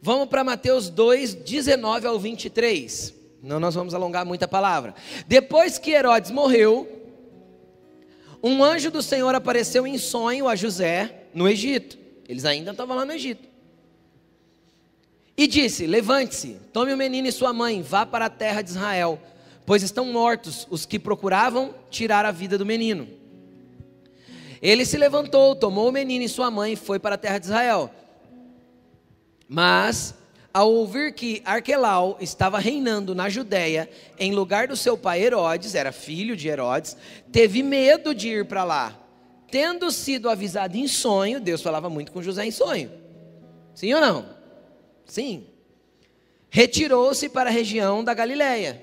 Vamos 0.00 0.28
para 0.28 0.42
Mateus 0.42 0.90
2, 0.90 1.34
19 1.34 2.06
ao 2.06 2.18
23. 2.18 3.14
Não 3.42 3.60
nós 3.60 3.74
vamos 3.74 3.94
alongar 3.94 4.26
muita 4.26 4.48
palavra. 4.48 4.94
Depois 5.26 5.78
que 5.78 5.92
Herodes 5.92 6.30
morreu, 6.30 7.01
um 8.42 8.64
anjo 8.64 8.90
do 8.90 9.00
Senhor 9.00 9.34
apareceu 9.34 9.86
em 9.86 9.96
sonho 9.98 10.48
a 10.48 10.56
José 10.56 11.26
no 11.32 11.48
Egito. 11.48 11.96
Eles 12.28 12.44
ainda 12.44 12.72
estavam 12.72 12.96
lá 12.96 13.04
no 13.04 13.12
Egito. 13.12 13.48
E 15.36 15.46
disse: 15.46 15.86
Levante-se, 15.86 16.58
tome 16.72 16.92
o 16.92 16.96
menino 16.96 17.28
e 17.28 17.32
sua 17.32 17.52
mãe, 17.52 17.82
vá 17.82 18.04
para 18.04 18.26
a 18.26 18.30
terra 18.30 18.62
de 18.62 18.70
Israel, 18.70 19.20
pois 19.64 19.82
estão 19.82 20.06
mortos 20.06 20.66
os 20.70 20.84
que 20.84 20.98
procuravam 20.98 21.74
tirar 21.90 22.24
a 22.24 22.30
vida 22.30 22.58
do 22.58 22.66
menino. 22.66 23.08
Ele 24.60 24.84
se 24.84 24.96
levantou, 24.96 25.56
tomou 25.56 25.88
o 25.88 25.92
menino 25.92 26.24
e 26.24 26.28
sua 26.28 26.50
mãe 26.50 26.74
e 26.74 26.76
foi 26.76 26.98
para 26.98 27.16
a 27.16 27.18
terra 27.18 27.38
de 27.38 27.46
Israel. 27.46 27.90
Mas 29.48 30.14
ao 30.52 30.72
ouvir 30.72 31.14
que 31.14 31.42
Arquelau 31.44 32.16
estava 32.20 32.58
reinando 32.58 33.14
na 33.14 33.28
Judéia, 33.28 33.88
em 34.18 34.32
lugar 34.32 34.68
do 34.68 34.76
seu 34.76 34.96
pai 34.96 35.22
Herodes, 35.22 35.74
era 35.74 35.92
filho 35.92 36.36
de 36.36 36.48
Herodes, 36.48 36.96
teve 37.30 37.62
medo 37.62 38.14
de 38.14 38.28
ir 38.28 38.44
para 38.44 38.64
lá. 38.64 38.98
Tendo 39.50 39.90
sido 39.90 40.30
avisado 40.30 40.76
em 40.76 40.88
sonho, 40.88 41.40
Deus 41.40 41.60
falava 41.60 41.90
muito 41.90 42.12
com 42.12 42.22
José 42.22 42.44
em 42.46 42.50
sonho. 42.50 42.90
Sim 43.74 43.92
ou 43.94 44.00
não? 44.00 44.26
Sim. 45.04 45.46
Retirou-se 46.48 47.28
para 47.28 47.50
a 47.50 47.52
região 47.52 48.02
da 48.02 48.14
Galiléia. 48.14 48.82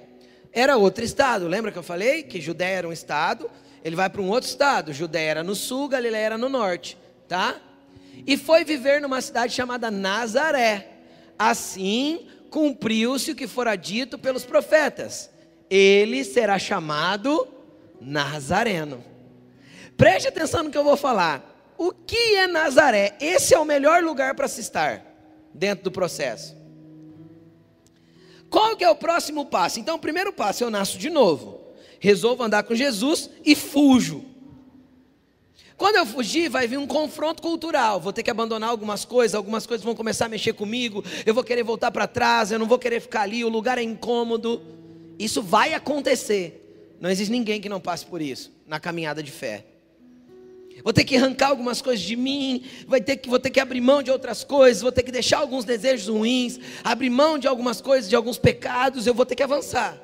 Era 0.51 0.77
outro 0.77 1.03
estado. 1.03 1.47
Lembra 1.47 1.71
que 1.71 1.77
eu 1.77 1.83
falei 1.83 2.23
que 2.23 2.41
Judéia 2.41 2.77
era 2.77 2.87
um 2.87 2.93
estado 2.93 3.49
ele 3.83 3.95
vai 3.95 4.09
para 4.09 4.21
um 4.21 4.29
outro 4.29 4.49
estado. 4.49 4.93
Judéia 4.93 5.31
era 5.31 5.43
no 5.43 5.55
sul, 5.55 5.87
Galiléia 5.87 6.25
era 6.25 6.37
no 6.37 6.49
norte, 6.49 6.97
tá? 7.27 7.55
E 8.25 8.37
foi 8.37 8.63
viver 8.63 9.01
numa 9.01 9.21
cidade 9.21 9.53
chamada 9.53 9.89
Nazaré. 9.89 10.98
Assim 11.39 12.27
cumpriu-se 12.49 13.31
o 13.31 13.35
que 13.35 13.47
fora 13.47 13.77
dito 13.77 14.19
pelos 14.19 14.43
profetas: 14.43 15.29
ele 15.69 16.25
será 16.25 16.59
chamado 16.59 17.47
Nazareno. 18.01 19.01
Preste 19.95 20.27
atenção 20.27 20.63
no 20.63 20.69
que 20.69 20.77
eu 20.77 20.83
vou 20.83 20.97
falar. 20.97 21.73
O 21.77 21.93
que 21.93 22.35
é 22.35 22.45
Nazaré? 22.45 23.15
Esse 23.21 23.53
é 23.53 23.59
o 23.59 23.63
melhor 23.63 24.03
lugar 24.03 24.35
para 24.35 24.49
se 24.49 24.59
estar 24.59 25.01
dentro 25.53 25.85
do 25.85 25.91
processo. 25.91 26.57
Qual 28.49 28.75
que 28.75 28.83
é 28.83 28.89
o 28.89 28.95
próximo 28.95 29.45
passo? 29.45 29.79
Então, 29.79 29.95
o 29.95 29.99
primeiro 29.99 30.33
passo, 30.33 30.63
eu 30.63 30.69
nasço 30.69 30.97
de 30.97 31.09
novo. 31.09 31.61
Resolvo 31.99 32.43
andar 32.43 32.63
com 32.63 32.75
Jesus 32.75 33.29
e 33.45 33.55
fujo. 33.55 34.25
Quando 35.79 35.95
eu 35.95 36.05
fugir, 36.05 36.49
vai 36.49 36.67
vir 36.67 36.77
um 36.77 36.85
confronto 36.85 37.41
cultural. 37.41 38.01
Vou 38.01 38.11
ter 38.11 38.21
que 38.21 38.29
abandonar 38.29 38.69
algumas 38.69 39.05
coisas, 39.05 39.33
algumas 39.33 39.65
coisas 39.65 39.81
vão 39.81 39.95
começar 39.95 40.25
a 40.25 40.29
mexer 40.29 40.51
comigo. 40.51 41.01
Eu 41.25 41.33
vou 41.33 41.41
querer 41.41 41.63
voltar 41.63 41.89
para 41.89 42.05
trás, 42.05 42.51
eu 42.51 42.59
não 42.59 42.67
vou 42.67 42.77
querer 42.77 42.99
ficar 42.99 43.21
ali, 43.21 43.45
o 43.45 43.49
lugar 43.49 43.77
é 43.77 43.81
incômodo. 43.81 44.61
Isso 45.17 45.41
vai 45.41 45.73
acontecer. 45.73 46.97
Não 46.99 47.09
existe 47.09 47.31
ninguém 47.31 47.61
que 47.61 47.69
não 47.69 47.79
passe 47.79 48.05
por 48.05 48.21
isso 48.21 48.51
na 48.67 48.77
caminhada 48.77 49.23
de 49.23 49.31
fé. 49.31 49.63
Vou 50.83 50.91
ter 50.91 51.05
que 51.05 51.15
arrancar 51.15 51.47
algumas 51.47 51.81
coisas 51.81 52.05
de 52.05 52.17
mim, 52.17 52.65
vai 52.85 52.99
ter 52.99 53.15
que, 53.15 53.29
vou 53.29 53.39
ter 53.39 53.49
que 53.49 53.59
abrir 53.61 53.79
mão 53.79 54.03
de 54.03 54.11
outras 54.11 54.43
coisas, 54.43 54.81
vou 54.81 54.91
ter 54.91 55.03
que 55.03 55.13
deixar 55.13 55.37
alguns 55.37 55.63
desejos 55.63 56.09
ruins, 56.09 56.59
abrir 56.83 57.09
mão 57.09 57.39
de 57.39 57.47
algumas 57.47 57.79
coisas, 57.79 58.09
de 58.09 58.17
alguns 58.17 58.37
pecados, 58.37 59.07
eu 59.07 59.13
vou 59.13 59.25
ter 59.25 59.35
que 59.35 59.43
avançar. 59.43 59.97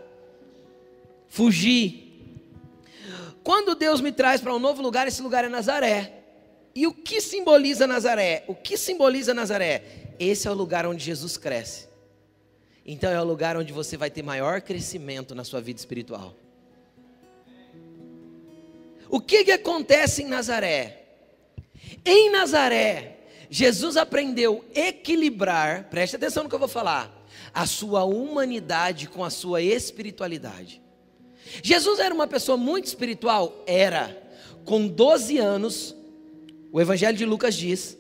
Fugir. 1.28 2.05
Quando 3.46 3.76
Deus 3.76 4.02
me 4.02 4.12
traz 4.12 4.42
para 4.42 4.56
um 4.56 4.58
novo 4.58 4.82
lugar, 4.82 5.08
esse 5.08 5.22
lugar 5.22 5.46
é 5.46 5.48
Nazaré. 5.48 6.12
E 6.74 6.88
o 6.88 6.92
que 6.92 7.22
simboliza 7.22 7.86
Nazaré? 7.86 8.44
O 8.48 8.56
que 8.56 8.76
simboliza 8.76 9.36
Nazaré? 9.36 10.16
Esse 10.20 10.48
é 10.48 10.52
o 10.52 10.56
lugar 10.56 10.88
onde 10.88 11.06
Jesus 11.06 11.38
cresce. 11.38 11.88
Então 12.84 13.12
é 13.12 13.22
o 13.22 13.24
lugar 13.24 13.56
onde 13.56 13.72
você 13.72 13.96
vai 13.98 14.10
ter 14.10 14.24
maior 14.24 14.62
crescimento 14.62 15.36
na 15.36 15.44
sua 15.44 15.62
vida 15.62 15.80
espiritual. 15.80 16.36
O 19.12 19.22
que, 19.22 19.44
que 19.44 19.52
acontece 19.52 20.24
em 20.24 20.28
Nazaré? 20.28 21.04
Em 22.04 22.32
Nazaré, 22.32 23.20
Jesus 23.48 23.96
aprendeu 23.96 24.66
equilibrar, 24.74 25.84
preste 25.92 26.16
atenção 26.16 26.42
no 26.42 26.50
que 26.50 26.56
eu 26.56 26.60
vou 26.60 26.68
falar, 26.68 27.16
a 27.54 27.68
sua 27.68 28.06
humanidade 28.06 29.08
com 29.08 29.24
a 29.24 29.30
sua 29.30 29.62
espiritualidade. 29.62 30.82
Jesus 31.64 32.00
era 32.00 32.14
uma 32.14 32.28
pessoa 32.28 32.58
muito 32.58 32.86
espiritual? 32.86 33.64
Era. 33.68 34.24
Com 34.64 34.88
12 34.88 35.38
anos, 35.38 35.96
o 36.72 36.82
Evangelho 36.82 37.18
de 37.18 37.26
Lucas 37.26 37.56
diz 37.56 37.98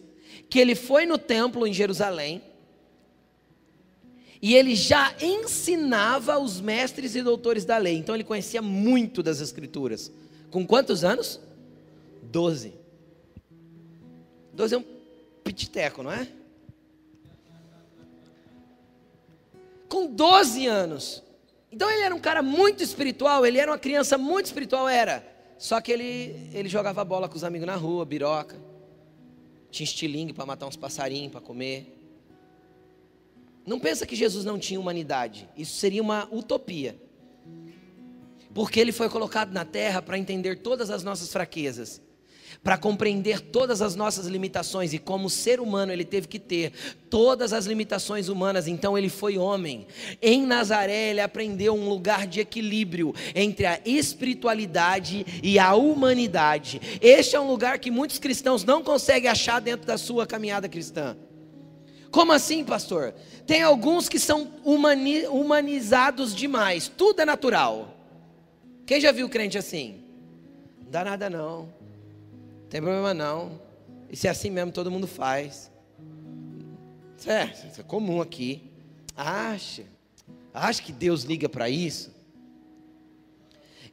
que 0.49 0.59
ele 0.59 0.75
foi 0.75 1.05
no 1.05 1.17
templo 1.17 1.65
em 1.65 1.73
Jerusalém 1.73 2.41
e 4.41 4.53
ele 4.55 4.75
já 4.75 5.15
ensinava 5.21 6.37
os 6.37 6.61
mestres 6.61 7.15
e 7.15 7.21
doutores 7.21 7.65
da 7.65 7.77
lei, 7.77 7.97
então 7.97 8.13
ele 8.13 8.23
conhecia 8.23 8.61
muito 8.61 9.23
das 9.23 9.41
Escrituras. 9.41 10.11
Com 10.51 10.65
quantos 10.65 11.03
anos? 11.03 11.39
Doze. 12.21 12.73
Doze 14.53 14.75
é 14.75 14.77
um 14.77 14.85
pititeco, 15.43 16.03
não 16.03 16.11
é? 16.11 16.27
Com 19.89 20.07
doze 20.07 20.67
anos. 20.67 21.23
Então 21.75 21.91
ele 21.91 22.01
era 22.01 22.15
um 22.15 22.19
cara 22.19 22.41
muito 22.41 22.81
espiritual, 22.81 23.45
ele 23.45 23.59
era 23.59 23.69
uma 23.69 23.77
criança 23.77 24.17
muito 24.17 24.45
espiritual, 24.45 24.87
era. 24.87 25.23
Só 25.57 25.81
que 25.81 25.91
ele, 25.91 26.49
ele 26.53 26.69
jogava 26.69 27.03
bola 27.03 27.27
com 27.27 27.35
os 27.35 27.43
amigos 27.43 27.67
na 27.67 27.75
rua, 27.75 28.05
biroca. 28.05 28.59
Tinha 29.69 29.83
estilingue 29.83 30.31
para 30.31 30.45
matar 30.45 30.67
uns 30.67 30.77
passarinhos 30.77 31.31
para 31.31 31.41
comer. 31.41 31.91
Não 33.65 33.79
pensa 33.79 34.05
que 34.05 34.15
Jesus 34.15 34.45
não 34.45 34.57
tinha 34.57 34.79
humanidade. 34.79 35.49
Isso 35.57 35.75
seria 35.75 36.01
uma 36.01 36.27
utopia 36.31 36.95
porque 38.55 38.79
Ele 38.79 38.93
foi 38.93 39.09
colocado 39.09 39.51
na 39.51 39.65
terra 39.65 40.01
para 40.01 40.17
entender 40.17 40.61
todas 40.61 40.89
as 40.89 41.03
nossas 41.03 41.29
fraquezas, 41.31 42.01
para 42.65 42.79
compreender 42.79 43.41
todas 43.41 43.79
as 43.79 43.95
nossas 43.95 44.25
limitações, 44.25 44.91
e 44.91 44.97
como 44.97 45.29
ser 45.29 45.59
humano 45.59 45.91
Ele 45.91 46.03
teve 46.03 46.27
que 46.27 46.39
ter 46.39 46.73
todas 47.11 47.53
as 47.53 47.67
limitações 47.67 48.27
humanas, 48.27 48.67
então 48.67 48.97
Ele 48.97 49.07
foi 49.07 49.37
homem. 49.37 49.85
Em 50.19 50.47
Nazaré 50.47 51.11
Ele 51.11 51.21
aprendeu 51.21 51.75
um 51.75 51.87
lugar 51.87 52.25
de 52.25 52.39
equilíbrio 52.39 53.13
entre 53.35 53.67
a 53.67 53.79
espiritualidade 53.85 55.23
e 55.43 55.59
a 55.59 55.75
humanidade. 55.75 56.81
Este 56.99 57.35
é 57.35 57.39
um 57.39 57.47
lugar 57.47 57.77
que 57.77 57.91
muitos 57.91 58.17
cristãos 58.17 58.63
não 58.63 58.81
conseguem 58.81 59.29
achar 59.29 59.61
dentro 59.61 59.85
da 59.85 59.95
sua 59.95 60.25
caminhada 60.25 60.67
cristã. 60.67 61.15
Como 62.09 62.31
assim, 62.31 62.63
pastor? 62.63 63.13
Tem 63.45 63.61
alguns 63.61 64.09
que 64.09 64.17
são 64.17 64.51
humanizados 64.63 66.33
demais, 66.33 66.87
tudo 66.87 67.21
é 67.21 67.25
natural. 67.25 67.95
Quem 68.87 68.99
já 68.99 69.11
viu 69.11 69.29
crente 69.29 69.55
assim? 69.55 70.01
Não 70.81 70.89
dá 70.89 71.03
nada 71.03 71.29
não. 71.29 71.74
Tem 72.69 72.81
problema 72.81 73.13
não. 73.13 73.59
Isso 74.09 74.27
é 74.27 74.29
assim 74.29 74.49
mesmo, 74.49 74.71
todo 74.71 74.91
mundo 74.91 75.07
faz. 75.07 75.71
Isso 77.17 77.29
é, 77.29 77.53
isso 77.69 77.81
é 77.81 77.83
comum 77.83 78.21
aqui. 78.21 78.71
Acha. 79.15 79.83
Acha 80.53 80.81
que 80.81 80.91
Deus 80.91 81.23
liga 81.23 81.49
para 81.49 81.69
isso? 81.69 82.13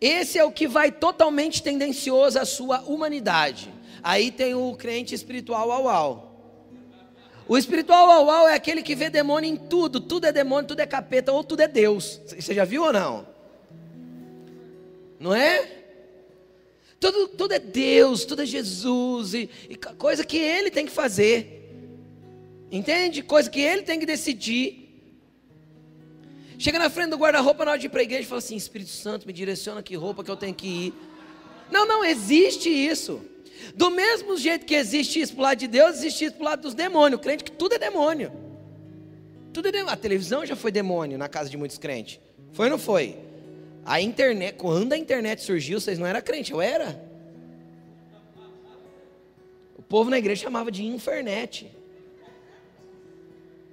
Esse 0.00 0.38
é 0.38 0.44
o 0.44 0.50
que 0.50 0.66
vai 0.66 0.90
totalmente 0.90 1.62
tendencioso 1.62 2.38
à 2.38 2.44
sua 2.44 2.80
humanidade. 2.82 3.72
Aí 4.02 4.30
tem 4.30 4.54
o 4.54 4.74
crente 4.74 5.14
espiritual 5.14 5.70
au 5.70 5.88
au. 5.88 6.28
O 7.48 7.56
espiritual 7.56 8.10
au 8.10 8.30
au 8.30 8.48
é 8.48 8.54
aquele 8.54 8.82
que 8.82 8.94
vê 8.94 9.10
demônio 9.10 9.48
em 9.48 9.56
tudo, 9.56 10.00
tudo 10.00 10.26
é 10.26 10.32
demônio, 10.32 10.66
tudo 10.66 10.80
é 10.80 10.86
capeta, 10.86 11.32
ou 11.32 11.44
tudo 11.44 11.60
é 11.60 11.68
Deus. 11.68 12.20
Você 12.26 12.54
já 12.54 12.64
viu 12.64 12.84
ou 12.84 12.92
não? 12.92 13.32
não 15.22 15.32
é? 15.32 15.81
Tudo, 17.02 17.26
tudo 17.26 17.52
é 17.52 17.58
Deus, 17.58 18.24
tudo 18.24 18.42
é 18.42 18.46
Jesus, 18.46 19.34
e, 19.34 19.50
e 19.68 19.74
coisa 19.74 20.24
que 20.24 20.38
Ele 20.38 20.70
tem 20.70 20.86
que 20.86 20.92
fazer, 20.92 21.68
entende? 22.70 23.24
Coisa 23.24 23.50
que 23.50 23.60
Ele 23.60 23.82
tem 23.82 23.98
que 23.98 24.06
decidir. 24.06 25.02
Chega 26.56 26.78
na 26.78 26.88
frente 26.88 27.10
do 27.10 27.16
guarda-roupa 27.16 27.64
na 27.64 27.72
hora 27.72 27.80
de 27.80 27.86
ir 27.86 27.88
para 27.88 28.02
a 28.02 28.04
igreja 28.04 28.22
e 28.22 28.26
fala 28.26 28.38
assim: 28.38 28.54
Espírito 28.54 28.92
Santo, 28.92 29.26
me 29.26 29.32
direciona 29.32 29.82
que 29.82 29.96
roupa 29.96 30.22
que 30.22 30.30
eu 30.30 30.36
tenho 30.36 30.54
que 30.54 30.68
ir. 30.68 30.94
Não, 31.72 31.84
não 31.84 32.04
existe 32.04 32.68
isso. 32.68 33.20
Do 33.74 33.90
mesmo 33.90 34.36
jeito 34.36 34.64
que 34.64 34.76
existe 34.76 35.20
isso 35.20 35.34
para 35.34 35.42
lado 35.42 35.58
de 35.58 35.66
Deus, 35.66 35.96
existe 35.96 36.26
isso 36.26 36.36
para 36.36 36.50
lado 36.50 36.62
dos 36.62 36.72
demônios. 36.72 37.18
O 37.18 37.20
crente 37.20 37.42
que 37.42 37.50
tudo 37.50 37.74
é 37.74 37.78
demônio. 37.80 38.30
Tudo 39.52 39.66
é 39.66 39.72
demônio. 39.72 39.92
A 39.92 39.96
televisão 39.96 40.46
já 40.46 40.54
foi 40.54 40.70
demônio 40.70 41.18
na 41.18 41.28
casa 41.28 41.50
de 41.50 41.56
muitos 41.56 41.78
crentes. 41.78 42.20
Foi 42.52 42.66
ou 42.66 42.70
não 42.70 42.78
foi? 42.78 43.31
A 43.84 44.00
internet, 44.00 44.56
quando 44.56 44.92
a 44.92 44.96
internet 44.96 45.42
surgiu, 45.42 45.80
vocês 45.80 45.98
não 45.98 46.06
eram 46.06 46.22
crente, 46.22 46.52
eu 46.52 46.60
era. 46.60 47.02
O 49.76 49.82
povo 49.82 50.08
na 50.08 50.18
igreja 50.18 50.42
chamava 50.42 50.70
de 50.70 50.84
infernet. 50.84 51.70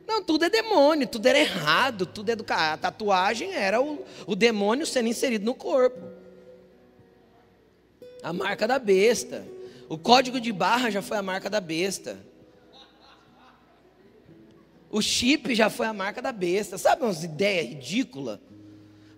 Não, 0.08 0.24
tudo 0.24 0.46
é 0.46 0.50
demônio, 0.50 1.08
tudo 1.08 1.28
era 1.28 1.38
errado, 1.38 2.08
tudo 2.08 2.32
é 2.32 2.36
do 2.36 2.44
A 2.50 2.76
tatuagem 2.78 3.54
era 3.54 3.80
o, 3.80 4.04
o 4.26 4.36
demônio 4.36 4.86
sendo 4.88 5.08
inserido 5.08 5.46
no 5.46 5.54
corpo. 5.54 6.02
A 8.24 8.34
marca 8.34 8.68
da 8.68 8.80
besta. 8.80 9.46
O 9.88 9.98
código 9.98 10.42
de 10.42 10.52
barra 10.52 10.90
já 10.90 11.04
foi 11.04 11.18
a 11.18 11.22
marca 11.22 11.48
da 11.50 11.62
besta. 11.62 12.18
O 14.90 15.00
chip 15.00 15.54
já 15.54 15.70
foi 15.70 15.86
a 15.86 15.94
marca 15.94 16.24
da 16.24 16.32
besta. 16.32 16.80
Sabe 16.80 17.04
umas 17.04 17.24
ideias 17.24 17.68
ridículas? 17.68 18.40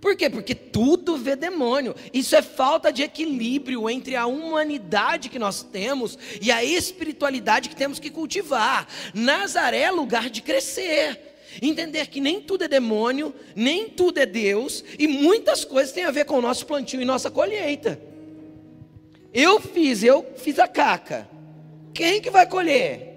Por 0.02 0.16
quê? 0.16 0.32
Porque 0.32 0.56
tudo 0.56 1.16
vê 1.16 1.36
demônio. 1.36 1.96
Isso 2.12 2.36
é 2.36 2.42
falta 2.42 2.92
de 2.92 3.04
equilíbrio 3.04 3.88
entre 3.88 4.16
a 4.16 4.26
humanidade 4.26 5.30
que 5.30 5.38
nós 5.38 5.62
temos 5.62 6.18
e 6.42 6.52
a 6.52 6.64
espiritualidade 6.64 7.70
que 7.70 7.76
temos 7.76 8.00
que 8.00 8.10
cultivar. 8.10 8.88
Nazaré 9.14 9.82
é 9.82 9.92
lugar 9.92 10.28
de 10.32 10.42
crescer. 10.42 11.32
Entender 11.62 12.08
que 12.08 12.20
nem 12.20 12.42
tudo 12.42 12.64
é 12.64 12.68
demônio, 12.68 13.36
nem 13.56 13.90
tudo 13.90 14.20
é 14.20 14.26
Deus, 14.26 14.84
e 14.98 15.08
muitas 15.08 15.66
coisas 15.66 15.92
têm 15.94 16.06
a 16.06 16.12
ver 16.12 16.26
com 16.26 16.38
o 16.38 16.42
nosso 16.42 16.66
plantio 16.66 17.02
e 17.02 17.06
nossa 17.06 17.30
colheita. 17.30 18.02
Eu 19.34 19.60
fiz, 19.60 20.02
eu 20.02 20.26
fiz 20.38 20.58
a 20.58 20.68
caca. 20.68 21.30
Quem 21.94 22.22
que 22.22 22.30
vai 22.30 22.48
colher? 22.48 23.12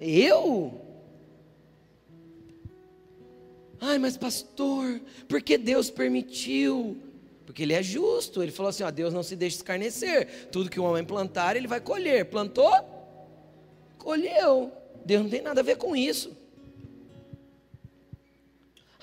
Eu? 0.00 0.83
Ai, 3.86 3.98
mas 3.98 4.16
pastor, 4.16 4.98
por 5.28 5.42
que 5.42 5.58
Deus 5.58 5.90
permitiu? 5.90 6.96
Porque 7.44 7.62
ele 7.62 7.74
é 7.74 7.82
justo. 7.82 8.42
Ele 8.42 8.50
falou 8.50 8.70
assim: 8.70 8.82
ó, 8.82 8.90
Deus 8.90 9.12
não 9.12 9.22
se 9.22 9.36
deixa 9.36 9.56
escarnecer. 9.56 10.48
Tudo 10.50 10.70
que 10.70 10.80
o 10.80 10.84
homem 10.84 11.04
plantar, 11.04 11.54
ele 11.54 11.68
vai 11.68 11.80
colher. 11.80 12.24
Plantou? 12.24 12.72
Colheu. 13.98 14.72
Deus 15.04 15.24
não 15.24 15.28
tem 15.28 15.42
nada 15.42 15.60
a 15.60 15.64
ver 15.64 15.76
com 15.76 15.94
isso. 15.94 16.34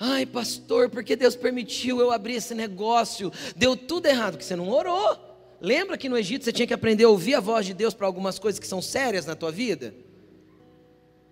Ai, 0.00 0.26
pastor, 0.26 0.90
porque 0.90 1.14
Deus 1.14 1.36
permitiu 1.36 2.00
eu 2.00 2.10
abrir 2.10 2.34
esse 2.34 2.52
negócio? 2.52 3.32
Deu 3.54 3.76
tudo 3.76 4.06
errado, 4.06 4.32
porque 4.32 4.44
você 4.44 4.56
não 4.56 4.68
orou. 4.68 5.16
Lembra 5.60 5.96
que 5.96 6.08
no 6.08 6.18
Egito 6.18 6.44
você 6.44 6.50
tinha 6.50 6.66
que 6.66 6.74
aprender 6.74 7.04
a 7.04 7.08
ouvir 7.08 7.36
a 7.36 7.40
voz 7.40 7.64
de 7.66 7.72
Deus 7.72 7.94
para 7.94 8.08
algumas 8.08 8.36
coisas 8.36 8.58
que 8.58 8.66
são 8.66 8.82
sérias 8.82 9.26
na 9.26 9.36
tua 9.36 9.52
vida? 9.52 9.94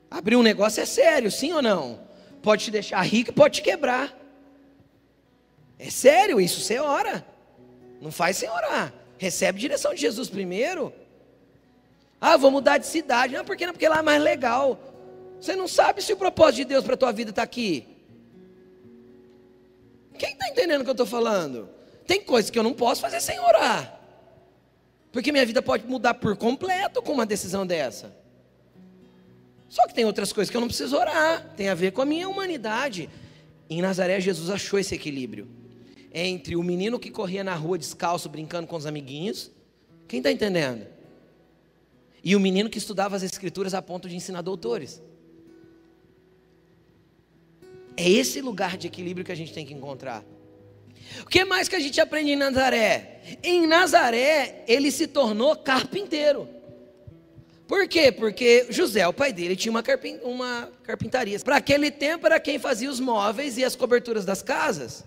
Abrir 0.09 0.37
um 0.37 0.43
negócio 0.43 0.81
é 0.81 0.87
sério, 0.87 1.33
sim 1.33 1.53
ou 1.53 1.61
não? 1.61 2.10
Pode 2.43 2.65
te 2.65 2.71
deixar 2.71 3.01
rico 3.03 3.31
e 3.31 3.35
pode 3.35 3.57
te 3.57 3.63
quebrar. 3.63 4.17
É 5.79 5.91
sério 5.91 6.41
isso, 6.41 6.61
você 6.61 6.79
ora. 6.79 7.25
Não 8.01 8.11
faz 8.11 8.37
sem 8.37 8.49
orar. 8.49 8.93
Recebe 9.19 9.59
direção 9.59 9.95
de 9.95 10.01
Jesus 10.01 10.29
primeiro. 10.29 10.93
Ah, 12.21 12.37
vou 12.37 12.51
mudar 12.51 12.79
de 12.79 12.87
cidade. 12.87 13.35
Não, 13.35 13.45
por 13.45 13.57
que 13.57 13.67
não? 13.67 13.73
Porque 13.73 13.89
lá 13.89 13.99
é 13.99 14.03
mais 14.03 14.23
legal. 14.23 14.79
Você 15.41 15.57
não 15.57 15.67
sabe 15.67 16.03
se 16.03 16.13
o 16.13 16.17
propósito 16.17 16.57
de 16.57 16.65
Deus 16.67 16.85
para 16.85 16.95
a 16.95 16.99
tua 16.99 17.13
vida 17.13 17.31
está 17.31 17.43
aqui. 17.43 17.87
Quem 20.19 20.33
está 20.33 20.49
entendendo 20.49 20.83
o 20.83 20.85
que 20.85 20.91
eu 20.91 20.93
estou 20.93 21.07
falando? 21.07 21.69
Tem 22.07 22.23
coisas 22.23 22.51
que 22.51 22.59
eu 22.59 22.63
não 22.63 22.75
posso 22.75 23.01
fazer 23.01 23.21
sem 23.21 23.41
orar. 23.41 24.01
Porque 25.11 25.33
minha 25.33 25.47
vida 25.47 25.63
pode 25.63 25.87
mudar 25.87 26.15
por 26.15 26.37
completo 26.37 27.03
com 27.03 27.13
uma 27.13 27.25
decisão 27.25 27.67
dessa. 27.67 28.15
Só 29.71 29.87
que 29.87 29.95
tem 29.95 30.05
outras 30.05 30.33
coisas 30.33 30.51
que 30.51 30.57
eu 30.57 30.61
não 30.61 30.69
preciso 30.69 30.97
orar. 30.97 31.55
Tem 31.57 31.69
a 31.69 31.75
ver 31.75 31.93
com 31.93 32.03
a 32.03 32.05
minha 32.05 32.29
humanidade. 32.29 33.09
Em 33.71 33.81
Nazaré, 33.81 34.21
Jesus 34.21 34.51
achou 34.51 34.81
esse 34.81 34.95
equilíbrio 34.95 35.49
entre 36.13 36.57
o 36.57 36.63
menino 36.63 36.99
que 36.99 37.09
corria 37.09 37.45
na 37.45 37.55
rua 37.55 37.79
descalço, 37.79 38.29
brincando 38.29 38.67
com 38.67 38.75
os 38.75 38.85
amiguinhos. 38.85 39.49
Quem 40.09 40.19
está 40.19 40.33
entendendo? 40.33 40.87
E 42.23 42.35
o 42.35 42.41
menino 42.41 42.69
que 42.69 42.79
estudava 42.79 43.15
as 43.15 43.23
escrituras 43.23 43.73
a 43.73 43.81
ponto 43.81 44.09
de 44.09 44.17
ensinar 44.17 44.43
doutores. 44.43 45.01
É 47.97 48.11
esse 48.11 48.41
lugar 48.41 48.77
de 48.77 48.89
equilíbrio 48.89 49.25
que 49.25 49.31
a 49.31 49.37
gente 49.37 49.53
tem 49.53 49.65
que 49.65 49.73
encontrar. 49.73 50.25
O 51.23 51.27
que 51.27 51.45
mais 51.45 51.69
que 51.69 51.77
a 51.77 51.81
gente 51.81 52.01
aprende 52.01 52.33
em 52.33 52.37
Nazaré? 52.37 53.21
Em 53.43 53.69
Nazaré, 53.69 54.65
ele 54.67 54.91
se 54.91 55.07
tornou 55.07 55.55
carpinteiro. 55.55 56.49
Por 57.71 57.87
quê? 57.87 58.11
Porque 58.11 58.67
José, 58.69 59.07
o 59.07 59.13
pai 59.13 59.33
dele, 59.33 59.55
tinha 59.55 59.71
uma, 59.71 59.81
carpin 59.81 60.19
uma 60.25 60.69
carpintaria. 60.83 61.39
Para 61.39 61.55
aquele 61.55 61.89
tempo, 61.89 62.27
era 62.27 62.41
quem 62.41 62.59
fazia 62.59 62.91
os 62.91 62.99
móveis 62.99 63.57
e 63.57 63.65
as 63.65 63.77
coberturas 63.77 64.25
das 64.25 64.43
casas. 64.43 65.05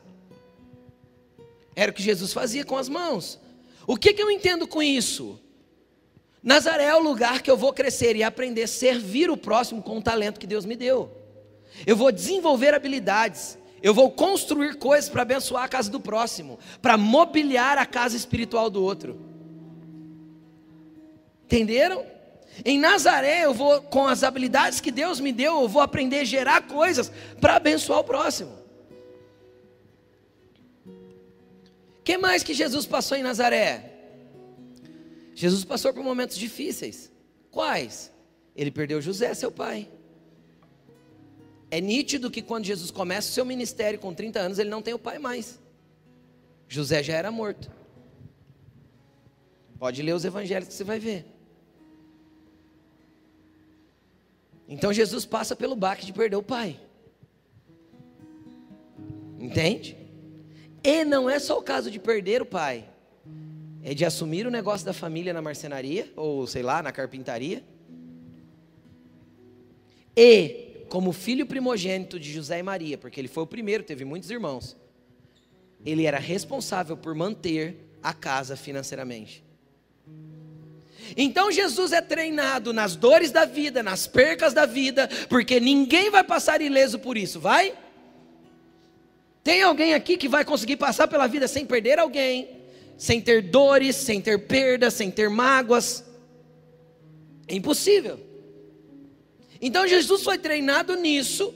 Era 1.76 1.92
o 1.92 1.94
que 1.94 2.02
Jesus 2.02 2.32
fazia 2.32 2.64
com 2.64 2.78
as 2.78 2.88
mãos. 2.88 3.38
O 3.86 3.98
que, 3.98 4.14
que 4.14 4.24
eu 4.24 4.32
entendo 4.32 4.66
com 4.66 4.82
isso? 4.82 5.38
Nazaré 6.42 6.86
é 6.86 6.96
o 6.96 7.04
lugar 7.04 7.42
que 7.42 7.52
eu 7.52 7.58
vou 7.58 7.74
crescer 7.74 8.16
e 8.16 8.24
aprender 8.24 8.64
a 8.64 8.68
servir 8.68 9.30
o 9.30 9.36
próximo 9.36 9.84
com 9.84 9.98
o 9.98 10.02
talento 10.02 10.40
que 10.40 10.48
Deus 10.48 10.64
me 10.64 10.78
deu. 10.78 11.12
Eu 11.86 11.98
vou 11.98 12.14
desenvolver 12.14 12.74
habilidades. 12.74 13.58
Eu 13.82 13.94
vou 13.94 14.10
construir 14.10 14.76
coisas 14.76 15.10
para 15.10 15.24
abençoar 15.24 15.66
a 15.66 15.68
casa 15.68 15.92
do 15.92 16.00
próximo, 16.00 16.58
para 16.82 16.96
mobiliar 16.96 17.78
a 17.78 17.86
casa 17.86 18.16
espiritual 18.16 18.70
do 18.70 18.82
outro. 18.82 19.20
Entenderam? 21.44 22.13
Em 22.64 22.80
Nazaré 22.80 23.46
eu 23.46 23.54
vou, 23.54 23.82
com 23.82 24.08
as 24.08 24.24
habilidades 24.24 24.80
que 24.80 24.92
Deus 24.92 25.20
me 25.20 25.32
deu, 25.32 25.62
eu 25.62 25.68
vou 25.68 25.82
aprender 25.82 26.20
a 26.20 26.24
gerar 26.24 26.68
coisas 26.68 27.12
para 27.42 27.56
abençoar 27.56 28.00
o 28.00 28.04
próximo. 28.04 28.64
que 32.04 32.18
mais 32.18 32.44
que 32.44 32.54
Jesus 32.54 32.86
passou 32.86 33.18
em 33.18 33.24
Nazaré? 33.24 33.92
Jesus 35.34 35.64
passou 35.64 35.94
por 35.94 36.04
momentos 36.04 36.38
difíceis. 36.38 37.12
Quais? 37.50 38.12
Ele 38.56 38.70
perdeu 38.70 39.02
José, 39.02 39.34
seu 39.34 39.52
pai. 39.52 39.90
É 41.72 41.82
nítido 41.82 42.30
que 42.30 42.42
quando 42.42 42.66
Jesus 42.66 42.92
começa 42.92 43.30
o 43.30 43.32
seu 43.32 43.46
ministério 43.46 43.98
com 43.98 44.14
30 44.14 44.40
anos, 44.40 44.60
ele 44.60 44.70
não 44.70 44.82
tem 44.82 44.94
o 44.94 45.00
pai 45.00 45.18
mais. 45.18 45.60
José 46.68 47.02
já 47.02 47.14
era 47.14 47.32
morto. 47.32 47.72
Pode 49.80 50.02
ler 50.02 50.14
os 50.14 50.24
evangelhos 50.24 50.68
que 50.68 50.74
você 50.74 50.84
vai 50.84 51.00
ver. 51.00 51.26
Então 54.74 54.92
Jesus 54.92 55.24
passa 55.24 55.56
pelo 55.56 55.76
baque 55.76 56.04
de 56.04 56.12
perder 56.12 56.36
o 56.36 56.42
pai. 56.42 56.80
Entende? 59.40 59.96
E 60.84 61.06
não 61.06 61.30
é 61.30 61.38
só 61.38 61.60
o 61.60 61.62
caso 61.62 61.92
de 61.92 62.00
perder 62.00 62.42
o 62.42 62.46
pai, 62.46 62.90
é 63.84 63.94
de 63.94 64.04
assumir 64.04 64.48
o 64.48 64.52
negócio 64.52 64.84
da 64.84 64.92
família 64.92 65.32
na 65.32 65.44
marcenaria, 65.44 66.12
ou 66.16 66.48
sei 66.48 66.64
lá, 66.64 66.82
na 66.82 66.92
carpintaria. 66.92 67.64
E, 70.18 70.86
como 70.90 71.14
filho 71.14 71.46
primogênito 71.46 72.20
de 72.20 72.34
José 72.34 72.58
e 72.58 72.64
Maria, 72.64 72.98
porque 72.98 73.22
ele 73.22 73.28
foi 73.28 73.44
o 73.44 73.48
primeiro, 73.48 73.84
teve 73.84 74.04
muitos 74.04 74.32
irmãos, 74.32 74.76
ele 75.86 76.06
era 76.06 76.18
responsável 76.18 76.98
por 76.98 77.14
manter 77.14 77.78
a 78.02 78.12
casa 78.12 78.56
financeiramente. 78.56 79.44
Então 81.16 81.52
Jesus 81.52 81.92
é 81.92 82.02
treinado 82.02 82.74
nas 82.74 82.96
dores 82.96 83.32
da 83.32 83.46
vida, 83.46 83.84
nas 83.84 84.08
percas 84.08 84.54
da 84.54 84.66
vida, 84.66 85.10
porque 85.30 85.60
ninguém 85.60 86.10
vai 86.10 86.24
passar 86.24 86.62
ileso 86.62 86.98
por 87.00 87.18
isso, 87.18 87.40
vai? 87.40 87.74
Tem 89.44 89.62
alguém 89.62 89.94
aqui 89.94 90.18
que 90.18 90.30
vai 90.30 90.46
conseguir 90.46 90.78
passar 90.78 91.08
pela 91.08 91.28
vida 91.28 91.48
sem 91.48 91.66
perder 91.66 92.00
alguém, 92.00 92.50
sem 92.98 93.20
ter 93.20 93.42
dores, 93.42 93.96
sem 93.96 94.22
ter 94.22 94.48
perdas, 94.48 94.94
sem 94.94 95.12
ter 95.12 95.30
mágoas? 95.30 96.06
É 97.48 97.56
impossível. 97.56 98.20
Então 99.62 99.88
Jesus 99.88 100.24
foi 100.24 100.38
treinado 100.38 100.96
nisso, 100.96 101.54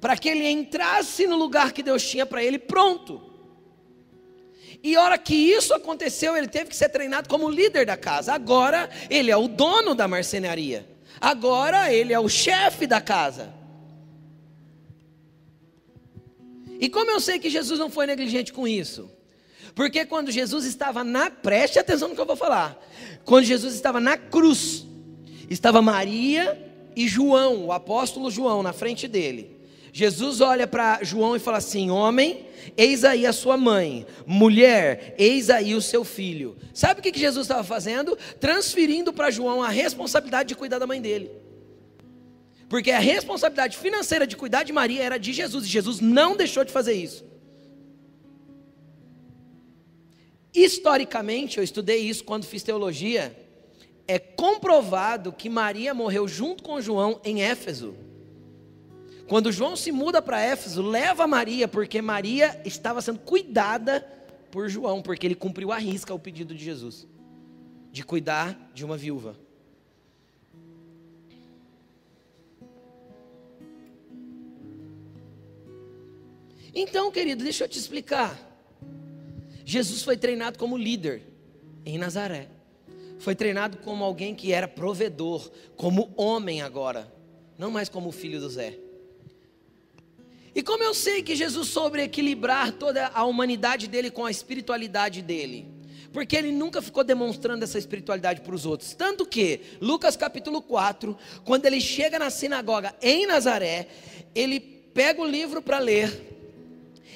para 0.00 0.16
que 0.16 0.28
ele 0.28 0.48
entrasse 0.48 1.26
no 1.26 1.36
lugar 1.36 1.72
que 1.72 1.82
Deus 1.82 2.08
tinha 2.08 2.24
para 2.24 2.42
ele 2.42 2.58
pronto. 2.58 3.33
E 4.84 4.98
hora 4.98 5.16
que 5.16 5.34
isso 5.34 5.72
aconteceu, 5.72 6.36
ele 6.36 6.46
teve 6.46 6.68
que 6.68 6.76
ser 6.76 6.90
treinado 6.90 7.26
como 7.26 7.48
líder 7.48 7.86
da 7.86 7.96
casa. 7.96 8.34
Agora 8.34 8.90
ele 9.08 9.30
é 9.30 9.36
o 9.36 9.48
dono 9.48 9.94
da 9.94 10.06
marcenaria. 10.06 10.86
Agora 11.18 11.90
ele 11.90 12.12
é 12.12 12.20
o 12.20 12.28
chefe 12.28 12.86
da 12.86 13.00
casa. 13.00 13.50
E 16.78 16.90
como 16.90 17.10
eu 17.10 17.18
sei 17.18 17.38
que 17.38 17.48
Jesus 17.48 17.80
não 17.80 17.88
foi 17.88 18.06
negligente 18.06 18.52
com 18.52 18.68
isso? 18.68 19.10
Porque 19.74 20.04
quando 20.04 20.30
Jesus 20.30 20.66
estava 20.66 21.02
na, 21.02 21.30
preste 21.30 21.78
atenção 21.78 22.10
no 22.10 22.14
que 22.14 22.20
eu 22.20 22.26
vou 22.26 22.36
falar. 22.36 22.78
Quando 23.24 23.46
Jesus 23.46 23.74
estava 23.74 23.98
na 24.00 24.18
cruz, 24.18 24.84
estava 25.48 25.80
Maria 25.80 26.60
e 26.94 27.08
João, 27.08 27.64
o 27.64 27.72
apóstolo 27.72 28.30
João, 28.30 28.62
na 28.62 28.74
frente 28.74 29.08
dele. 29.08 29.53
Jesus 29.96 30.40
olha 30.40 30.66
para 30.66 31.04
João 31.04 31.36
e 31.36 31.38
fala 31.38 31.58
assim: 31.58 31.88
Homem, 31.88 32.46
eis 32.76 33.04
aí 33.04 33.24
a 33.24 33.32
sua 33.32 33.56
mãe, 33.56 34.04
mulher, 34.26 35.14
eis 35.16 35.50
aí 35.50 35.72
o 35.72 35.80
seu 35.80 36.02
filho. 36.02 36.56
Sabe 36.74 36.98
o 36.98 37.02
que 37.02 37.16
Jesus 37.16 37.44
estava 37.44 37.62
fazendo? 37.62 38.18
Transferindo 38.40 39.12
para 39.12 39.30
João 39.30 39.62
a 39.62 39.68
responsabilidade 39.68 40.48
de 40.48 40.56
cuidar 40.56 40.80
da 40.80 40.86
mãe 40.86 41.00
dele. 41.00 41.30
Porque 42.68 42.90
a 42.90 42.98
responsabilidade 42.98 43.76
financeira 43.76 44.26
de 44.26 44.36
cuidar 44.36 44.64
de 44.64 44.72
Maria 44.72 45.00
era 45.00 45.16
de 45.16 45.32
Jesus, 45.32 45.64
e 45.64 45.68
Jesus 45.68 46.00
não 46.00 46.36
deixou 46.36 46.64
de 46.64 46.72
fazer 46.72 46.94
isso. 46.94 47.24
Historicamente, 50.52 51.58
eu 51.58 51.62
estudei 51.62 52.00
isso 52.00 52.24
quando 52.24 52.46
fiz 52.46 52.64
teologia, 52.64 53.32
é 54.08 54.18
comprovado 54.18 55.32
que 55.32 55.48
Maria 55.48 55.94
morreu 55.94 56.26
junto 56.26 56.64
com 56.64 56.80
João 56.80 57.20
em 57.24 57.44
Éfeso. 57.44 57.94
Quando 59.26 59.50
João 59.50 59.74
se 59.74 59.90
muda 59.90 60.20
para 60.20 60.40
Éfeso, 60.40 60.82
leva 60.82 61.26
Maria, 61.26 61.66
porque 61.66 62.02
Maria 62.02 62.60
estava 62.64 63.00
sendo 63.00 63.20
cuidada 63.20 64.00
por 64.50 64.68
João, 64.68 65.00
porque 65.00 65.26
ele 65.26 65.34
cumpriu 65.34 65.72
a 65.72 65.78
risca 65.78 66.12
o 66.12 66.18
pedido 66.18 66.54
de 66.54 66.62
Jesus, 66.62 67.08
de 67.90 68.04
cuidar 68.04 68.70
de 68.74 68.84
uma 68.84 68.96
viúva. 68.96 69.36
Então, 76.74 77.10
querido, 77.10 77.44
deixa 77.44 77.64
eu 77.64 77.68
te 77.68 77.78
explicar. 77.78 78.38
Jesus 79.64 80.02
foi 80.02 80.16
treinado 80.16 80.58
como 80.58 80.76
líder 80.76 81.22
em 81.86 81.96
Nazaré. 81.96 82.48
Foi 83.18 83.34
treinado 83.34 83.78
como 83.78 84.04
alguém 84.04 84.34
que 84.34 84.52
era 84.52 84.68
provedor, 84.68 85.50
como 85.76 86.12
homem 86.16 86.60
agora, 86.60 87.10
não 87.56 87.70
mais 87.70 87.88
como 87.88 88.12
filho 88.12 88.38
do 88.38 88.50
Zé. 88.50 88.83
E 90.54 90.62
como 90.62 90.84
eu 90.84 90.94
sei 90.94 91.22
que 91.22 91.34
Jesus 91.34 91.68
soube 91.68 92.00
equilibrar 92.00 92.72
toda 92.72 93.08
a 93.08 93.24
humanidade 93.24 93.88
dele 93.88 94.10
com 94.10 94.24
a 94.24 94.30
espiritualidade 94.30 95.20
dele? 95.20 95.66
Porque 96.12 96.36
ele 96.36 96.52
nunca 96.52 96.80
ficou 96.80 97.02
demonstrando 97.02 97.64
essa 97.64 97.76
espiritualidade 97.76 98.40
para 98.40 98.54
os 98.54 98.64
outros. 98.64 98.94
Tanto 98.94 99.26
que, 99.26 99.60
Lucas 99.80 100.16
capítulo 100.16 100.62
4, 100.62 101.18
quando 101.44 101.66
ele 101.66 101.80
chega 101.80 102.20
na 102.20 102.30
sinagoga 102.30 102.94
em 103.02 103.26
Nazaré, 103.26 103.88
ele 104.32 104.60
pega 104.60 105.20
o 105.20 105.26
livro 105.26 105.60
para 105.60 105.80
ler, 105.80 106.30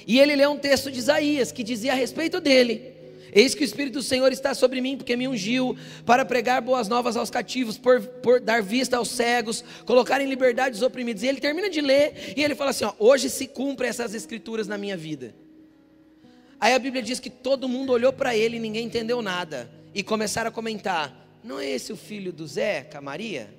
e 0.05 0.19
ele 0.19 0.35
lê 0.35 0.47
um 0.49 0.59
texto 0.59 0.91
de 0.91 0.99
Isaías 0.99 1.53
que 1.53 1.63
dizia 1.63 1.93
a 1.93 1.95
respeito 1.95 2.41
dele: 2.41 2.98
Eis 3.33 3.55
que 3.55 3.63
o 3.63 3.65
Espírito 3.65 3.95
do 3.95 4.03
Senhor 4.03 4.33
está 4.33 4.55
sobre 4.55 4.81
mim, 4.81 4.97
porque 4.97 5.17
me 5.17 5.29
ungiu 5.29 5.77
para 6.05 6.25
pregar 6.25 6.61
boas 6.63 6.89
novas 6.89 7.17
aos 7.17 7.31
cativos, 7.31 7.79
por, 7.79 8.01
por, 8.01 8.41
dar 8.41 8.63
vista 8.63 8.97
aos 8.97 9.09
cegos, 9.09 9.65
colocar 9.85 10.21
em 10.21 10.29
liberdade 10.29 10.77
os 10.77 10.83
oprimidos. 10.83 11.23
E 11.23 11.27
ele 11.27 11.41
termina 11.41 11.69
de 11.69 11.81
ler 11.81 12.35
e 12.37 12.43
ele 12.43 12.55
fala 12.55 12.71
assim: 12.71 12.85
ó, 12.85 12.93
Hoje 12.99 13.29
se 13.31 13.47
cumprem 13.47 13.89
essas 13.89 14.15
escrituras 14.15 14.67
na 14.67 14.79
minha 14.79 14.97
vida. 14.97 15.35
Aí 16.61 16.75
a 16.75 16.79
Bíblia 16.79 17.03
diz 17.03 17.21
que 17.21 17.31
todo 17.31 17.69
mundo 17.69 17.93
olhou 17.93 18.13
para 18.13 18.37
ele 18.37 18.57
e 18.57 18.61
ninguém 18.61 18.87
entendeu 18.87 19.23
nada. 19.23 19.71
E 19.95 20.03
começaram 20.03 20.49
a 20.49 20.53
comentar: 20.53 21.29
não 21.43 21.61
é 21.61 21.69
esse 21.71 21.93
o 21.93 21.97
filho 21.97 22.33
do 22.33 22.47
Zé, 22.47 22.83
com 22.83 23.01
Maria? 23.01 23.59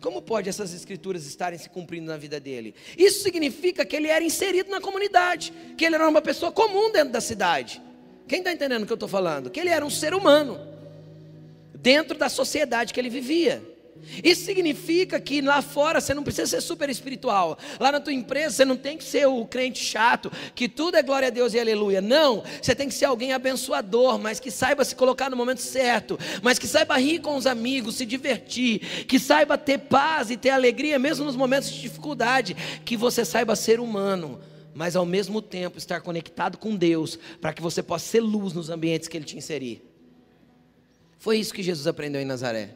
Como 0.00 0.22
pode 0.22 0.48
essas 0.48 0.72
escrituras 0.72 1.26
estarem 1.26 1.58
se 1.58 1.68
cumprindo 1.68 2.06
na 2.06 2.16
vida 2.16 2.40
dele? 2.40 2.74
Isso 2.96 3.22
significa 3.22 3.84
que 3.84 3.94
ele 3.94 4.08
era 4.08 4.24
inserido 4.24 4.70
na 4.70 4.80
comunidade, 4.80 5.52
que 5.76 5.84
ele 5.84 5.94
era 5.94 6.08
uma 6.08 6.22
pessoa 6.22 6.50
comum 6.50 6.90
dentro 6.90 7.12
da 7.12 7.20
cidade. 7.20 7.82
Quem 8.30 8.38
está 8.38 8.52
entendendo 8.52 8.84
o 8.84 8.86
que 8.86 8.92
eu 8.92 8.94
estou 8.94 9.08
falando? 9.08 9.50
Que 9.50 9.58
ele 9.58 9.70
era 9.70 9.84
um 9.84 9.90
ser 9.90 10.14
humano, 10.14 10.56
dentro 11.74 12.16
da 12.16 12.28
sociedade 12.28 12.94
que 12.94 13.00
ele 13.00 13.10
vivia. 13.10 13.60
Isso 14.22 14.44
significa 14.44 15.18
que 15.18 15.40
lá 15.40 15.60
fora 15.60 16.00
você 16.00 16.14
não 16.14 16.22
precisa 16.22 16.46
ser 16.46 16.60
super 16.60 16.88
espiritual. 16.88 17.58
Lá 17.80 17.90
na 17.90 17.98
tua 17.98 18.12
empresa 18.12 18.54
você 18.54 18.64
não 18.64 18.76
tem 18.76 18.96
que 18.96 19.02
ser 19.02 19.26
o 19.26 19.44
crente 19.46 19.82
chato, 19.82 20.30
que 20.54 20.68
tudo 20.68 20.96
é 20.96 21.02
glória 21.02 21.26
a 21.26 21.30
Deus 21.32 21.54
e 21.54 21.58
aleluia. 21.58 22.00
Não, 22.00 22.44
você 22.62 22.72
tem 22.72 22.86
que 22.86 22.94
ser 22.94 23.06
alguém 23.06 23.32
abençoador, 23.32 24.16
mas 24.16 24.38
que 24.38 24.52
saiba 24.52 24.84
se 24.84 24.94
colocar 24.94 25.28
no 25.28 25.36
momento 25.36 25.60
certo, 25.60 26.16
mas 26.40 26.56
que 26.56 26.68
saiba 26.68 26.96
rir 26.98 27.18
com 27.18 27.34
os 27.34 27.48
amigos, 27.48 27.96
se 27.96 28.06
divertir, 28.06 29.06
que 29.08 29.18
saiba 29.18 29.58
ter 29.58 29.78
paz 29.78 30.30
e 30.30 30.36
ter 30.36 30.50
alegria 30.50 31.00
mesmo 31.00 31.24
nos 31.24 31.34
momentos 31.34 31.68
de 31.68 31.80
dificuldade, 31.80 32.56
que 32.84 32.96
você 32.96 33.24
saiba 33.24 33.56
ser 33.56 33.80
humano, 33.80 34.40
mas 34.80 34.96
ao 34.96 35.04
mesmo 35.04 35.42
tempo 35.42 35.76
estar 35.76 36.00
conectado 36.00 36.56
com 36.56 36.74
Deus, 36.74 37.18
para 37.38 37.52
que 37.52 37.60
você 37.60 37.82
possa 37.82 38.06
ser 38.06 38.20
luz 38.20 38.54
nos 38.54 38.70
ambientes 38.70 39.08
que 39.08 39.16
ele 39.18 39.26
te 39.26 39.36
inserir. 39.36 39.84
Foi 41.18 41.36
isso 41.36 41.52
que 41.52 41.62
Jesus 41.62 41.86
aprendeu 41.86 42.18
em 42.18 42.24
Nazaré. 42.24 42.74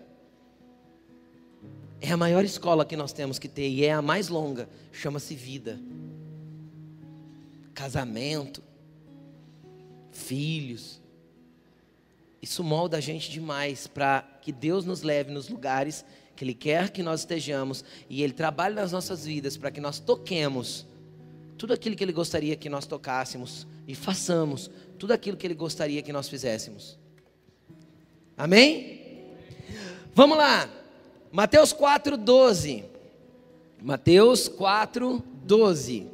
É 2.02 2.11
a 2.12 2.16
maior 2.18 2.44
escola 2.44 2.84
que 2.84 2.94
nós 2.94 3.14
temos 3.14 3.38
que 3.38 3.48
ter 3.48 3.70
e 3.70 3.86
é 3.86 3.92
a 3.94 4.02
mais 4.02 4.28
longa. 4.28 4.68
Chama-se 4.92 5.34
vida. 5.34 5.80
Casamento, 7.72 8.62
filhos. 10.12 11.00
Isso 12.42 12.62
molda 12.62 12.98
a 12.98 13.00
gente 13.00 13.30
demais 13.30 13.86
para 13.86 14.20
que 14.42 14.52
Deus 14.52 14.84
nos 14.84 15.00
leve 15.00 15.32
nos 15.32 15.48
lugares 15.48 16.05
que 16.36 16.44
Ele 16.44 16.52
quer 16.52 16.90
que 16.90 17.02
nós 17.02 17.20
estejamos 17.20 17.82
e 18.11 18.22
Ele 18.22 18.34
trabalhe 18.34 18.74
nas 18.74 18.92
nossas 18.92 19.24
vidas 19.24 19.57
para 19.57 19.70
que 19.70 19.80
nós 19.80 19.98
toquemos 19.98 20.84
tudo 21.64 21.72
aquilo 21.72 21.96
que 21.96 22.04
Ele 22.04 22.12
gostaria 22.12 22.54
que 22.56 22.68
nós 22.68 22.84
tocássemos 22.84 23.66
e 23.88 23.94
façamos 23.94 24.70
tudo 24.98 25.14
aquilo 25.14 25.34
que 25.34 25.46
Ele 25.46 25.54
gostaria 25.54 26.02
que 26.02 26.12
nós 26.12 26.28
fizéssemos. 26.28 26.98
Amém? 28.36 29.30
Vamos 30.14 30.36
lá. 30.36 30.68
Mateus 31.32 31.72
4, 31.72 32.18
12. 32.18 32.84
Mateus 33.80 34.46
4, 34.46 35.24
12. 35.42 36.06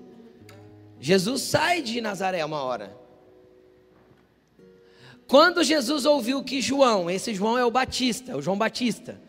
Jesus 1.00 1.42
sai 1.42 1.82
de 1.82 2.00
Nazaré 2.00 2.44
uma 2.44 2.62
hora. 2.62 2.96
Quando 5.26 5.64
Jesus 5.64 6.06
ouviu 6.06 6.44
que 6.44 6.60
João, 6.60 7.10
esse 7.10 7.34
João 7.34 7.58
é 7.58 7.64
o 7.64 7.72
Batista, 7.72 8.36
o 8.36 8.42
João 8.42 8.56
Batista, 8.56 9.20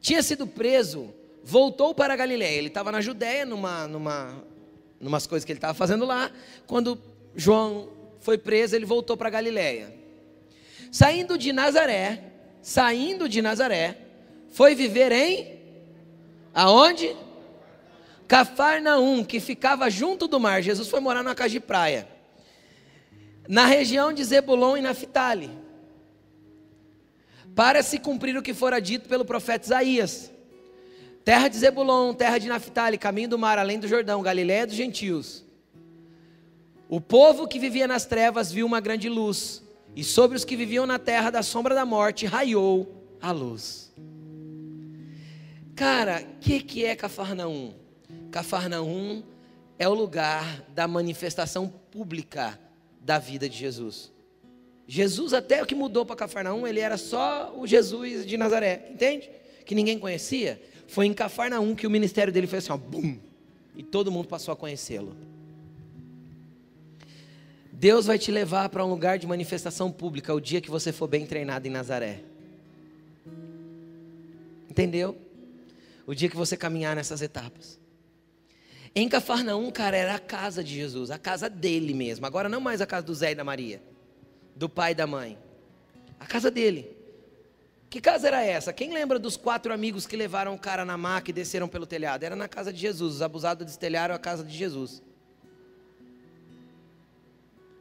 tinha 0.00 0.22
sido 0.22 0.46
preso, 0.46 1.12
voltou 1.42 1.92
para 1.96 2.14
Galiléia. 2.14 2.58
Ele 2.58 2.68
estava 2.68 2.92
na 2.92 3.00
Judéia, 3.00 3.44
numa, 3.44 3.88
numa, 3.88 4.44
numas 5.04 5.26
coisas 5.26 5.44
que 5.44 5.52
ele 5.52 5.58
estava 5.58 5.74
fazendo 5.74 6.06
lá. 6.06 6.30
Quando 6.66 6.98
João 7.36 7.90
foi 8.20 8.38
preso, 8.38 8.74
ele 8.74 8.86
voltou 8.86 9.16
para 9.16 9.28
Galiléia. 9.28 9.94
Saindo 10.90 11.36
de 11.36 11.52
Nazaré, 11.52 12.32
saindo 12.62 13.28
de 13.28 13.42
Nazaré, 13.42 13.98
foi 14.50 14.74
viver 14.74 15.12
em 15.12 15.58
aonde? 16.54 17.14
Cafarnaum, 18.26 19.22
que 19.22 19.40
ficava 19.40 19.90
junto 19.90 20.26
do 20.26 20.40
mar. 20.40 20.62
Jesus 20.62 20.88
foi 20.88 21.00
morar 21.00 21.22
na 21.22 21.34
casa 21.34 21.50
de 21.50 21.60
praia. 21.60 22.08
Na 23.46 23.66
região 23.66 24.10
de 24.10 24.24
Zebulon 24.24 24.78
e 24.78 24.80
Naphtali. 24.80 25.50
Para 27.54 27.82
se 27.82 27.98
cumprir 27.98 28.36
o 28.38 28.42
que 28.42 28.54
fora 28.54 28.80
dito 28.80 29.06
pelo 29.06 29.24
profeta 29.24 29.66
Isaías. 29.66 30.30
Terra 31.24 31.48
de 31.48 31.56
Zebulon, 31.56 32.12
terra 32.12 32.36
de 32.36 32.48
Naphtali, 32.48 32.98
caminho 32.98 33.30
do 33.30 33.38
mar, 33.38 33.58
além 33.58 33.80
do 33.80 33.88
Jordão, 33.88 34.22
Galiléia 34.22 34.66
dos 34.66 34.76
gentios. 34.76 35.42
O 36.86 37.00
povo 37.00 37.48
que 37.48 37.58
vivia 37.58 37.88
nas 37.88 38.04
trevas 38.04 38.52
viu 38.52 38.66
uma 38.66 38.78
grande 38.78 39.08
luz, 39.08 39.62
e 39.96 40.04
sobre 40.04 40.36
os 40.36 40.44
que 40.44 40.54
viviam 40.54 40.84
na 40.84 40.98
terra 40.98 41.30
da 41.30 41.42
sombra 41.42 41.74
da 41.74 41.86
morte 41.86 42.26
raiou 42.26 43.02
a 43.22 43.32
luz. 43.32 43.90
Cara, 45.74 46.22
o 46.22 46.40
que, 46.40 46.60
que 46.60 46.84
é 46.84 46.94
Cafarnaum? 46.94 47.72
Cafarnaum 48.30 49.22
é 49.78 49.88
o 49.88 49.94
lugar 49.94 50.62
da 50.74 50.86
manifestação 50.86 51.68
pública 51.90 52.58
da 53.00 53.18
vida 53.18 53.48
de 53.48 53.56
Jesus. 53.56 54.12
Jesus, 54.86 55.32
até 55.32 55.62
o 55.62 55.66
que 55.66 55.74
mudou 55.74 56.04
para 56.04 56.16
Cafarnaum, 56.16 56.66
ele 56.66 56.80
era 56.80 56.98
só 56.98 57.54
o 57.56 57.66
Jesus 57.66 58.26
de 58.26 58.36
Nazaré, 58.36 58.90
entende? 58.92 59.30
Que 59.64 59.74
ninguém 59.74 59.98
conhecia. 59.98 60.60
Foi 60.86 61.06
em 61.06 61.14
Cafarnaum 61.14 61.74
que 61.74 61.86
o 61.86 61.90
ministério 61.90 62.32
dele 62.32 62.46
foi 62.46 62.58
assim, 62.58 62.72
ó, 62.72 62.76
bum, 62.76 63.18
e 63.76 63.82
todo 63.82 64.10
mundo 64.10 64.28
passou 64.28 64.52
a 64.52 64.56
conhecê-lo. 64.56 65.16
Deus 67.72 68.06
vai 68.06 68.18
te 68.18 68.30
levar 68.30 68.68
para 68.68 68.84
um 68.84 68.88
lugar 68.88 69.18
de 69.18 69.26
manifestação 69.26 69.90
pública 69.90 70.32
o 70.32 70.40
dia 70.40 70.60
que 70.60 70.70
você 70.70 70.92
for 70.92 71.08
bem 71.08 71.26
treinado 71.26 71.66
em 71.66 71.70
Nazaré. 71.70 72.20
Entendeu? 74.70 75.16
o 76.06 76.14
dia 76.14 76.28
que 76.28 76.36
você 76.36 76.56
caminhar 76.56 76.94
nessas 76.94 77.22
etapas. 77.22 77.78
Em 78.94 79.08
Cafarnaum, 79.08 79.70
cara, 79.70 79.96
era 79.96 80.14
a 80.14 80.18
casa 80.18 80.62
de 80.62 80.74
Jesus, 80.74 81.10
a 81.10 81.18
casa 81.18 81.48
dele 81.48 81.92
mesmo. 81.92 82.26
Agora 82.26 82.48
não 82.48 82.60
mais 82.60 82.80
a 82.80 82.86
casa 82.86 83.06
do 83.06 83.14
Zé 83.14 83.32
e 83.32 83.34
da 83.34 83.42
Maria, 83.42 83.82
do 84.54 84.68
pai 84.68 84.92
e 84.92 84.94
da 84.94 85.06
mãe. 85.06 85.36
A 86.20 86.26
casa 86.26 86.50
dele. 86.50 86.93
Que 87.94 88.00
casa 88.00 88.26
era 88.26 88.42
essa? 88.42 88.72
Quem 88.72 88.92
lembra 88.92 89.20
dos 89.20 89.36
quatro 89.36 89.72
amigos 89.72 90.04
que 90.04 90.16
levaram 90.16 90.52
o 90.52 90.58
cara 90.58 90.84
na 90.84 90.98
maca 90.98 91.30
e 91.30 91.32
desceram 91.32 91.68
pelo 91.68 91.86
telhado? 91.86 92.24
Era 92.24 92.34
na 92.34 92.48
casa 92.48 92.72
de 92.72 92.80
Jesus. 92.80 93.14
Os 93.14 93.22
abusados 93.22 93.64
destelharam 93.64 94.12
a 94.12 94.18
casa 94.18 94.42
de 94.42 94.52
Jesus. 94.52 95.00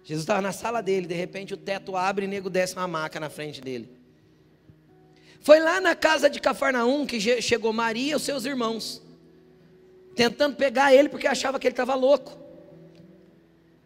Jesus 0.03 0.22
estava 0.22 0.39
na 0.39 0.51
sala 0.51 0.84
dele, 0.84 1.07
de 1.07 1.16
repente 1.16 1.55
o 1.55 1.57
teto 1.57 1.97
abre 1.97 2.26
e 2.26 2.28
o 2.28 2.30
nego 2.30 2.47
desce 2.47 2.76
uma 2.76 2.88
maca 2.88 3.20
na 3.20 3.28
frente 3.28 3.59
dele. 3.59 3.89
Foi 5.41 5.59
lá 5.59 5.82
na 5.82 5.95
casa 5.95 6.30
de 6.30 6.39
Cafarnaum 6.39 7.07
que 7.07 7.20
chegou 7.41 7.74
Maria 7.74 8.11
e 8.11 8.16
os 8.16 8.22
seus 8.22 8.45
irmãos, 8.45 9.01
tentando 10.16 10.55
pegar 10.55 10.93
ele 10.93 11.09
porque 11.09 11.26
achava 11.26 11.57
que 11.57 11.66
ele 11.66 11.74
estava 11.74 11.95
louco. 11.95 12.38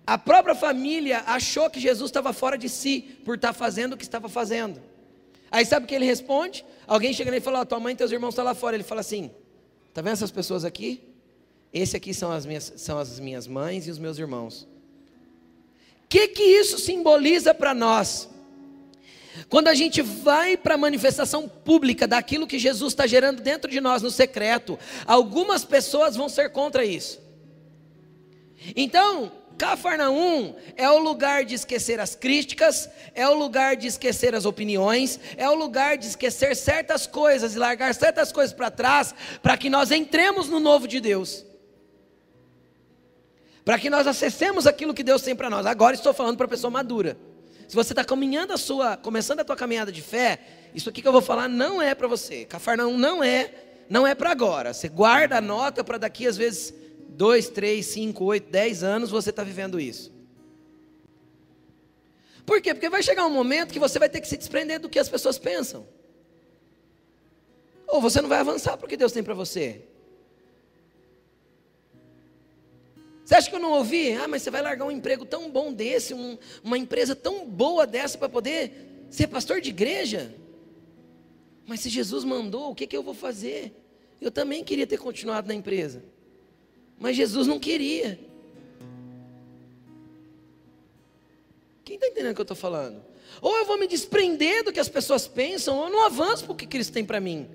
A 0.05 0.17
própria 0.17 0.55
família 0.55 1.23
achou 1.25 1.69
que 1.69 1.79
Jesus 1.79 2.09
estava 2.09 2.33
fora 2.33 2.57
de 2.57 2.67
si 2.67 3.17
por 3.23 3.35
estar 3.35 3.53
fazendo 3.53 3.93
o 3.93 3.97
que 3.97 4.03
estava 4.03 4.27
fazendo. 4.27 4.96
Aí 5.51 5.65
sabe 5.65 5.85
o 5.85 5.87
que 5.87 5.95
ele 5.95 6.05
responde? 6.05 6.65
Alguém 6.85 7.13
chega 7.13 7.31
nele 7.31 7.41
e 7.41 7.43
fala: 7.43 7.61
oh, 7.61 7.65
Tua 7.65 7.79
mãe 7.79 7.93
e 7.93 7.97
teus 7.97 8.11
irmãos 8.11 8.29
estão 8.29 8.45
lá 8.45 8.53
fora. 8.53 8.75
Ele 8.75 8.83
fala 8.83 9.01
assim: 9.01 9.31
Está 9.89 10.01
vendo 10.01 10.13
essas 10.13 10.31
pessoas 10.31 10.65
aqui? 10.65 11.01
Esse 11.73 11.97
aqui 11.97 12.13
são 12.13 12.31
as 12.31 12.45
minhas, 12.45 12.73
são 12.77 12.97
as 12.97 13.19
minhas 13.19 13.47
mães 13.47 13.87
e 13.87 13.91
os 13.91 13.99
meus 13.99 14.17
irmãos. 14.17 14.67
O 16.03 16.07
que, 16.09 16.29
que 16.29 16.43
isso 16.43 16.79
simboliza 16.79 17.53
para 17.53 17.73
nós? 17.73 18.29
Quando 19.49 19.67
a 19.67 19.75
gente 19.75 20.01
vai 20.01 20.57
para 20.57 20.75
a 20.75 20.77
manifestação 20.77 21.47
pública 21.47 22.07
daquilo 22.07 22.47
que 22.47 22.57
Jesus 22.57 22.93
está 22.93 23.05
gerando 23.05 23.41
dentro 23.41 23.69
de 23.69 23.79
nós 23.79 24.01
no 24.01 24.09
secreto, 24.09 24.79
algumas 25.05 25.63
pessoas 25.63 26.15
vão 26.15 26.27
ser 26.27 26.49
contra 26.51 26.83
isso. 26.83 27.19
Então, 28.75 29.31
Cafarnaum 29.57 30.55
é 30.75 30.89
o 30.89 30.99
lugar 30.99 31.43
de 31.43 31.55
esquecer 31.55 31.99
as 31.99 32.15
críticas, 32.15 32.89
é 33.15 33.27
o 33.27 33.33
lugar 33.33 33.75
de 33.75 33.87
esquecer 33.87 34.35
as 34.35 34.45
opiniões, 34.45 35.19
é 35.35 35.49
o 35.49 35.55
lugar 35.55 35.97
de 35.97 36.05
esquecer 36.05 36.55
certas 36.55 37.07
coisas 37.07 37.55
e 37.55 37.59
largar 37.59 37.93
certas 37.95 38.31
coisas 38.31 38.53
para 38.53 38.69
trás, 38.69 39.15
para 39.41 39.57
que 39.57 39.69
nós 39.69 39.91
entremos 39.91 40.47
no 40.47 40.59
novo 40.59 40.87
de 40.87 40.99
Deus. 40.99 41.43
Para 43.65 43.79
que 43.79 43.89
nós 43.89 44.05
acessemos 44.07 44.67
aquilo 44.67 44.93
que 44.93 45.03
Deus 45.03 45.21
tem 45.21 45.35
para 45.35 45.49
nós. 45.49 45.65
Agora 45.65 45.95
estou 45.95 46.13
falando 46.13 46.37
para 46.37 46.45
a 46.45 46.49
pessoa 46.49 46.71
madura. 46.71 47.17
Se 47.67 47.75
você 47.75 47.91
está 47.91 48.03
caminhando 48.03 48.53
a 48.53 48.57
sua, 48.57 48.95
começando 48.95 49.41
a 49.41 49.43
tua 49.43 49.55
caminhada 49.55 49.91
de 49.91 50.01
fé, 50.01 50.39
isso 50.73 50.89
aqui 50.89 51.01
que 51.01 51.07
eu 51.07 51.11
vou 51.11 51.21
falar 51.21 51.49
não 51.49 51.81
é 51.81 51.93
para 51.93 52.07
você. 52.07 52.45
Cafarnaum 52.45 52.97
não 52.97 53.21
é, 53.21 53.51
não 53.89 54.07
é 54.07 54.15
para 54.15 54.31
agora. 54.31 54.73
Você 54.73 54.87
guarda 54.87 55.37
a 55.37 55.41
nota 55.41 55.83
para 55.83 55.97
daqui 55.97 56.25
às 56.25 56.37
vezes 56.37 56.73
dois, 57.09 57.49
três, 57.49 57.85
cinco, 57.87 58.25
oito, 58.25 58.49
dez 58.49 58.83
anos 58.83 59.09
você 59.09 59.29
está 59.29 59.43
vivendo 59.43 59.79
isso. 59.79 60.11
Por 62.45 62.61
quê? 62.61 62.73
Porque 62.73 62.89
vai 62.89 63.03
chegar 63.03 63.25
um 63.25 63.29
momento 63.29 63.73
que 63.73 63.79
você 63.79 63.99
vai 63.99 64.09
ter 64.09 64.21
que 64.21 64.27
se 64.27 64.37
desprender 64.37 64.79
do 64.79 64.87
que 64.87 64.99
as 64.99 65.09
pessoas 65.09 65.37
pensam. 65.37 65.85
Ou 67.87 68.01
você 68.01 68.21
não 68.21 68.29
vai 68.29 68.39
avançar 68.39 68.77
para 68.77 68.85
o 68.85 68.89
que 68.89 68.97
Deus 68.97 69.11
tem 69.11 69.23
para 69.23 69.33
você. 69.33 69.81
Você 73.23 73.35
acha 73.35 73.49
que 73.49 73.55
eu 73.57 73.59
não 73.59 73.73
ouvi? 73.73 74.13
Ah, 74.13 74.27
mas 74.27 74.41
você 74.41 74.49
vai 74.49 74.61
largar 74.61 74.85
um 74.85 74.91
emprego 74.91 75.25
tão 75.25 75.51
bom 75.51 75.73
desse, 75.73 76.13
um, 76.13 76.37
uma 76.63 76.77
empresa 76.77 77.13
tão 77.13 77.45
boa 77.45 77.85
dessa 77.85 78.17
para 78.17 78.29
poder 78.29 79.05
ser 79.09 79.27
pastor 79.27 79.59
de 79.59 79.69
igreja? 79.69 80.33
Mas 81.65 81.81
se 81.81 81.89
Jesus 81.89 82.23
mandou, 82.23 82.71
o 82.71 82.75
que, 82.75 82.87
que 82.87 82.95
eu 82.95 83.03
vou 83.03 83.13
fazer? 83.13 83.73
Eu 84.21 84.31
também 84.31 84.63
queria 84.63 84.87
ter 84.87 84.97
continuado 84.97 85.49
na 85.49 85.53
empresa, 85.53 86.01
mas 86.99 87.15
Jesus 87.15 87.47
não 87.47 87.59
queria. 87.59 88.19
Quem 91.83 91.95
está 91.95 92.07
entendendo 92.07 92.31
o 92.31 92.35
que 92.35 92.41
eu 92.41 92.43
estou 92.43 92.57
falando? 92.57 93.01
Ou 93.41 93.55
eu 93.57 93.65
vou 93.65 93.77
me 93.77 93.87
desprender 93.87 94.63
do 94.63 94.73
que 94.73 94.79
as 94.79 94.89
pessoas 94.89 95.27
pensam, 95.27 95.77
ou 95.77 95.85
eu 95.85 95.89
não 95.89 96.05
avanço 96.05 96.43
para 96.43 96.53
o 96.53 96.55
que 96.55 96.65
Cristo 96.65 96.93
tem 96.93 97.05
para 97.05 97.19
mim. 97.19 97.47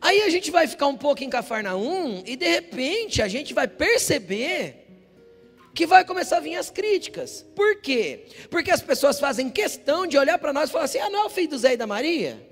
Aí 0.00 0.22
a 0.22 0.28
gente 0.28 0.50
vai 0.50 0.66
ficar 0.66 0.86
um 0.86 0.96
pouco 0.96 1.24
em 1.24 1.30
Cafarnaum 1.30 2.22
e 2.26 2.36
de 2.36 2.46
repente 2.46 3.22
a 3.22 3.28
gente 3.28 3.54
vai 3.54 3.66
perceber 3.66 4.84
que 5.74 5.86
vai 5.86 6.04
começar 6.04 6.36
a 6.36 6.40
vir 6.40 6.56
as 6.56 6.70
críticas. 6.70 7.44
Por 7.56 7.80
quê? 7.80 8.26
Porque 8.48 8.70
as 8.70 8.80
pessoas 8.80 9.18
fazem 9.18 9.50
questão 9.50 10.06
de 10.06 10.16
olhar 10.16 10.38
para 10.38 10.52
nós 10.52 10.68
e 10.68 10.72
falar 10.72 10.84
assim: 10.84 10.98
ah, 10.98 11.10
não 11.10 11.22
é 11.22 11.24
o 11.24 11.30
filho 11.30 11.48
do 11.48 11.58
Zé 11.58 11.72
e 11.72 11.76
da 11.76 11.86
Maria? 11.86 12.46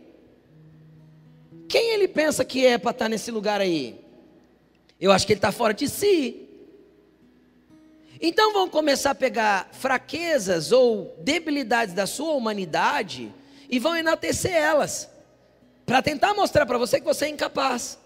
Quem 1.68 1.90
ele 1.90 2.08
pensa 2.08 2.44
que 2.44 2.66
é 2.66 2.76
para 2.76 2.90
estar 2.90 3.04
tá 3.04 3.08
nesse 3.08 3.30
lugar 3.30 3.60
aí? 3.60 4.01
Eu 5.02 5.10
acho 5.10 5.26
que 5.26 5.32
ele 5.32 5.38
está 5.38 5.50
fora 5.50 5.74
de 5.74 5.88
si. 5.88 6.48
Então 8.20 8.52
vão 8.52 8.68
começar 8.68 9.10
a 9.10 9.14
pegar 9.16 9.68
fraquezas 9.72 10.70
ou 10.70 11.16
debilidades 11.18 11.92
da 11.92 12.06
sua 12.06 12.34
humanidade 12.34 13.34
e 13.68 13.80
vão 13.80 13.96
enaltecer 13.96 14.52
elas 14.52 15.10
para 15.84 16.00
tentar 16.00 16.34
mostrar 16.34 16.66
para 16.66 16.78
você 16.78 17.00
que 17.00 17.04
você 17.04 17.24
é 17.24 17.28
incapaz. 17.30 17.98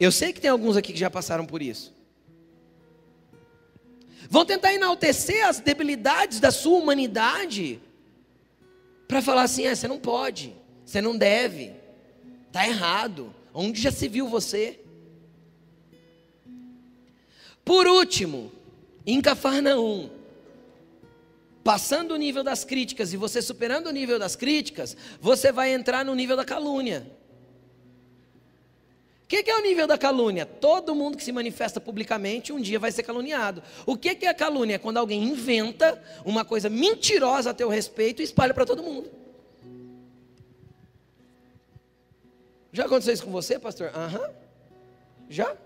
Eu 0.00 0.10
sei 0.10 0.32
que 0.32 0.40
tem 0.40 0.50
alguns 0.50 0.76
aqui 0.76 0.92
que 0.92 0.98
já 0.98 1.08
passaram 1.08 1.46
por 1.46 1.62
isso. 1.62 1.94
Vão 4.28 4.44
tentar 4.44 4.74
enaltecer 4.74 5.46
as 5.46 5.60
debilidades 5.60 6.40
da 6.40 6.50
sua 6.50 6.78
humanidade 6.78 7.80
para 9.06 9.22
falar 9.22 9.42
assim: 9.42 9.68
ah, 9.68 9.76
você 9.76 9.86
não 9.86 10.00
pode, 10.00 10.52
você 10.84 11.00
não 11.00 11.16
deve, 11.16 11.72
está 12.48 12.66
errado. 12.66 13.32
Onde 13.54 13.80
já 13.80 13.92
se 13.92 14.08
viu 14.08 14.28
você? 14.28 14.80
Por 17.66 17.88
último, 17.88 18.52
em 19.04 19.20
Cafarnaum, 19.20 20.08
passando 21.64 22.12
o 22.12 22.16
nível 22.16 22.44
das 22.44 22.62
críticas 22.62 23.12
e 23.12 23.16
você 23.16 23.42
superando 23.42 23.88
o 23.88 23.90
nível 23.90 24.20
das 24.20 24.36
críticas, 24.36 24.96
você 25.20 25.50
vai 25.50 25.72
entrar 25.72 26.04
no 26.04 26.14
nível 26.14 26.36
da 26.36 26.44
calúnia. 26.44 27.04
O 29.24 29.26
que, 29.26 29.42
que, 29.42 29.50
é 29.50 29.56
o 29.56 29.62
nível 29.62 29.88
da 29.88 29.98
calúnia? 29.98 30.46
Todo 30.46 30.94
mundo 30.94 31.16
que 31.16 31.24
se 31.24 31.32
manifesta 31.32 31.80
publicamente 31.80 32.52
um 32.52 32.60
dia 32.60 32.78
vai 32.78 32.92
ser 32.92 33.02
caluniado. 33.02 33.60
O 33.84 33.96
que, 33.96 34.14
que 34.14 34.26
é 34.26 34.28
a 34.28 34.34
calúnia? 34.34 34.76
É 34.76 34.78
quando 34.78 34.98
alguém 34.98 35.24
inventa 35.24 36.00
uma 36.24 36.44
coisa 36.44 36.70
mentirosa 36.70 37.50
a 37.50 37.54
teu 37.54 37.68
respeito 37.68 38.22
e 38.22 38.24
espalha 38.24 38.54
para 38.54 38.64
todo 38.64 38.80
mundo. 38.80 39.10
Já 42.72 42.84
aconteceu 42.84 43.14
isso 43.14 43.24
com 43.24 43.32
você, 43.32 43.58
pastor? 43.58 43.90
Aham. 43.92 44.20
Uhum. 44.20 44.34
Já? 45.28 45.56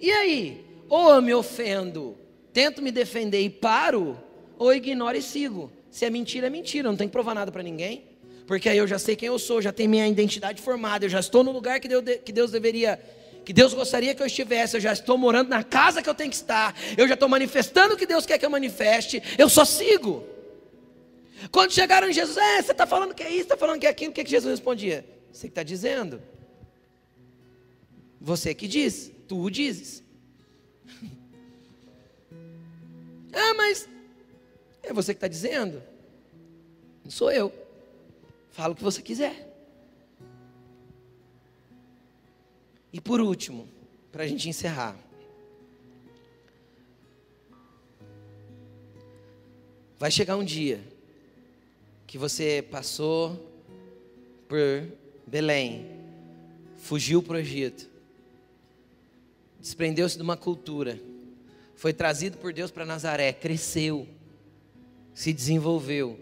E 0.00 0.10
aí? 0.10 0.64
Ou 0.88 1.14
eu 1.14 1.22
me 1.22 1.34
ofendo, 1.34 2.16
tento 2.52 2.80
me 2.80 2.92
defender 2.92 3.40
e 3.40 3.50
paro, 3.50 4.16
ou 4.58 4.72
ignoro 4.72 5.16
e 5.16 5.22
sigo. 5.22 5.70
Se 5.90 6.04
é 6.04 6.10
mentira, 6.10 6.46
é 6.46 6.50
mentira, 6.50 6.88
não 6.88 6.96
tem 6.96 7.08
que 7.08 7.12
provar 7.12 7.34
nada 7.34 7.50
para 7.50 7.62
ninguém. 7.62 8.04
Porque 8.46 8.68
aí 8.68 8.78
eu 8.78 8.86
já 8.86 8.98
sei 8.98 9.16
quem 9.16 9.26
eu 9.26 9.38
sou, 9.38 9.60
já 9.60 9.72
tenho 9.72 9.90
minha 9.90 10.06
identidade 10.06 10.62
formada, 10.62 11.04
eu 11.04 11.08
já 11.08 11.18
estou 11.18 11.42
no 11.42 11.50
lugar 11.50 11.80
que 11.80 11.88
Deus, 11.88 12.04
que 12.24 12.30
Deus 12.30 12.52
deveria, 12.52 13.00
que 13.44 13.52
Deus 13.52 13.74
gostaria 13.74 14.14
que 14.14 14.22
eu 14.22 14.26
estivesse, 14.26 14.76
eu 14.76 14.80
já 14.80 14.92
estou 14.92 15.18
morando 15.18 15.48
na 15.48 15.64
casa 15.64 16.00
que 16.00 16.08
eu 16.08 16.14
tenho 16.14 16.30
que 16.30 16.36
estar, 16.36 16.74
eu 16.96 17.08
já 17.08 17.14
estou 17.14 17.28
manifestando 17.28 17.94
o 17.94 17.96
que 17.96 18.06
Deus 18.06 18.24
quer 18.24 18.38
que 18.38 18.46
eu 18.46 18.50
manifeste, 18.50 19.20
eu 19.36 19.48
só 19.48 19.64
sigo. 19.64 20.24
Quando 21.50 21.72
chegaram 21.72 22.08
em 22.08 22.12
Jesus, 22.12 22.36
é, 22.36 22.62
você 22.62 22.72
está 22.72 22.86
falando 22.86 23.14
que 23.14 23.22
é 23.22 23.30
isso, 23.30 23.42
está 23.42 23.56
falando 23.56 23.80
que 23.80 23.86
é 23.86 23.90
aquilo, 23.90 24.10
o 24.12 24.14
que, 24.14 24.22
que 24.22 24.30
Jesus 24.30 24.50
respondia? 24.50 25.04
Você 25.32 25.48
que 25.48 25.52
está 25.52 25.62
dizendo. 25.62 26.22
Você 28.20 28.54
que 28.54 28.66
diz, 28.66 29.10
tu 29.26 29.40
o 29.40 29.50
dizes. 29.50 30.02
ah, 33.32 33.54
mas 33.54 33.88
é 34.82 34.92
você 34.92 35.12
que 35.12 35.18
está 35.18 35.28
dizendo? 35.28 35.82
Não 37.04 37.10
sou 37.10 37.30
eu. 37.30 37.52
Fala 38.50 38.72
o 38.72 38.76
que 38.76 38.82
você 38.82 39.02
quiser. 39.02 39.46
E 42.92 43.00
por 43.00 43.20
último, 43.20 43.68
para 44.10 44.24
a 44.24 44.26
gente 44.26 44.48
encerrar. 44.48 44.96
Vai 49.98 50.10
chegar 50.10 50.36
um 50.36 50.44
dia 50.44 50.82
que 52.06 52.16
você 52.16 52.64
passou 52.70 53.34
por 54.48 54.58
Belém, 55.26 55.86
fugiu 56.76 57.22
para 57.22 57.36
o 57.36 57.38
Egito, 57.38 57.88
desprendeu-se 59.66 60.16
de 60.16 60.22
uma 60.22 60.36
cultura, 60.36 60.96
foi 61.74 61.92
trazido 61.92 62.38
por 62.38 62.52
Deus 62.52 62.70
para 62.70 62.86
Nazaré, 62.86 63.32
cresceu, 63.32 64.06
se 65.12 65.32
desenvolveu. 65.32 66.20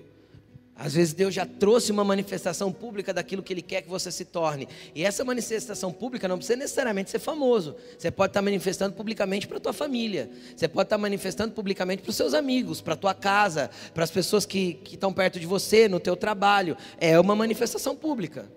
Às 0.74 0.94
vezes 0.94 1.12
Deus 1.12 1.34
já 1.34 1.44
trouxe 1.44 1.92
uma 1.92 2.02
manifestação 2.02 2.72
pública 2.72 3.12
daquilo 3.12 3.42
que 3.42 3.52
Ele 3.52 3.60
quer 3.60 3.82
que 3.82 3.88
você 3.88 4.10
se 4.10 4.24
torne. 4.24 4.66
E 4.94 5.04
essa 5.04 5.22
manifestação 5.26 5.92
pública 5.92 6.26
não 6.26 6.38
precisa 6.38 6.56
necessariamente 6.56 7.10
ser 7.10 7.18
famoso. 7.18 7.76
Você 7.98 8.10
pode 8.10 8.30
estar 8.30 8.40
manifestando 8.40 8.96
publicamente 8.96 9.46
para 9.46 9.58
a 9.58 9.60
tua 9.60 9.74
família. 9.74 10.30
Você 10.56 10.66
pode 10.66 10.86
estar 10.86 10.96
manifestando 10.96 11.52
publicamente 11.52 12.02
para 12.02 12.10
os 12.10 12.16
seus 12.16 12.32
amigos, 12.32 12.80
para 12.80 12.94
a 12.94 12.96
tua 12.96 13.14
casa, 13.14 13.70
para 13.92 14.04
as 14.04 14.10
pessoas 14.10 14.46
que, 14.46 14.74
que 14.82 14.94
estão 14.94 15.12
perto 15.12 15.38
de 15.38 15.46
você, 15.46 15.86
no 15.86 16.00
teu 16.00 16.16
trabalho. 16.16 16.78
É 16.98 17.20
uma 17.20 17.36
manifestação 17.36 17.94
pública. 17.94 18.50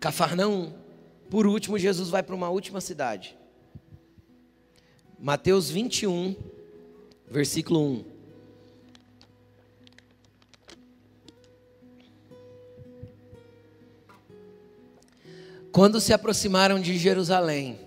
Cafarnaum. 0.00 0.77
Por 1.30 1.46
último, 1.46 1.78
Jesus 1.78 2.08
vai 2.08 2.22
para 2.22 2.34
uma 2.34 2.48
última 2.48 2.80
cidade. 2.80 3.36
Mateus 5.18 5.68
21, 5.68 6.34
versículo 7.30 7.80
1. 7.80 8.04
Quando 15.70 16.00
se 16.00 16.14
aproximaram 16.14 16.80
de 16.80 16.96
Jerusalém 16.96 17.78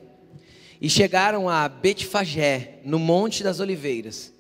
e 0.80 0.90
chegaram 0.90 1.50
a 1.50 1.68
Betfagé, 1.68 2.80
no 2.86 3.00
Monte 3.00 3.44
das 3.44 3.60
Oliveiras, 3.60 4.32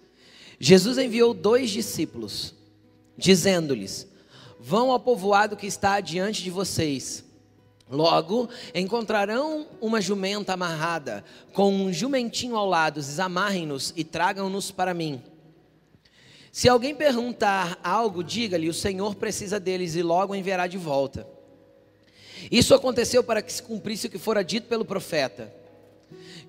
Jesus 0.60 1.00
enviou 1.00 1.34
dois 1.34 1.72
discípulos, 1.72 2.54
dizendo-lhes: 3.18 4.08
Vão 4.60 4.92
ao 4.92 5.00
povoado 5.00 5.58
que 5.58 5.66
está 5.66 6.00
diante 6.00 6.44
de 6.44 6.52
vocês. 6.52 7.31
Logo 7.92 8.48
encontrarão 8.74 9.68
uma 9.82 10.00
jumenta 10.00 10.54
amarrada, 10.54 11.26
com 11.52 11.74
um 11.74 11.92
jumentinho 11.92 12.56
ao 12.56 12.66
lado, 12.66 13.02
desamarrem-nos 13.02 13.94
e 13.98 14.06
tragam-nos 14.06 14.72
para 14.72 14.94
mim. 14.94 15.22
Se 16.54 16.70
alguém 16.70 16.96
perguntar 16.96 17.78
algo, 17.84 18.24
diga-lhe: 18.24 18.70
o 18.70 18.74
Senhor 18.74 19.16
precisa 19.16 19.60
deles 19.60 19.96
e 19.96 20.02
logo 20.02 20.34
enviará 20.34 20.68
de 20.68 20.78
volta. 20.78 21.28
Isso 22.50 22.74
aconteceu 22.74 23.24
para 23.24 23.42
que 23.42 23.52
se 23.52 23.62
cumprisse 23.62 24.08
o 24.08 24.10
que 24.10 24.18
fora 24.18 24.42
dito 24.42 24.68
pelo 24.68 24.86
profeta. 24.86 25.54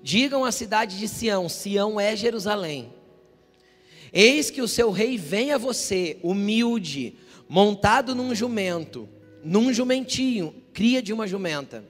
Digam 0.01 0.45
à 0.45 0.51
cidade 0.51 0.97
de 0.97 1.09
Sião: 1.09 1.49
Sião 1.49 1.99
é 1.99 2.15
Jerusalém. 2.15 2.93
Eis 4.13 4.49
que 4.49 4.61
o 4.61 4.67
seu 4.67 4.91
rei 4.91 5.17
vem 5.17 5.51
a 5.51 5.57
você, 5.57 6.17
humilde, 6.23 7.17
montado 7.49 8.15
num 8.15 8.33
jumento, 8.33 9.09
num 9.43 9.73
jumentinho, 9.73 10.55
cria 10.73 11.01
de 11.01 11.11
uma 11.11 11.27
jumenta. 11.27 11.83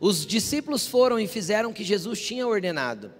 Os 0.00 0.26
discípulos 0.26 0.86
foram 0.86 1.18
e 1.18 1.26
fizeram 1.26 1.70
o 1.70 1.72
que 1.72 1.82
Jesus 1.82 2.20
tinha 2.20 2.46
ordenado. 2.46 3.12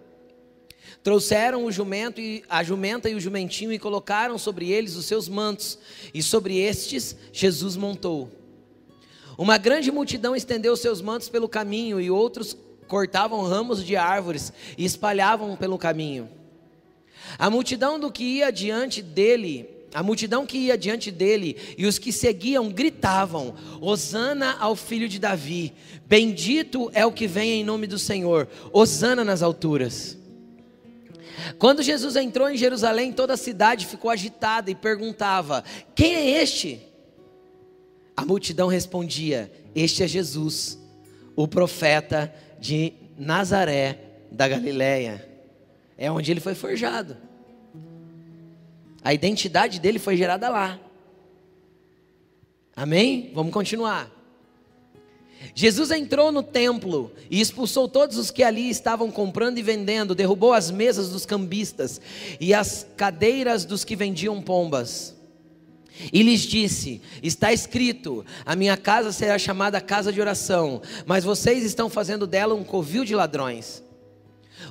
Trouxeram 1.03 1.65
o 1.65 1.73
jumento 1.73 2.21
e 2.21 2.45
a 2.49 2.63
jumenta 2.63 3.09
e 3.09 3.15
o 3.15 3.21
jumentinho 3.21 3.73
e 3.73 3.79
colocaram 3.79 4.39
sobre 4.39 4.71
eles 4.71 4.97
os 4.97 5.07
seus 5.07 5.29
mantos, 5.29 5.79
e 6.13 6.23
sobre 6.23 6.59
estes 6.59 7.17
Jesus 7.33 7.77
montou. 7.77 8.31
Uma 9.37 9.59
grande 9.59 9.91
multidão 9.91 10.37
estendeu 10.37 10.77
seus 10.77 11.01
mantos 11.01 11.29
pelo 11.29 11.49
caminho 11.49 12.01
e 12.01 12.11
outros 12.11 12.57
cortavam 12.87 13.43
ramos 13.43 13.85
de 13.85 13.97
árvores 13.97 14.53
e 14.79 14.85
espalhavam 14.85 15.57
pelo 15.57 15.79
caminho. 15.79 16.29
A 17.39 17.51
multidão 17.51 17.99
do 17.99 18.13
que 18.13 18.23
ia 18.23 18.53
diante 18.53 19.03
dele 19.03 19.74
a 19.95 20.03
multidão 20.03 20.45
que 20.45 20.59
ia 20.59 20.77
diante 20.77 21.13
dele 21.13 21.57
e 21.79 21.87
os 21.87 21.99
que 21.99 22.13
seguiam 22.13 22.69
gritavam: 22.69 23.55
Hosana 23.81 24.57
ao 24.59 24.75
filho 24.75 25.09
de 25.09 25.21
Davi, 25.21 25.73
bendito 26.05 26.91
é 26.93 27.07
o 27.07 27.13
que 27.13 27.29
vem 27.29 27.61
em 27.61 27.65
nome 27.65 27.87
do 27.87 27.97
Senhor, 27.97 28.49
Hosana 28.73 29.25
nas 29.25 29.41
alturas. 29.41 30.19
Quando 31.59 31.83
Jesus 31.83 32.17
entrou 32.17 32.51
em 32.51 32.57
Jerusalém, 32.57 33.13
toda 33.13 33.35
a 33.35 33.37
cidade 33.37 33.87
ficou 33.87 34.11
agitada 34.11 34.69
e 34.69 34.75
perguntava: 34.75 35.63
Quem 35.95 36.17
é 36.17 36.43
este? 36.43 36.81
A 38.17 38.25
multidão 38.25 38.67
respondia: 38.67 39.53
Este 39.77 40.03
é 40.03 40.09
Jesus, 40.09 40.77
o 41.37 41.47
profeta 41.47 42.35
de 42.59 42.95
Nazaré 43.17 44.01
da 44.29 44.49
Galiléia. 44.49 45.31
É 45.97 46.11
onde 46.11 46.33
ele 46.33 46.41
foi 46.41 46.57
forjado. 46.57 47.17
A 49.05 49.13
identidade 49.13 49.79
dele 49.79 49.99
foi 49.99 50.17
gerada 50.17 50.49
lá. 50.49 50.81
Amém? 52.75 53.31
Vamos 53.35 53.53
continuar. 53.53 54.11
Jesus 55.55 55.91
entrou 55.91 56.33
no 56.33 56.43
templo 56.43 57.13
e 57.31 57.39
expulsou 57.41 57.87
todos 57.87 58.17
os 58.17 58.31
que 58.31 58.43
ali 58.43 58.71
estavam 58.71 59.11
comprando 59.11 59.59
e 59.59 59.63
vendendo, 59.63 60.15
derrubou 60.15 60.55
as 60.55 60.71
mesas 60.71 61.11
dos 61.11 61.27
cambistas 61.27 62.01
e 62.41 62.55
as 62.55 62.87
cadeiras 62.97 63.67
dos 63.67 63.85
que 63.85 63.95
vendiam 63.95 64.41
pombas. 64.41 65.15
E 66.13 66.23
lhes 66.23 66.41
disse: 66.41 67.01
Está 67.23 67.53
escrito: 67.53 68.25
A 68.45 68.57
minha 68.57 68.77
casa 68.77 69.13
será 69.13 69.39
chamada 69.39 69.81
casa 69.81 70.13
de 70.13 70.21
oração, 70.21 70.81
mas 71.05 71.25
vocês 71.25 71.63
estão 71.63 71.91
fazendo 71.91 72.27
dela 72.27 72.55
um 72.55 72.65
covil 72.65 73.05
de 73.05 73.15
ladrões. 73.15 73.84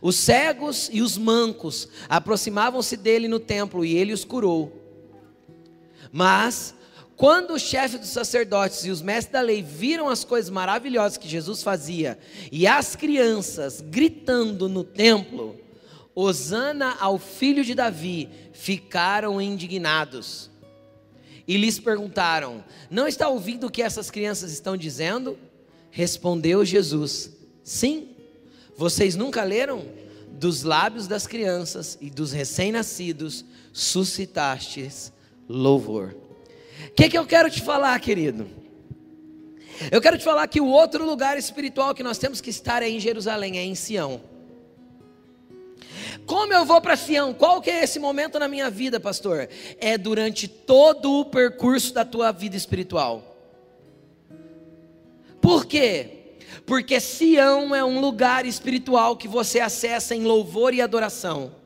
Os 0.02 0.16
cegos 0.16 0.90
e 0.92 1.02
os 1.02 1.18
mancos 1.18 1.88
aproximavam-se 2.10 2.98
dele 2.98 3.28
no 3.28 3.40
templo 3.40 3.84
e 3.86 3.96
ele 3.96 4.14
os 4.14 4.26
curou. 4.26 4.82
Mas 6.12 6.74
quando 7.16 7.54
os 7.54 7.62
chefes 7.62 8.00
dos 8.00 8.10
sacerdotes 8.10 8.86
e 8.86 8.90
os 8.90 9.02
mestres 9.02 9.34
da 9.34 9.42
lei 9.42 9.62
viram 9.62 10.10
as 10.10 10.24
coisas 10.24 10.50
maravilhosas 10.50 11.18
que 11.18 11.28
Jesus 11.28 11.62
fazia 11.62 12.18
e 12.52 12.66
as 12.66 12.96
crianças 12.96 13.82
gritando 13.82 14.68
no 14.68 14.84
templo, 14.84 15.60
Osana 16.16 16.96
ao 17.00 17.18
filho 17.18 17.64
de 17.64 17.74
Davi, 17.74 18.30
ficaram 18.52 19.42
indignados. 19.42 20.50
E 21.48 21.58
lhes 21.58 21.80
perguntaram: 21.80 22.64
Não 22.90 23.08
está 23.08 23.28
ouvindo 23.28 23.68
o 23.68 23.72
que 23.72 23.82
essas 23.82 24.10
crianças 24.10 24.52
estão 24.52 24.78
dizendo? 24.78 25.38
Respondeu 25.90 26.64
Jesus: 26.64 27.32
Sim. 27.64 28.10
Vocês 28.76 29.16
nunca 29.16 29.44
leram? 29.44 29.86
Dos 30.28 30.64
lábios 30.64 31.08
das 31.08 31.28
crianças 31.28 31.98
e 32.02 32.10
dos 32.10 32.32
recém-nascidos 32.32 33.46
suscitastes 33.72 35.14
louvor. 35.48 36.16
O 36.88 36.92
que, 36.96 37.10
que 37.10 37.18
eu 37.18 37.26
quero 37.26 37.50
te 37.50 37.62
falar, 37.62 38.00
querido? 38.00 38.48
Eu 39.92 40.02
quero 40.02 40.18
te 40.18 40.24
falar 40.24 40.48
que 40.48 40.62
o 40.62 40.68
outro 40.68 41.06
lugar 41.06 41.38
espiritual 41.38 41.94
que 41.94 42.04
nós 42.04 42.18
temos 42.18 42.42
que 42.42 42.50
estar 42.50 42.84
é 42.84 42.90
em 42.90 43.00
Jerusalém, 43.00 43.58
é 43.58 43.64
em 43.64 43.76
Sião. 43.76 44.22
Como 46.26 46.54
eu 46.54 46.66
vou 46.66 46.80
para 46.80 46.96
Sião? 46.96 47.34
Qual 47.34 47.62
que 47.62 47.70
é 47.70 47.84
esse 47.84 48.00
momento 48.00 48.40
na 48.40 48.48
minha 48.48 48.70
vida, 48.70 49.00
pastor? 49.00 49.50
É 49.80 49.98
durante 49.98 50.48
todo 50.48 51.20
o 51.20 51.26
percurso 51.26 51.94
da 51.94 52.06
tua 52.06 52.32
vida 52.32 52.56
espiritual. 52.56 53.30
Por 55.42 55.66
quê? 55.66 56.23
Porque 56.66 56.99
Sião 56.99 57.76
é 57.76 57.84
um 57.84 57.99
lugar 57.99 58.45
espiritual 58.45 59.18
que 59.18 59.28
você 59.28 59.59
acessa 59.59 60.16
em 60.16 60.24
louvor 60.24 60.74
e 60.74 60.82
adoração. 60.82 61.62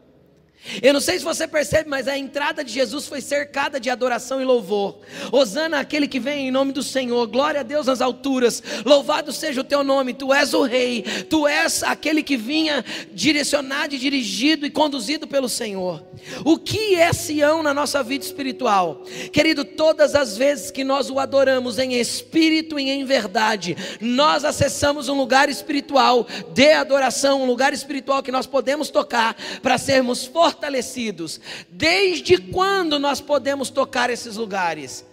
Eu 0.82 0.94
não 0.94 1.00
sei 1.00 1.18
se 1.18 1.24
você 1.24 1.48
percebe, 1.48 1.90
mas 1.90 2.08
a 2.08 2.18
entrada 2.18 2.64
de 2.64 2.74
Jesus 2.74 3.08
foi 3.08 3.22
cercada 3.22 3.80
de 3.80 3.90
adoração 3.90 4.42
e 4.42 4.46
louvor. 4.46 5.00
Osana, 5.32 5.80
aquele 5.80 6.08
que 6.08 6.20
vem 6.20 6.48
em 6.48 6.52
nome 6.52 6.74
do 6.74 6.84
Senhor, 6.84 7.26
glória 7.28 7.62
a 7.62 7.64
Deus 7.64 7.88
nas 7.88 8.02
alturas, 8.02 8.62
louvado 8.84 9.32
seja 9.32 9.62
o 9.62 9.64
teu 9.64 9.84
nome, 9.84 10.14
tu 10.14 10.34
és 10.34 10.54
o 10.54 10.64
Rei, 10.64 11.04
tu 11.30 11.48
és 11.48 11.84
aquele 11.84 12.22
que 12.22 12.36
vinha 12.36 12.84
direcionado 13.14 13.96
e 13.96 13.98
dirigido 13.98 14.66
e 14.66 14.70
conduzido 14.70 15.26
pelo 15.26 15.48
Senhor. 15.48 16.04
O 16.44 16.58
que 16.58 16.96
é 16.96 17.14
Sião 17.14 17.64
na 17.64 17.74
nossa 17.74 18.04
vida 18.04 18.26
espiritual? 18.26 19.04
Querido, 19.32 19.64
todas 19.64 20.16
as 20.16 20.38
vezes 20.38 20.70
que 20.70 20.84
nós 20.84 21.10
o 21.10 21.20
adoramos 21.20 21.80
em 21.80 21.94
espírito 21.94 22.78
e 22.80 22.90
em 22.90 23.06
verdade, 23.06 23.78
nós 24.02 24.44
acessamos 24.44 25.08
um 25.08 25.16
lugar 25.16 25.50
espiritual 25.50 26.28
de 26.54 26.74
adoração, 26.74 27.44
um 27.44 27.46
lugar 27.46 27.74
espiritual 27.74 28.22
que 28.22 28.32
nós 28.32 28.46
podemos 28.46 28.90
tocar 28.90 29.36
para 29.62 29.78
sermos 29.78 30.26
fortes 30.26 30.57
fortalecidos. 30.58 31.40
Desde 31.70 32.38
quando 32.38 33.00
nós 33.00 33.22
podemos 33.22 33.70
tocar 33.70 34.10
esses 34.10 34.36
lugares? 34.36 35.06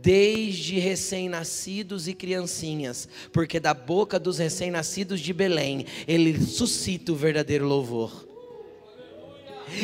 Desde 0.00 0.78
recém-nascidos 0.78 2.08
e 2.08 2.14
criancinhas, 2.14 3.08
porque 3.32 3.60
da 3.60 3.74
boca 3.74 4.18
dos 4.18 4.38
recém-nascidos 4.38 5.20
de 5.20 5.32
Belém, 5.32 5.84
ele 6.06 6.40
suscita 6.40 7.12
o 7.12 7.16
verdadeiro 7.16 7.66
louvor. 7.66 8.27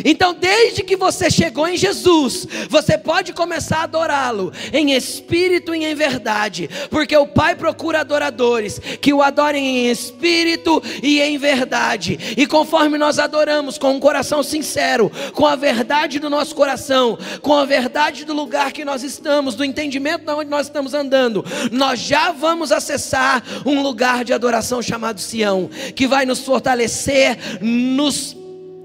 Então, 0.04 0.34
desde 0.34 0.82
que 0.82 0.96
você 0.96 1.30
chegou 1.30 1.66
em 1.68 1.76
Jesus, 1.76 2.46
você 2.68 2.96
pode 2.96 3.32
começar 3.32 3.78
a 3.78 3.82
adorá-lo 3.84 4.52
em 4.72 4.92
espírito 4.92 5.74
e 5.74 5.84
em 5.84 5.94
verdade, 5.94 6.68
porque 6.90 7.16
o 7.16 7.26
Pai 7.26 7.54
procura 7.54 8.00
adoradores 8.00 8.78
que 9.00 9.12
o 9.12 9.22
adorem 9.22 9.64
em 9.64 9.90
espírito 9.90 10.82
e 11.02 11.20
em 11.20 11.38
verdade. 11.38 12.18
E 12.36 12.46
conforme 12.46 12.98
nós 12.98 13.18
adoramos 13.18 13.78
com 13.78 13.92
um 13.92 14.00
coração 14.00 14.42
sincero, 14.42 15.10
com 15.32 15.46
a 15.46 15.56
verdade 15.56 16.18
do 16.18 16.30
nosso 16.30 16.54
coração, 16.54 17.18
com 17.42 17.54
a 17.54 17.64
verdade 17.64 18.24
do 18.24 18.32
lugar 18.32 18.72
que 18.72 18.84
nós 18.84 19.02
estamos, 19.02 19.54
do 19.54 19.64
entendimento 19.64 20.24
de 20.24 20.32
onde 20.32 20.50
nós 20.50 20.66
estamos 20.66 20.94
andando, 20.94 21.44
nós 21.70 22.00
já 22.00 22.32
vamos 22.32 22.72
acessar 22.72 23.42
um 23.64 23.82
lugar 23.82 24.24
de 24.24 24.32
adoração 24.32 24.82
chamado 24.82 25.20
Sião, 25.20 25.68
que 25.94 26.06
vai 26.06 26.24
nos 26.26 26.40
fortalecer, 26.40 27.38
nos 27.60 28.43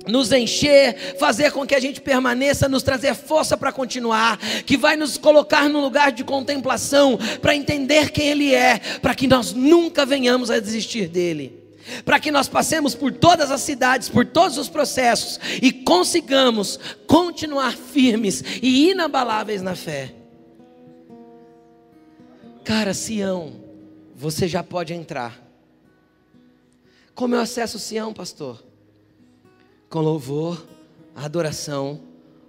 nos 0.10 0.32
encher, 0.32 1.16
fazer 1.18 1.52
com 1.52 1.66
que 1.66 1.76
a 1.76 1.80
gente 1.80 2.02
permaneça, 2.02 2.68
nos 2.68 2.84
trazer 2.84 3.14
força 3.14 3.56
para 3.56 3.72
continuar, 3.72 4.38
que 4.66 4.76
vai 4.76 4.96
nos 4.96 5.18
colocar 5.18 5.70
no 5.70 5.80
lugar 5.80 6.12
de 6.12 6.24
contemplação, 6.24 7.18
para 7.42 7.56
entender 7.56 8.12
quem 8.12 8.28
Ele 8.28 8.54
é, 8.54 8.80
para 9.02 9.16
que 9.16 9.28
nós 9.28 9.54
nunca 9.54 10.06
venhamos 10.06 10.52
a 10.52 10.60
desistir 10.60 11.08
dEle. 11.08 11.58
Para 12.06 12.20
que 12.20 12.32
nós 12.32 12.48
passemos 12.48 12.94
por 12.94 13.12
todas 13.12 13.50
as 13.50 13.62
cidades, 13.62 14.10
por 14.10 14.26
todos 14.26 14.58
os 14.58 14.70
processos 14.70 15.40
e 15.62 15.72
consigamos 15.72 16.80
continuar 17.08 17.76
firmes 17.76 18.44
e 18.62 18.92
inabaláveis 18.92 19.62
na 19.62 19.76
fé. 19.76 20.14
Cara, 22.64 22.94
Sião, 22.94 23.54
você 24.16 24.48
já 24.48 24.62
pode 24.62 24.94
entrar. 24.94 25.42
Como 27.16 27.34
eu 27.34 27.42
acesso 27.42 27.80
Sião, 27.80 28.14
pastor? 28.14 28.69
Com 29.90 30.00
louvor, 30.00 30.66
adoração, 31.16 32.02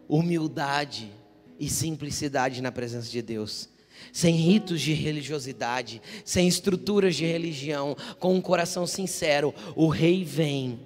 humildade 0.08 1.10
e 1.58 1.68
simplicidade 1.68 2.60
na 2.60 2.70
presença 2.70 3.10
de 3.10 3.22
Deus. 3.22 3.68
Sem 4.12 4.34
ritos 4.34 4.80
de 4.80 4.92
religiosidade, 4.92 6.00
sem 6.24 6.48
estruturas 6.48 7.16
de 7.16 7.26
religião, 7.26 7.96
com 8.18 8.34
um 8.34 8.40
coração 8.40 8.86
sincero, 8.86 9.54
o 9.76 9.88
rei 9.88 10.24
vem 10.24 10.80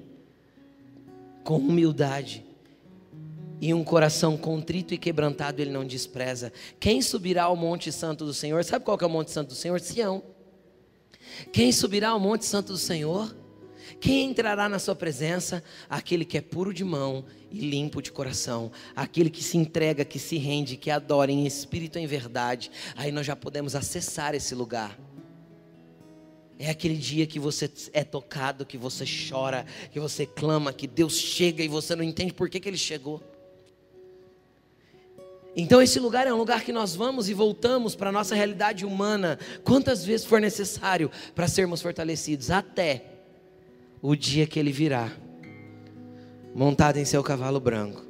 com 1.42 1.58
humildade 1.58 2.44
e 3.60 3.72
um 3.72 3.84
coração 3.84 4.36
contrito 4.36 4.94
e 4.94 4.98
quebrantado 4.98 5.62
ele 5.62 5.70
não 5.70 5.84
despreza. 5.86 6.52
Quem 6.80 7.00
subirá 7.00 7.44
ao 7.44 7.56
monte 7.56 7.92
santo 7.92 8.24
do 8.24 8.34
Senhor? 8.34 8.64
Sabe 8.64 8.84
qual 8.84 8.98
é 9.00 9.06
o 9.06 9.10
monte 9.10 9.30
santo 9.30 9.48
do 9.48 9.54
Senhor? 9.54 9.80
Sião. 9.80 10.22
Quem 11.52 11.72
subirá 11.72 12.10
ao 12.10 12.20
monte 12.20 12.44
santo 12.44 12.72
do 12.72 12.78
Senhor? 12.78 13.34
Quem 14.00 14.30
entrará 14.30 14.68
na 14.68 14.78
sua 14.78 14.94
presença? 14.94 15.62
Aquele 15.88 16.24
que 16.24 16.38
é 16.38 16.40
puro 16.40 16.72
de 16.72 16.84
mão 16.84 17.24
e 17.50 17.60
limpo 17.60 18.02
de 18.02 18.10
coração, 18.10 18.72
aquele 18.96 19.30
que 19.30 19.42
se 19.42 19.56
entrega, 19.56 20.04
que 20.04 20.18
se 20.18 20.36
rende, 20.36 20.76
que 20.76 20.90
adora 20.90 21.30
em 21.30 21.46
espírito 21.46 21.98
e 21.98 22.02
em 22.02 22.06
verdade. 22.06 22.70
Aí 22.96 23.12
nós 23.12 23.26
já 23.26 23.36
podemos 23.36 23.74
acessar 23.74 24.34
esse 24.34 24.54
lugar. 24.54 24.98
É 26.58 26.70
aquele 26.70 26.96
dia 26.96 27.26
que 27.26 27.38
você 27.38 27.70
é 27.92 28.04
tocado, 28.04 28.64
que 28.64 28.78
você 28.78 29.04
chora, 29.04 29.66
que 29.90 29.98
você 29.98 30.24
clama, 30.24 30.72
que 30.72 30.86
Deus 30.86 31.18
chega 31.18 31.62
e 31.62 31.68
você 31.68 31.96
não 31.96 32.04
entende 32.04 32.32
por 32.32 32.48
que, 32.48 32.60
que 32.60 32.68
Ele 32.68 32.78
chegou. 32.78 33.22
Então, 35.56 35.80
esse 35.80 36.00
lugar 36.00 36.26
é 36.26 36.34
um 36.34 36.36
lugar 36.36 36.64
que 36.64 36.72
nós 36.72 36.96
vamos 36.96 37.28
e 37.28 37.34
voltamos 37.34 37.94
para 37.94 38.08
a 38.08 38.12
nossa 38.12 38.34
realidade 38.34 38.84
humana, 38.84 39.38
quantas 39.62 40.04
vezes 40.04 40.26
for 40.26 40.40
necessário 40.40 41.10
para 41.32 41.46
sermos 41.46 41.80
fortalecidos, 41.80 42.50
até 42.50 43.13
o 44.06 44.14
dia 44.14 44.46
que 44.46 44.60
ele 44.60 44.70
virá, 44.70 45.10
montado 46.54 46.98
em 46.98 47.06
seu 47.06 47.22
cavalo 47.22 47.58
branco, 47.58 48.04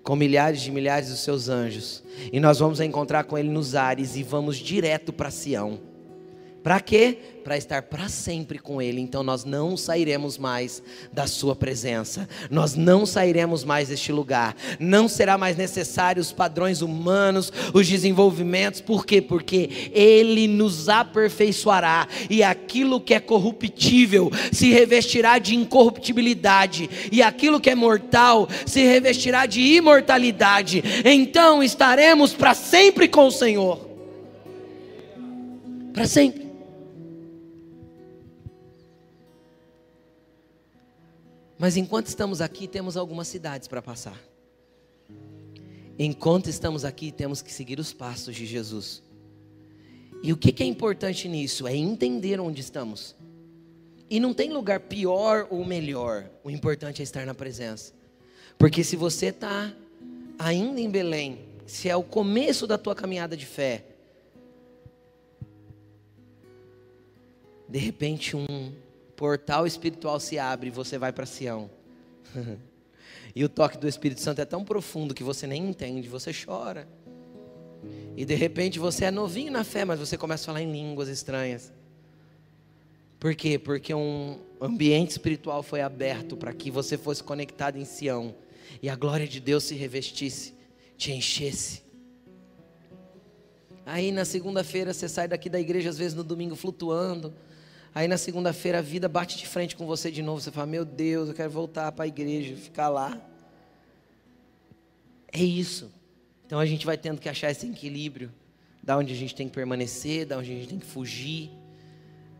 com 0.00 0.14
milhares 0.14 0.60
de 0.60 0.70
milhares 0.70 1.08
dos 1.08 1.24
seus 1.24 1.48
anjos, 1.48 2.04
e 2.32 2.38
nós 2.38 2.60
vamos 2.60 2.78
encontrar 2.78 3.24
com 3.24 3.36
ele 3.36 3.48
nos 3.48 3.74
ares 3.74 4.14
e 4.14 4.22
vamos 4.22 4.58
direto 4.58 5.12
para 5.12 5.32
Sião. 5.32 5.80
Para 6.68 6.80
quê? 6.80 7.16
Para 7.42 7.56
estar 7.56 7.80
para 7.80 8.10
sempre 8.10 8.58
com 8.58 8.82
Ele. 8.82 9.00
Então 9.00 9.22
nós 9.22 9.42
não 9.42 9.74
sairemos 9.74 10.36
mais 10.36 10.82
da 11.10 11.26
Sua 11.26 11.56
presença. 11.56 12.28
Nós 12.50 12.74
não 12.74 13.06
sairemos 13.06 13.64
mais 13.64 13.88
deste 13.88 14.12
lugar. 14.12 14.54
Não 14.78 15.08
será 15.08 15.38
mais 15.38 15.56
necessário 15.56 16.20
os 16.20 16.30
padrões 16.30 16.82
humanos, 16.82 17.50
os 17.72 17.88
desenvolvimentos. 17.88 18.82
Por 18.82 19.06
quê? 19.06 19.22
Porque 19.22 19.90
Ele 19.94 20.46
nos 20.46 20.90
aperfeiçoará. 20.90 22.06
E 22.28 22.42
aquilo 22.42 23.00
que 23.00 23.14
é 23.14 23.20
corruptível 23.20 24.30
se 24.52 24.70
revestirá 24.70 25.38
de 25.38 25.54
incorruptibilidade. 25.54 26.90
E 27.10 27.22
aquilo 27.22 27.62
que 27.62 27.70
é 27.70 27.74
mortal 27.74 28.46
se 28.66 28.82
revestirá 28.82 29.46
de 29.46 29.62
imortalidade. 29.62 30.84
Então 31.02 31.62
estaremos 31.62 32.34
para 32.34 32.52
sempre 32.52 33.08
com 33.08 33.26
o 33.26 33.32
Senhor. 33.32 33.88
Para 35.94 36.06
sempre. 36.06 36.47
Mas 41.58 41.76
enquanto 41.76 42.06
estamos 42.06 42.40
aqui, 42.40 42.68
temos 42.68 42.96
algumas 42.96 43.26
cidades 43.26 43.66
para 43.66 43.82
passar. 43.82 44.18
Enquanto 45.98 46.48
estamos 46.48 46.84
aqui, 46.84 47.10
temos 47.10 47.42
que 47.42 47.52
seguir 47.52 47.80
os 47.80 47.92
passos 47.92 48.36
de 48.36 48.46
Jesus. 48.46 49.02
E 50.22 50.32
o 50.32 50.36
que 50.36 50.62
é 50.62 50.66
importante 50.66 51.28
nisso? 51.28 51.66
É 51.66 51.74
entender 51.74 52.40
onde 52.40 52.60
estamos. 52.60 53.16
E 54.08 54.20
não 54.20 54.32
tem 54.32 54.52
lugar 54.52 54.80
pior 54.80 55.48
ou 55.50 55.64
melhor. 55.64 56.30
O 56.44 56.50
importante 56.50 57.00
é 57.00 57.02
estar 57.02 57.26
na 57.26 57.34
presença. 57.34 57.92
Porque 58.56 58.84
se 58.84 58.94
você 58.94 59.26
está 59.26 59.74
ainda 60.38 60.80
em 60.80 60.88
Belém, 60.88 61.40
se 61.66 61.88
é 61.88 61.96
o 61.96 62.02
começo 62.02 62.66
da 62.66 62.78
tua 62.78 62.94
caminhada 62.94 63.36
de 63.36 63.44
fé, 63.44 63.84
de 67.68 67.78
repente 67.78 68.36
um 68.36 68.72
portal 69.18 69.66
espiritual 69.66 70.20
se 70.20 70.38
abre 70.38 70.68
e 70.68 70.70
você 70.70 70.96
vai 70.96 71.12
para 71.12 71.26
Sião. 71.26 71.68
e 73.34 73.44
o 73.44 73.48
toque 73.48 73.76
do 73.76 73.88
Espírito 73.88 74.20
Santo 74.20 74.40
é 74.40 74.44
tão 74.44 74.64
profundo 74.64 75.12
que 75.12 75.24
você 75.24 75.44
nem 75.44 75.68
entende, 75.68 76.08
você 76.08 76.30
chora. 76.32 76.88
E 78.16 78.24
de 78.24 78.36
repente 78.36 78.78
você 78.78 79.06
é 79.06 79.10
novinho 79.10 79.50
na 79.50 79.64
fé, 79.64 79.84
mas 79.84 79.98
você 79.98 80.16
começa 80.16 80.44
a 80.44 80.46
falar 80.46 80.62
em 80.62 80.70
línguas 80.70 81.08
estranhas. 81.08 81.72
Por 83.18 83.34
quê? 83.34 83.58
Porque 83.58 83.92
um 83.92 84.38
ambiente 84.60 85.10
espiritual 85.10 85.64
foi 85.64 85.80
aberto 85.80 86.36
para 86.36 86.52
que 86.52 86.70
você 86.70 86.96
fosse 86.96 87.20
conectado 87.20 87.76
em 87.76 87.84
Sião 87.84 88.36
e 88.80 88.88
a 88.88 88.94
glória 88.94 89.26
de 89.26 89.40
Deus 89.40 89.64
se 89.64 89.74
revestisse, 89.74 90.54
te 90.96 91.10
enchesse. 91.10 91.82
Aí 93.84 94.12
na 94.12 94.24
segunda-feira 94.24 94.94
você 94.94 95.08
sai 95.08 95.26
daqui 95.26 95.50
da 95.50 95.58
igreja, 95.58 95.90
às 95.90 95.98
vezes 95.98 96.14
no 96.14 96.22
domingo 96.22 96.54
flutuando. 96.54 97.34
Aí 97.98 98.06
na 98.06 98.16
segunda-feira 98.16 98.78
a 98.78 98.80
vida 98.80 99.08
bate 99.08 99.36
de 99.36 99.44
frente 99.44 99.74
com 99.74 99.84
você 99.84 100.08
de 100.08 100.22
novo. 100.22 100.40
Você 100.40 100.52
fala: 100.52 100.68
Meu 100.68 100.84
Deus, 100.84 101.28
eu 101.28 101.34
quero 101.34 101.50
voltar 101.50 101.90
para 101.90 102.04
a 102.04 102.06
igreja, 102.06 102.54
ficar 102.54 102.88
lá. 102.88 103.20
É 105.32 105.42
isso. 105.42 105.90
Então 106.46 106.60
a 106.60 106.64
gente 106.64 106.86
vai 106.86 106.96
tendo 106.96 107.20
que 107.20 107.28
achar 107.28 107.50
esse 107.50 107.68
equilíbrio. 107.68 108.32
Da 108.80 108.96
onde 108.96 109.12
a 109.12 109.16
gente 109.16 109.34
tem 109.34 109.48
que 109.48 109.54
permanecer, 109.56 110.26
da 110.26 110.38
onde 110.38 110.52
a 110.52 110.54
gente 110.54 110.68
tem 110.68 110.78
que 110.78 110.86
fugir 110.86 111.50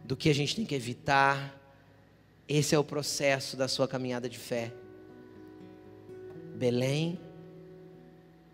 do 0.05 0.17
que 0.17 0.31
a 0.31 0.33
gente 0.33 0.55
tem 0.55 0.65
que 0.65 0.77
evitar. 0.77 1.61
Esse 2.49 2.77
é 2.77 2.79
o 2.79 2.85
processo 2.85 3.57
da 3.57 3.67
sua 3.67 3.89
caminhada 3.89 4.29
de 4.29 4.39
fé. 4.39 4.73
Belém, 6.55 7.19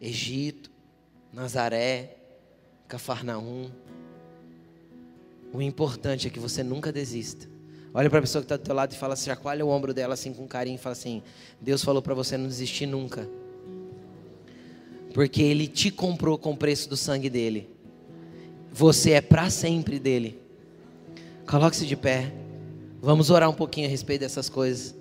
Egito, 0.00 0.70
Nazaré, 1.30 2.16
Cafarnaum. 2.88 3.70
O 5.54 5.62
importante 5.62 6.26
é 6.26 6.30
que 6.30 6.40
você 6.40 6.64
nunca 6.64 6.90
desista. 6.90 7.48
Olha 7.94 8.10
para 8.10 8.18
a 8.18 8.22
pessoa 8.22 8.42
que 8.42 8.46
está 8.46 8.56
do 8.56 8.64
teu 8.64 8.74
lado 8.74 8.92
e 8.92 8.96
fala, 8.96 9.14
chacoalha 9.14 9.64
o 9.64 9.68
ombro 9.68 9.94
dela 9.94 10.14
assim 10.14 10.32
com 10.32 10.48
carinho 10.48 10.74
e 10.74 10.78
fala 10.78 10.94
assim: 10.94 11.22
Deus 11.60 11.84
falou 11.84 12.02
para 12.02 12.12
você 12.12 12.36
não 12.36 12.48
desistir 12.48 12.86
nunca. 12.86 13.30
Porque 15.14 15.40
Ele 15.40 15.68
te 15.68 15.92
comprou 15.92 16.36
com 16.36 16.50
o 16.50 16.56
preço 16.56 16.88
do 16.88 16.96
sangue 16.96 17.30
dele. 17.30 17.70
Você 18.72 19.12
é 19.12 19.20
para 19.20 19.48
sempre 19.48 20.00
dele. 20.00 20.42
Coloque-se 21.46 21.86
de 21.86 21.94
pé. 21.94 22.32
Vamos 23.00 23.30
orar 23.30 23.48
um 23.48 23.54
pouquinho 23.54 23.86
a 23.86 23.90
respeito 23.90 24.22
dessas 24.22 24.48
coisas. 24.48 24.92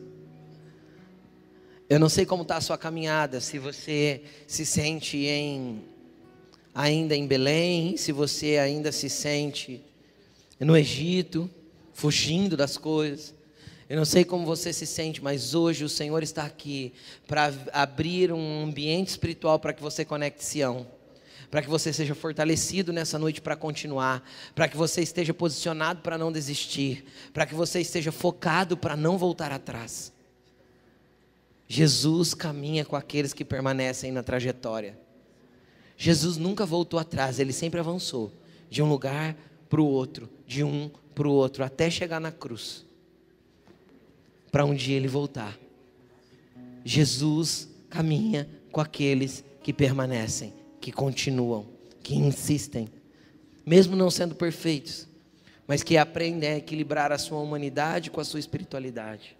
Eu 1.90 2.00
não 2.00 2.10
sei 2.10 2.28
como 2.28 2.44
está 2.44 2.58
a 2.58 2.62
sua 2.62 2.78
caminhada, 2.78 3.42
se 3.42 3.58
você 3.58 4.22
se 4.46 4.68
sente 4.68 5.18
em 5.26 5.82
ainda 6.76 7.16
em 7.16 7.26
Belém, 7.26 7.98
se 7.98 8.12
você 8.12 8.60
ainda 8.60 8.92
se 8.92 9.10
sente 9.10 9.84
no 10.60 10.78
Egito, 10.78 11.50
fugindo 11.94 12.56
das 12.56 12.78
coisas. 12.78 13.34
Eu 13.90 13.98
não 13.98 14.06
sei 14.06 14.24
como 14.24 14.46
você 14.46 14.72
se 14.74 14.86
sente, 14.86 15.24
mas 15.24 15.54
hoje 15.54 15.84
o 15.84 15.90
Senhor 15.90 16.24
está 16.24 16.46
aqui 16.46 16.94
para 17.28 17.54
abrir 17.72 18.32
um 18.32 18.64
ambiente 18.64 19.10
espiritual 19.10 19.60
para 19.60 19.74
que 19.74 19.82
você 19.82 20.04
conecte 20.04 20.44
Sião 20.44 20.88
para 21.54 21.62
que 21.62 21.70
você 21.70 21.94
seja 21.94 22.16
fortalecido 22.16 22.92
nessa 22.92 23.20
noite 23.20 23.40
para 23.40 23.56
continuar, 23.56 24.28
para 24.56 24.68
que 24.68 24.76
você 24.76 25.04
esteja 25.04 25.36
posicionado 25.36 26.02
para 26.02 26.18
não 26.18 26.32
desistir, 26.32 27.06
para 27.32 27.46
que 27.46 27.54
você 27.54 27.80
esteja 27.80 28.12
focado 28.12 28.76
para 28.76 28.98
não 28.98 29.20
voltar 29.20 29.52
atrás. 29.52 30.12
Jesus 31.68 32.34
caminha 32.34 32.84
com 32.84 32.96
aqueles 32.96 33.34
que 33.34 33.46
permanecem 33.46 34.12
na 34.12 34.24
trajetória. 34.24 34.98
Jesus 35.96 36.38
nunca 36.38 36.66
voltou 36.66 37.00
atrás, 37.00 37.38
ele 37.38 37.54
sempre 37.54 37.80
avançou 37.80 38.34
de 38.68 38.82
um 38.82 38.90
lugar 38.90 39.38
para 39.74 39.82
o 39.82 39.88
outro, 39.88 40.30
de 40.46 40.64
um 40.64 40.88
para 41.16 41.28
o 41.28 41.32
outro, 41.32 41.64
até 41.64 41.90
chegar 41.90 42.20
na 42.20 42.32
cruz, 42.32 42.86
para 44.52 44.64
um 44.64 44.76
dia 44.76 44.96
ele 44.96 45.08
voltar. 45.08 45.58
Jesus 46.86 47.68
caminha 47.90 48.48
com 48.72 48.80
aqueles 48.80 49.44
que 49.64 49.74
permanecem 49.74 50.54
que 50.80 50.92
continuam, 50.92 51.66
que 52.04 52.14
insistem, 52.14 52.88
mesmo 53.66 53.96
não 53.96 54.12
sendo 54.12 54.36
perfeitos, 54.36 55.08
mas 55.68 55.82
que 55.82 55.98
aprendem 55.98 56.52
a 56.52 56.58
equilibrar 56.58 57.12
a 57.12 57.18
sua 57.18 57.40
humanidade 57.40 58.12
com 58.12 58.22
a 58.22 58.24
sua 58.24 58.40
espiritualidade. 58.40 59.36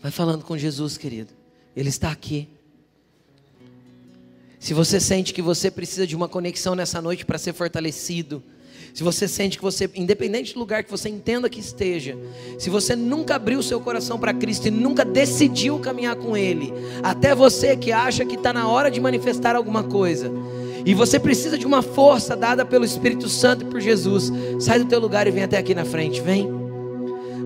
Vai 0.00 0.10
falando 0.10 0.42
com 0.42 0.56
Jesus, 0.56 0.96
querido. 0.96 1.34
Ele 1.76 1.90
está 1.90 2.10
aqui. 2.10 2.48
Se 4.58 4.72
você 4.72 4.98
sente 4.98 5.34
que 5.34 5.42
você 5.42 5.70
precisa 5.70 6.06
de 6.06 6.16
uma 6.16 6.30
conexão 6.30 6.74
nessa 6.74 7.02
noite 7.02 7.26
para 7.26 7.36
ser 7.36 7.52
fortalecido, 7.52 8.42
se 8.94 9.02
você 9.02 9.26
sente 9.26 9.58
que 9.58 9.64
você, 9.64 9.90
independente 9.96 10.54
do 10.54 10.60
lugar 10.60 10.84
que 10.84 10.90
você 10.90 11.08
entenda 11.08 11.50
que 11.50 11.58
esteja, 11.58 12.16
se 12.56 12.70
você 12.70 12.94
nunca 12.94 13.34
abriu 13.34 13.60
seu 13.60 13.80
coração 13.80 14.20
para 14.20 14.32
Cristo 14.32 14.68
e 14.68 14.70
nunca 14.70 15.04
decidiu 15.04 15.80
caminhar 15.80 16.14
com 16.14 16.36
Ele, 16.36 16.72
até 17.02 17.34
você 17.34 17.76
que 17.76 17.90
acha 17.90 18.24
que 18.24 18.36
está 18.36 18.52
na 18.52 18.68
hora 18.68 18.88
de 18.88 19.00
manifestar 19.00 19.56
alguma 19.56 19.82
coisa, 19.82 20.30
e 20.86 20.94
você 20.94 21.18
precisa 21.18 21.58
de 21.58 21.66
uma 21.66 21.82
força 21.82 22.36
dada 22.36 22.64
pelo 22.64 22.84
Espírito 22.84 23.28
Santo 23.28 23.64
e 23.64 23.68
por 23.68 23.80
Jesus, 23.80 24.30
sai 24.60 24.78
do 24.78 24.84
teu 24.84 25.00
lugar 25.00 25.26
e 25.26 25.32
vem 25.32 25.42
até 25.42 25.58
aqui 25.58 25.74
na 25.74 25.84
frente, 25.84 26.20
vem. 26.20 26.48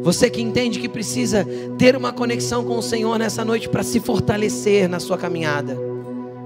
Você 0.02 0.28
que 0.28 0.42
entende 0.42 0.78
que 0.78 0.88
precisa 0.88 1.46
ter 1.78 1.96
uma 1.96 2.12
conexão 2.12 2.62
com 2.62 2.76
o 2.76 2.82
Senhor 2.82 3.18
nessa 3.18 3.42
noite 3.42 3.70
para 3.70 3.82
se 3.82 4.00
fortalecer 4.00 4.86
na 4.86 5.00
sua 5.00 5.16
caminhada, 5.16 5.78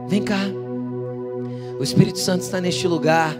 vem 0.06 0.22
cá. 0.22 0.46
O 1.80 1.82
Espírito 1.82 2.20
Santo 2.20 2.42
está 2.42 2.60
neste 2.60 2.86
lugar. 2.86 3.36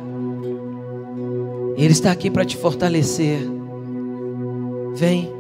Ele 1.77 1.93
está 1.93 2.13
aqui 2.13 2.31
para 2.31 2.45
te 2.45 2.57
fortalecer. 2.57 3.41
Vem, 4.95 5.33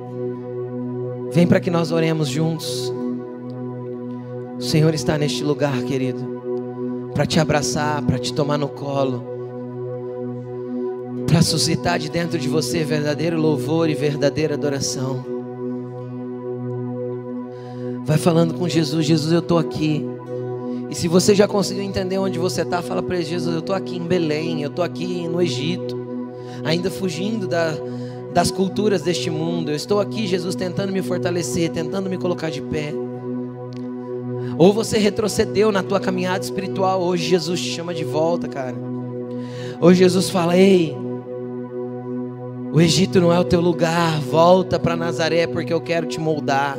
vem 1.30 1.47
para 1.47 1.61
que 1.61 1.70
nós 1.70 1.93
oremos 1.93 2.28
juntos. 2.28 2.93
O 4.59 4.62
Senhor 4.62 4.95
está 4.95 5.18
neste 5.18 5.45
lugar, 5.45 5.83
querido, 5.83 7.11
para 7.12 7.26
te 7.26 7.39
abraçar, 7.39 8.01
para 8.03 8.18
te 8.18 8.33
tomar 8.33 8.57
no 8.57 8.68
colo, 8.68 9.24
para 11.26 11.43
suscitar 11.43 11.99
de 11.99 12.09
dentro 12.09 12.39
de 12.39 12.49
você 12.49 12.83
verdadeiro 12.83 13.39
louvor 13.39 13.91
e 13.91 13.95
verdadeira 13.95 14.55
adoração. 14.55 15.24
Vai 18.05 18.18
falando 18.18 18.55
com 18.55 18.68
Jesus, 18.68 19.05
Jesus, 19.05 19.33
eu 19.33 19.41
estou 19.41 19.59
aqui. 19.59 20.05
E 20.91 20.95
se 20.95 21.09
você 21.09 21.35
já 21.35 21.47
conseguiu 21.47 21.83
entender 21.83 22.18
onde 22.18 22.39
você 22.39 22.62
está, 22.62 22.83
fala 22.83 23.03
para 23.03 23.16
ele, 23.16 23.24
Jesus, 23.24 23.55
eu 23.55 23.61
estou 23.61 23.74
aqui 23.74 23.97
em 23.97 24.03
Belém, 24.03 24.62
eu 24.62 24.70
estou 24.70 24.85
aqui 24.85 25.26
no 25.28 25.41
Egito 25.41 26.01
ainda 26.64 26.90
fugindo 26.90 27.46
da, 27.46 27.74
das 28.32 28.50
culturas 28.50 29.02
deste 29.02 29.30
mundo. 29.30 29.70
Eu 29.70 29.76
estou 29.76 30.00
aqui, 30.00 30.26
Jesus, 30.26 30.54
tentando 30.54 30.92
me 30.92 31.02
fortalecer, 31.02 31.70
tentando 31.70 32.08
me 32.08 32.18
colocar 32.18 32.50
de 32.50 32.62
pé. 32.62 32.92
Ou 34.58 34.72
você 34.72 34.98
retrocedeu 34.98 35.72
na 35.72 35.82
tua 35.82 36.00
caminhada 36.00 36.44
espiritual, 36.44 37.02
hoje 37.02 37.28
Jesus 37.28 37.60
te 37.60 37.70
chama 37.70 37.94
de 37.94 38.04
volta, 38.04 38.48
cara. 38.48 38.76
Hoje 39.80 40.00
Jesus 40.00 40.30
fala: 40.30 40.56
Ei, 40.56 40.96
o 42.72 42.80
Egito 42.80 43.20
não 43.20 43.32
é 43.32 43.38
o 43.38 43.44
teu 43.44 43.60
lugar, 43.60 44.20
volta 44.20 44.78
para 44.78 44.96
Nazaré 44.96 45.46
porque 45.46 45.72
eu 45.72 45.80
quero 45.80 46.06
te 46.06 46.20
moldar. 46.20 46.78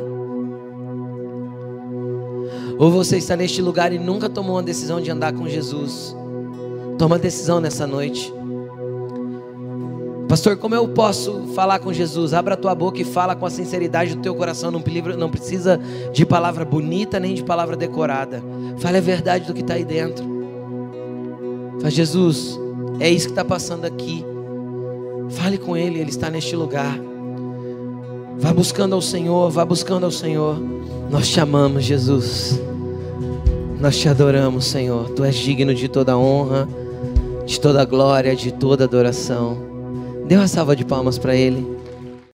Ou 2.78 2.90
você 2.90 3.18
está 3.18 3.36
neste 3.36 3.62
lugar 3.62 3.92
e 3.92 3.98
nunca 3.98 4.28
tomou 4.28 4.56
uma 4.56 4.62
decisão 4.62 5.00
de 5.00 5.10
andar 5.10 5.32
com 5.32 5.48
Jesus. 5.48 6.16
Toma 6.98 7.18
decisão 7.18 7.60
nessa 7.60 7.86
noite. 7.86 8.32
Pastor, 10.34 10.56
como 10.56 10.74
eu 10.74 10.88
posso 10.88 11.44
falar 11.54 11.78
com 11.78 11.92
Jesus? 11.92 12.34
Abra 12.34 12.54
a 12.54 12.56
tua 12.56 12.74
boca 12.74 13.00
e 13.00 13.04
fala 13.04 13.36
com 13.36 13.46
a 13.46 13.50
sinceridade 13.50 14.16
do 14.16 14.20
teu 14.20 14.34
coração. 14.34 14.68
Não, 14.68 15.30
precisa 15.30 15.80
de 16.12 16.26
palavra 16.26 16.64
bonita 16.64 17.20
nem 17.20 17.34
de 17.36 17.44
palavra 17.44 17.76
decorada. 17.76 18.42
Fale 18.78 18.98
a 18.98 19.00
verdade 19.00 19.46
do 19.46 19.54
que 19.54 19.60
está 19.60 19.74
aí 19.74 19.84
dentro. 19.84 20.24
Fala, 21.78 21.88
Jesus, 21.88 22.58
é 22.98 23.08
isso 23.08 23.26
que 23.26 23.30
está 23.30 23.44
passando 23.44 23.84
aqui. 23.84 24.26
Fale 25.30 25.56
com 25.56 25.76
Ele, 25.76 26.00
Ele 26.00 26.10
está 26.10 26.28
neste 26.28 26.56
lugar. 26.56 26.98
Vá 28.36 28.52
buscando 28.52 28.96
ao 28.96 29.00
Senhor, 29.00 29.52
vá 29.52 29.64
buscando 29.64 30.02
ao 30.02 30.10
Senhor. 30.10 30.60
Nós 31.12 31.28
te 31.28 31.38
amamos, 31.38 31.84
Jesus. 31.84 32.60
Nós 33.80 33.96
te 33.96 34.08
adoramos, 34.08 34.64
Senhor. 34.64 35.10
Tu 35.10 35.22
és 35.22 35.36
digno 35.36 35.72
de 35.72 35.86
toda 35.86 36.18
honra, 36.18 36.68
de 37.46 37.60
toda 37.60 37.84
glória, 37.84 38.34
de 38.34 38.50
toda 38.50 38.82
adoração. 38.82 39.73
Dê 40.26 40.36
uma 40.36 40.48
salva 40.48 40.74
de 40.74 40.84
palmas 40.84 41.18
para 41.18 41.36
Ele. 41.36 41.73